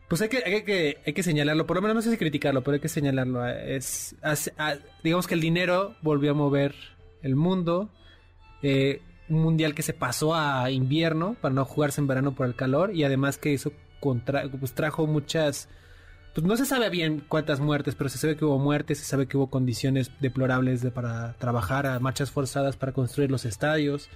Pues 0.08 0.22
hay 0.22 0.30
que, 0.30 0.44
hay 0.46 0.64
que, 0.64 0.98
hay 1.06 1.14
que 1.14 1.24
señalarlo, 1.24 1.66
por 1.66 1.78
lo 1.78 1.82
menos 1.82 1.96
no 1.96 2.02
sé 2.02 2.12
si 2.12 2.18
criticarlo, 2.18 2.64
pero 2.64 2.76
hay 2.76 2.82
que 2.82 2.90
señalarlo. 2.90 3.48
Es, 3.48 4.16
digamos 5.04 5.28
que 5.28 5.34
el 5.34 5.42
dinero 5.42 5.96
volvió 6.02 6.32
a 6.32 6.34
mover 6.36 6.76
el 7.22 7.36
mundo. 7.36 7.90
eh, 8.62 9.02
un 9.30 9.42
mundial 9.42 9.74
que 9.74 9.82
se 9.82 9.94
pasó 9.94 10.36
a 10.36 10.70
invierno 10.70 11.36
para 11.42 11.54
no 11.56 11.64
jugarse 11.66 12.00
en 12.02 12.08
verano 12.08 12.36
por 12.36 12.46
el 12.46 12.56
calor 12.56 12.94
y 12.94 13.04
además 13.06 13.38
que 13.38 13.54
eso 13.54 13.72
contra, 14.00 14.44
pues 14.50 14.74
trajo 14.74 15.08
muchas... 15.08 15.70
Pues 16.36 16.46
no 16.46 16.58
se 16.58 16.66
sabe 16.66 16.90
bien 16.90 17.24
cuántas 17.28 17.60
muertes, 17.60 17.96
pero 17.96 18.10
se 18.10 18.18
sabe 18.18 18.36
que 18.36 18.44
hubo 18.44 18.58
muertes, 18.60 18.98
se 19.00 19.06
sabe 19.06 19.28
que 19.28 19.38
hubo 19.38 19.50
condiciones 19.50 20.12
deplorables 20.20 20.82
de, 20.82 20.92
para 20.92 21.34
trabajar 21.34 21.86
a 21.88 22.00
marchas 22.00 22.32
forzadas 22.32 22.76
para 22.76 22.92
construir 22.92 23.30
los 23.32 23.46
estadios. 23.46 24.10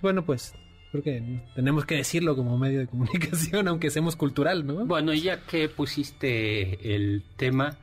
Bueno, 0.00 0.24
pues 0.24 0.54
creo 1.00 1.02
que 1.02 1.42
tenemos 1.54 1.84
que 1.84 1.96
decirlo 1.96 2.36
como 2.36 2.56
medio 2.58 2.80
de 2.80 2.86
comunicación, 2.88 3.68
aunque 3.68 3.90
seamos 3.90 4.16
cultural, 4.16 4.66
¿no? 4.66 4.86
Bueno, 4.86 5.12
y 5.12 5.20
ya 5.22 5.40
que 5.40 5.68
pusiste 5.68 6.94
el 6.94 7.22
tema, 7.36 7.76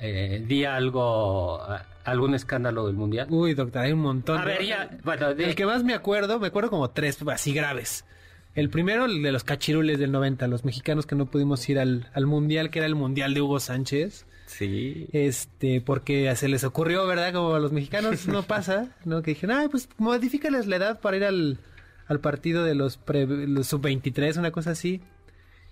eh, 0.00 0.42
di 0.46 0.64
algo, 0.64 1.60
algún 2.04 2.34
escándalo 2.34 2.86
del 2.86 2.96
mundial. 2.96 3.26
Uy, 3.30 3.54
doctor, 3.54 3.82
hay 3.82 3.92
un 3.92 4.00
montón. 4.00 4.38
A 4.38 4.44
ver, 4.44 4.64
ya, 4.64 4.90
bueno, 5.04 5.34
de- 5.34 5.44
El 5.44 5.54
que 5.54 5.66
más 5.66 5.84
me 5.84 5.94
acuerdo, 5.94 6.38
me 6.38 6.46
acuerdo 6.48 6.70
como 6.70 6.90
tres 6.90 7.18
así 7.28 7.52
graves. 7.52 8.04
El 8.54 8.70
primero, 8.70 9.04
el 9.04 9.22
de 9.22 9.30
los 9.30 9.44
cachirules 9.44 9.98
del 9.98 10.10
90, 10.10 10.48
los 10.48 10.64
mexicanos 10.64 11.06
que 11.06 11.14
no 11.14 11.26
pudimos 11.26 11.68
ir 11.68 11.78
al, 11.78 12.08
al 12.12 12.26
mundial, 12.26 12.70
que 12.70 12.80
era 12.80 12.86
el 12.86 12.94
mundial 12.96 13.34
de 13.34 13.40
Hugo 13.42 13.60
Sánchez. 13.60 14.26
Sí. 14.46 15.06
Este, 15.12 15.80
porque 15.82 16.34
se 16.34 16.48
les 16.48 16.64
ocurrió, 16.64 17.06
¿verdad? 17.06 17.32
Como 17.34 17.54
a 17.54 17.60
los 17.60 17.70
mexicanos 17.70 18.26
no 18.26 18.42
pasa, 18.42 18.96
¿no? 19.04 19.22
Que 19.22 19.32
dijeron, 19.32 19.56
ay, 19.58 19.68
pues 19.68 19.88
modifícales 19.98 20.66
la 20.66 20.76
edad 20.76 21.00
para 21.00 21.18
ir 21.18 21.24
al, 21.24 21.58
al 22.08 22.20
partido 22.20 22.64
de 22.64 22.74
los, 22.74 22.96
pre- 22.96 23.26
los 23.26 23.66
sub-23, 23.68 24.36
una 24.38 24.50
cosa 24.50 24.70
así. 24.72 25.00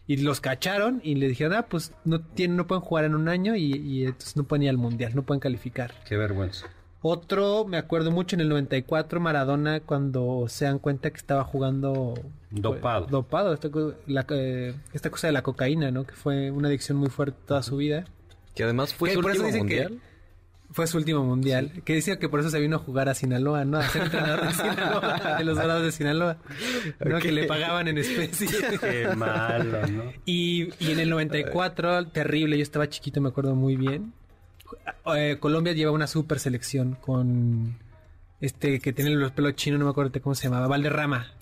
Y 0.08 0.18
los 0.18 0.40
cacharon 0.40 1.00
y 1.02 1.16
le 1.16 1.26
dijeron, 1.26 1.54
ah, 1.54 1.66
pues 1.68 1.92
no, 2.04 2.20
tienen, 2.20 2.56
no 2.56 2.68
pueden 2.68 2.82
jugar 2.84 3.04
en 3.04 3.16
un 3.16 3.28
año 3.28 3.56
y, 3.56 3.74
y 3.76 4.04
entonces 4.04 4.36
no 4.36 4.44
pueden 4.44 4.62
ir 4.62 4.70
al 4.70 4.76
mundial, 4.78 5.12
no 5.16 5.22
pueden 5.24 5.40
calificar. 5.40 5.92
Qué 6.08 6.16
vergüenza. 6.16 6.66
Otro, 7.02 7.64
me 7.64 7.76
acuerdo 7.76 8.10
mucho 8.10 8.36
en 8.36 8.40
el 8.40 8.48
94, 8.48 9.20
Maradona, 9.20 9.80
cuando 9.80 10.46
se 10.48 10.64
dan 10.64 10.78
cuenta 10.78 11.10
que 11.10 11.16
estaba 11.16 11.42
jugando... 11.44 12.14
Dopado. 12.50 13.06
Dopado, 13.06 13.52
esta, 13.52 13.68
la, 14.06 14.24
eh, 14.30 14.74
esta 14.92 15.10
cosa 15.10 15.26
de 15.26 15.32
la 15.32 15.42
cocaína, 15.42 15.90
¿no? 15.90 16.04
Que 16.06 16.14
fue 16.14 16.50
una 16.52 16.68
adicción 16.68 16.98
muy 16.98 17.08
fuerte 17.10 17.36
toda 17.46 17.62
su 17.62 17.76
vida. 17.76 18.04
Que 18.54 18.62
además 18.64 18.94
fue 18.94 19.08
Que 19.10 19.14
su 19.14 19.20
último 19.20 19.48
que- 19.50 19.58
mundial. 19.58 20.00
Fue 20.76 20.86
su 20.86 20.98
último 20.98 21.24
mundial. 21.24 21.72
Que 21.86 21.94
decía 21.94 22.18
que 22.18 22.28
por 22.28 22.40
eso 22.40 22.50
se 22.50 22.60
vino 22.60 22.76
a 22.76 22.78
jugar 22.78 23.08
a 23.08 23.14
Sinaloa, 23.14 23.64
¿no? 23.64 23.78
A 23.78 23.88
ser 23.88 24.02
entrenador 24.02 24.46
de 24.46 24.52
Sinaloa, 24.52 25.36
de 25.38 25.44
los 25.44 25.56
dorados 25.56 25.82
de 25.82 25.90
Sinaloa. 25.90 26.36
¿no? 27.02 27.18
Que 27.18 27.32
le 27.32 27.46
pagaban 27.46 27.88
en 27.88 27.96
especie. 27.96 28.46
Qué 28.82 29.08
malo, 29.16 29.86
¿no? 29.86 30.12
Y, 30.26 30.68
y 30.78 30.90
en 30.90 31.00
el 31.00 31.08
94, 31.08 32.08
terrible, 32.08 32.58
yo 32.58 32.62
estaba 32.62 32.90
chiquito, 32.90 33.22
me 33.22 33.30
acuerdo 33.30 33.54
muy 33.54 33.76
bien. 33.76 34.12
Eh, 35.16 35.38
Colombia 35.40 35.72
lleva 35.72 35.92
una 35.92 36.06
super 36.06 36.38
selección 36.40 36.98
con 37.00 37.78
este 38.42 38.78
que 38.80 38.92
tiene 38.92 39.12
los 39.12 39.32
pelos 39.32 39.54
chinos, 39.54 39.78
no 39.78 39.86
me 39.86 39.92
acuerdo 39.92 40.20
cómo 40.20 40.34
se 40.34 40.44
llamaba, 40.44 40.66
Valderrama. 40.66 41.32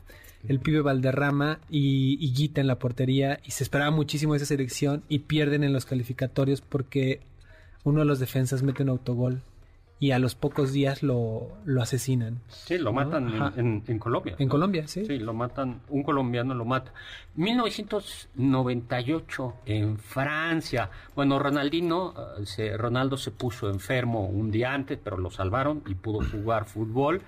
El 0.46 0.60
pibe 0.60 0.80
Valderrama 0.80 1.58
y, 1.68 2.24
y 2.24 2.32
Guita 2.32 2.60
en 2.60 2.68
la 2.68 2.78
portería. 2.78 3.40
Y 3.42 3.50
se 3.50 3.64
esperaba 3.64 3.90
muchísimo 3.90 4.36
esa 4.36 4.46
selección 4.46 5.02
y 5.08 5.18
pierden 5.18 5.64
en 5.64 5.72
los 5.72 5.86
calificatorios 5.86 6.60
porque 6.60 7.20
uno 7.84 8.00
de 8.00 8.06
los 8.06 8.18
defensas 8.18 8.62
mete 8.62 8.82
un 8.82 8.88
autogol 8.88 9.42
y 10.00 10.10
a 10.10 10.18
los 10.18 10.34
pocos 10.34 10.72
días 10.72 11.02
lo, 11.02 11.48
lo 11.64 11.80
asesinan. 11.80 12.40
Sí, 12.48 12.76
lo 12.78 12.92
matan 12.92 13.28
en, 13.28 13.34
Ajá. 13.42 13.52
en- 13.60 13.84
en 13.86 13.98
Colombia. 13.98 14.34
En 14.38 14.48
Colombia, 14.48 14.86
¿sí? 14.88 15.06
Sí, 15.06 15.18
lo 15.18 15.32
matan, 15.32 15.80
un 15.88 16.02
colombiano 16.02 16.52
lo 16.54 16.64
mata. 16.64 16.92
1998 18.34 19.54
en 19.66 19.98
Francia. 19.98 20.90
Bueno, 21.14 21.38
Ronaldinho, 21.38 22.12
eh, 22.40 22.46
se- 22.46 22.76
Ronaldo 22.76 23.16
se 23.16 23.30
puso 23.30 23.70
enfermo 23.70 24.26
un 24.26 24.50
día 24.50 24.72
antes, 24.74 24.98
pero 25.02 25.16
lo 25.16 25.30
salvaron 25.30 25.82
y 25.86 25.94
pudo 25.94 26.20
jugar 26.28 26.64
fútbol. 26.66 27.22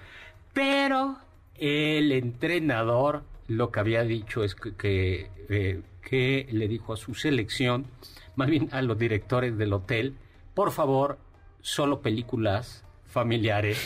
Pero 0.52 1.16
el 1.54 2.12
entrenador 2.12 3.22
lo 3.48 3.70
que 3.70 3.80
había 3.80 4.02
dicho 4.02 4.42
es 4.42 4.54
que, 4.54 4.74
que, 4.74 5.30
eh, 5.48 5.82
que 6.02 6.46
le 6.50 6.66
dijo 6.68 6.92
a 6.92 6.96
su 6.96 7.14
selección, 7.14 7.86
más 8.34 8.48
bien 8.50 8.68
a 8.72 8.82
los 8.82 8.98
directores 8.98 9.56
del 9.56 9.72
hotel, 9.72 10.14
por 10.56 10.72
favor, 10.72 11.18
solo 11.60 12.00
películas 12.00 12.82
familiares, 13.16 13.78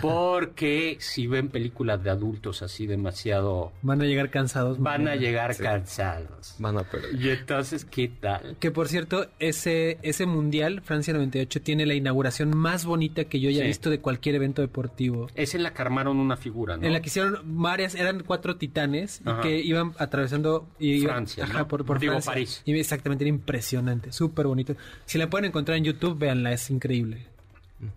porque 0.00 0.96
si 0.98 1.28
ven 1.28 1.48
películas 1.50 2.02
de 2.02 2.10
adultos 2.10 2.62
así 2.62 2.86
demasiado, 2.88 3.70
Van 3.82 4.02
a 4.02 4.04
llegar 4.06 4.28
cansados. 4.30 4.80
van 4.80 5.06
a 5.06 5.14
llegar 5.14 5.56
cansados. 5.56 6.56
Van 6.58 6.76
a 6.78 6.82
perder. 6.82 7.14
Y 7.14 7.30
entonces, 7.30 7.84
¿qué 7.84 8.08
tal? 8.08 8.56
Que 8.58 8.72
por 8.72 8.88
cierto, 8.88 9.28
ese, 9.38 9.98
ese 10.02 10.26
mundial, 10.26 10.80
Francia 10.82 11.14
98, 11.14 11.62
tiene 11.62 11.86
la 11.86 11.94
inauguración 11.94 12.56
más 12.56 12.84
bonita 12.84 13.24
que 13.26 13.38
yo 13.38 13.48
haya 13.50 13.60
Sí. 13.62 13.68
visto 13.68 13.88
de 13.88 14.00
cualquier 14.00 14.34
evento 14.34 14.62
deportivo. 14.62 15.28
Es 15.36 15.54
en 15.54 15.62
la 15.62 15.72
que 15.72 15.82
armaron 15.82 16.16
una 16.16 16.36
figura, 16.36 16.76
¿no? 16.76 16.84
En 16.84 16.92
la 16.92 17.00
que 17.00 17.06
hicieron 17.08 17.38
varias, 17.44 17.94
eran 17.94 18.24
cuatro 18.24 18.56
titanes 18.56 19.22
y 19.24 19.42
que 19.42 19.60
iban 19.60 19.92
atravesando 19.98 20.66
y 20.80 20.94
iban- 21.04 21.26
Francia, 21.28 21.46
por, 21.68 21.84
por 21.84 22.00
Digo, 22.00 22.14
Francia. 22.14 22.32
París. 22.32 22.62
Y 22.64 22.76
exactamente, 22.76 23.22
era 23.22 23.28
impresionante, 23.28 24.10
súper 24.10 24.48
bonito. 24.48 24.74
Si 25.04 25.18
la 25.18 25.30
pueden 25.30 25.44
encontrar 25.44 25.78
en 25.78 25.84
YouTube, 25.84 26.18
véanla, 26.18 26.52
es 26.52 26.68
increíble. 26.68 27.26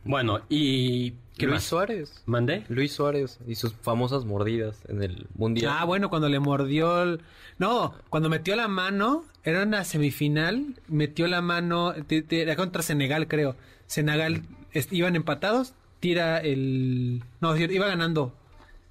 Bueno, 0.03 0.41
y... 0.49 1.11
¿Qué 1.37 1.45
Luis 1.47 1.55
más? 1.55 1.63
Suárez. 1.65 2.23
¿Mandé? 2.25 2.63
Luis 2.69 2.93
Suárez 2.93 3.39
y 3.45 3.55
sus 3.55 3.73
famosas 3.73 4.23
mordidas 4.25 4.79
en 4.87 5.03
el 5.03 5.27
mundial. 5.35 5.73
Ah, 5.77 5.83
bueno, 5.83 6.09
cuando 6.09 6.29
le 6.29 6.39
mordió 6.39 7.03
el... 7.03 7.21
No, 7.57 7.93
cuando 8.09 8.29
metió 8.29 8.55
la 8.55 8.67
mano, 8.69 9.25
era 9.43 9.63
una 9.63 9.83
semifinal, 9.83 10.75
metió 10.87 11.27
la 11.27 11.41
mano, 11.41 11.93
te- 12.07 12.21
te- 12.21 12.41
era 12.41 12.55
contra 12.55 12.81
Senegal, 12.81 13.27
creo. 13.27 13.55
Senegal, 13.85 14.43
iban 14.91 15.15
empatados, 15.17 15.73
tira 15.99 16.39
el... 16.39 17.23
No, 17.41 17.55
iba 17.57 17.87
ganando, 17.87 18.33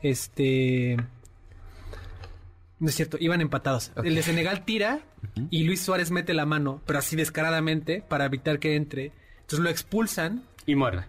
este... 0.03 0.97
No 2.79 2.89
es 2.89 2.95
cierto, 2.97 3.17
iban 3.21 3.41
empatados. 3.41 3.93
El 4.03 4.15
de 4.15 4.23
Senegal 4.23 4.65
tira 4.67 5.01
y 5.49 5.65
Luis 5.65 5.81
Suárez 5.81 6.11
mete 6.11 6.35
la 6.35 6.45
mano, 6.45 6.83
pero 6.85 6.99
así 6.99 7.17
descaradamente, 7.17 8.03
para 8.07 8.27
evitar 8.27 8.59
que 8.59 8.77
entre. 8.77 9.13
Entonces 9.41 9.61
lo 9.61 9.71
expulsan, 9.71 10.43
Y 10.67 10.75
muerde. 10.75 11.05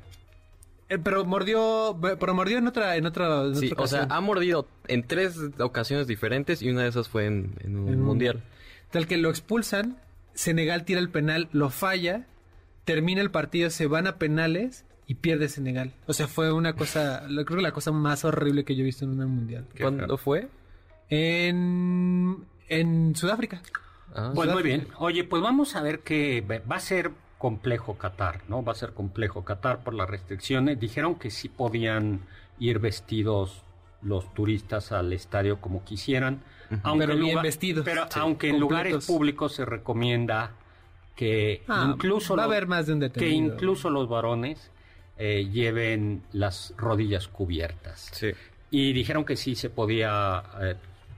eh, 0.89 0.97
pero 0.99 1.25
mordió, 1.25 1.97
pero 2.19 2.33
mordió 2.33 2.57
en 2.57 2.67
otra, 2.67 2.95
en 2.95 3.05
otra, 3.05 3.43
en 3.45 3.55
Sí, 3.55 3.71
otra 3.71 3.83
o 3.83 3.87
sea, 3.87 4.07
ha 4.09 4.21
mordido 4.21 4.67
en 4.87 5.03
tres 5.03 5.37
ocasiones 5.59 6.07
diferentes 6.07 6.61
y 6.61 6.69
una 6.69 6.83
de 6.83 6.89
esas 6.89 7.07
fue 7.09 7.25
en, 7.25 7.55
en 7.63 7.77
un 7.77 7.87
En 7.89 7.99
un- 7.99 8.05
mundial. 8.05 8.43
Tal 8.91 9.07
que 9.07 9.17
lo 9.17 9.29
expulsan, 9.29 9.97
Senegal 10.33 10.85
tira 10.85 10.99
el 10.99 11.09
penal, 11.09 11.49
lo 11.51 11.69
falla, 11.69 12.27
termina 12.83 13.21
el 13.21 13.31
partido, 13.31 13.69
se 13.71 13.87
van 13.87 14.05
a 14.07 14.17
penales 14.17 14.85
y 15.07 15.15
pierde 15.15 15.49
Senegal. 15.49 15.93
O 16.07 16.13
sea, 16.13 16.27
fue 16.27 16.51
una 16.51 16.73
cosa, 16.73 17.25
lo- 17.29 17.45
creo 17.45 17.57
que 17.57 17.63
la 17.63 17.71
cosa 17.71 17.91
más 17.91 18.23
horrible 18.25 18.63
que 18.65 18.75
yo 18.75 18.81
he 18.81 18.85
visto 18.85 19.05
en 19.05 19.19
un 19.19 19.27
mundial. 19.31 19.65
¿Cuándo 19.79 20.17
fue? 20.17 20.49
En, 21.09 22.45
en 22.69 23.15
Sudáfrica. 23.15 23.61
Ah, 24.13 24.31
Pues 24.35 24.51
muy 24.51 24.63
bien. 24.63 24.87
Oye, 24.97 25.23
pues 25.23 25.41
vamos 25.41 25.75
a 25.75 25.81
ver 25.81 25.99
que 26.01 26.41
va 26.41 26.75
a 26.75 26.79
ser 26.79 27.11
complejo 27.49 27.95
Qatar, 27.95 28.41
¿no? 28.47 28.63
Va 28.63 28.71
a 28.71 28.75
ser 28.75 28.93
complejo 28.93 29.45
Qatar 29.45 29.83
por 29.83 29.93
las 29.93 30.09
restricciones. 30.09 30.79
Dijeron 30.79 31.13
que 31.13 31.29
sí 31.29 31.47
podían 31.47 32.21
ir 32.57 32.79
vestidos 32.79 33.61
los 34.01 34.33
turistas 34.33 34.91
al 34.91 35.13
estadio 35.13 35.61
como 35.61 35.83
quisieran. 35.83 36.41
Pero 36.69 36.91
en 37.13 37.19
bien 37.19 37.19
lugar- 37.19 37.43
vestidos. 37.43 37.85
Pero 37.85 38.05
Sí, 38.09 38.19
aunque 38.19 38.49
en 38.49 38.59
lugares 38.59 39.05
públicos 39.05 39.53
se 39.53 39.63
recomienda 39.63 40.53
que 41.15 41.61
Ah, 41.67 41.85
incluso 41.87 42.35
va 42.35 42.45
a 42.45 42.47
los- 42.47 42.55
haber 42.55 42.67
más 42.67 42.87
de 42.87 42.93
un 42.93 42.99
que 43.01 43.09
detenido. 43.09 43.53
incluso 43.53 43.91
los 43.91 44.09
varones 44.09 44.71
eh, 45.17 45.47
lleven 45.51 46.23
las 46.33 46.73
rodillas 46.77 47.27
cubiertas. 47.27 48.09
Sí. 48.11 48.31
Y 48.71 48.91
dijeron 48.93 49.23
que 49.23 49.35
sí 49.37 49.53
se 49.55 49.69
podía 49.69 50.41
eh, 50.61 50.75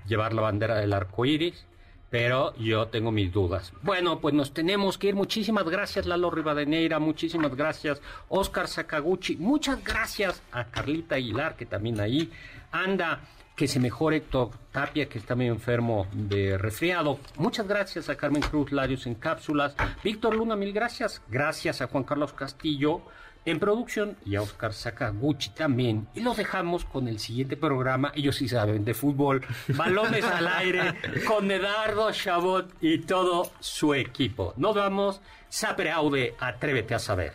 llevar 0.08 0.34
la 0.34 0.42
bandera 0.42 0.76
del 0.76 0.92
arco 0.92 1.24
iris, 1.26 1.66
pero 2.10 2.56
yo 2.56 2.88
tengo 2.88 3.12
mis 3.12 3.32
dudas. 3.32 3.74
Bueno, 3.82 4.20
pues 4.20 4.34
nos 4.34 4.54
tenemos 4.54 4.98
que 4.98 5.08
ir. 5.08 5.16
Muchísimas 5.16 5.66
gracias, 5.66 6.06
Lalo 6.06 6.30
Rivadeneira. 6.30 7.00
Muchísimas 7.00 7.56
gracias, 7.56 8.02
Oscar 8.30 8.68
Sakaguchi. 8.68 9.38
Muchas 9.38 9.84
gracias 9.84 10.42
a 10.52 10.66
Carlita 10.66 11.16
Aguilar, 11.16 11.56
que 11.56 11.66
también 11.66 12.00
ahí 12.00 12.32
anda. 12.72 13.22
Que 13.56 13.68
se 13.68 13.80
mejore 13.80 14.18
Héctor 14.18 14.52
Tapia, 14.72 15.10
que 15.10 15.18
está 15.18 15.36
medio 15.36 15.52
enfermo 15.52 16.06
de 16.14 16.60
resfriado. 16.60 17.20
Muchas 17.38 17.68
gracias 17.68 18.08
a 18.08 18.16
Carmen 18.16 18.44
Cruz 18.44 18.72
Larios 18.72 19.08
en 19.08 19.16
cápsulas. 19.16 19.76
Víctor 20.04 20.36
Luna, 20.36 20.56
mil 20.56 20.72
gracias. 20.72 21.24
Gracias 21.28 21.82
a 21.82 21.88
Juan 21.88 22.04
Carlos 22.04 22.34
Castillo 22.34 23.02
en 23.48 23.60
producción 23.60 24.18
y 24.26 24.36
a 24.36 24.42
Oscar 24.42 24.74
Sakaguchi 24.74 25.52
también. 25.52 26.08
Y 26.14 26.20
los 26.20 26.36
dejamos 26.36 26.84
con 26.84 27.08
el 27.08 27.18
siguiente 27.18 27.56
programa. 27.56 28.12
Ellos 28.14 28.36
sí 28.36 28.50
saben 28.50 28.84
de 28.84 28.94
fútbol. 28.94 29.46
Balones 29.70 30.26
al 30.26 30.48
aire 30.48 30.96
con 31.26 31.50
Edardo 31.50 32.12
Chabot 32.12 32.74
y 32.82 33.00
todo 33.00 33.52
su 33.62 33.94
equipo. 33.94 34.54
Nos 34.58 34.76
vamos. 34.76 35.22
Sapere 35.48 35.92
Aude, 35.92 36.36
atrévete 36.40 36.94
a 36.94 37.00
saber. 37.00 37.34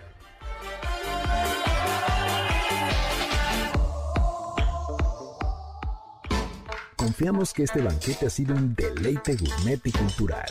Confiamos 6.95 7.53
que 7.55 7.63
este 7.63 7.81
banquete 7.81 8.27
ha 8.27 8.31
sido 8.31 8.55
un 8.55 8.75
deleite 8.75 9.35
gourmet 9.35 9.81
y 9.85 9.93
cultural. 9.93 10.51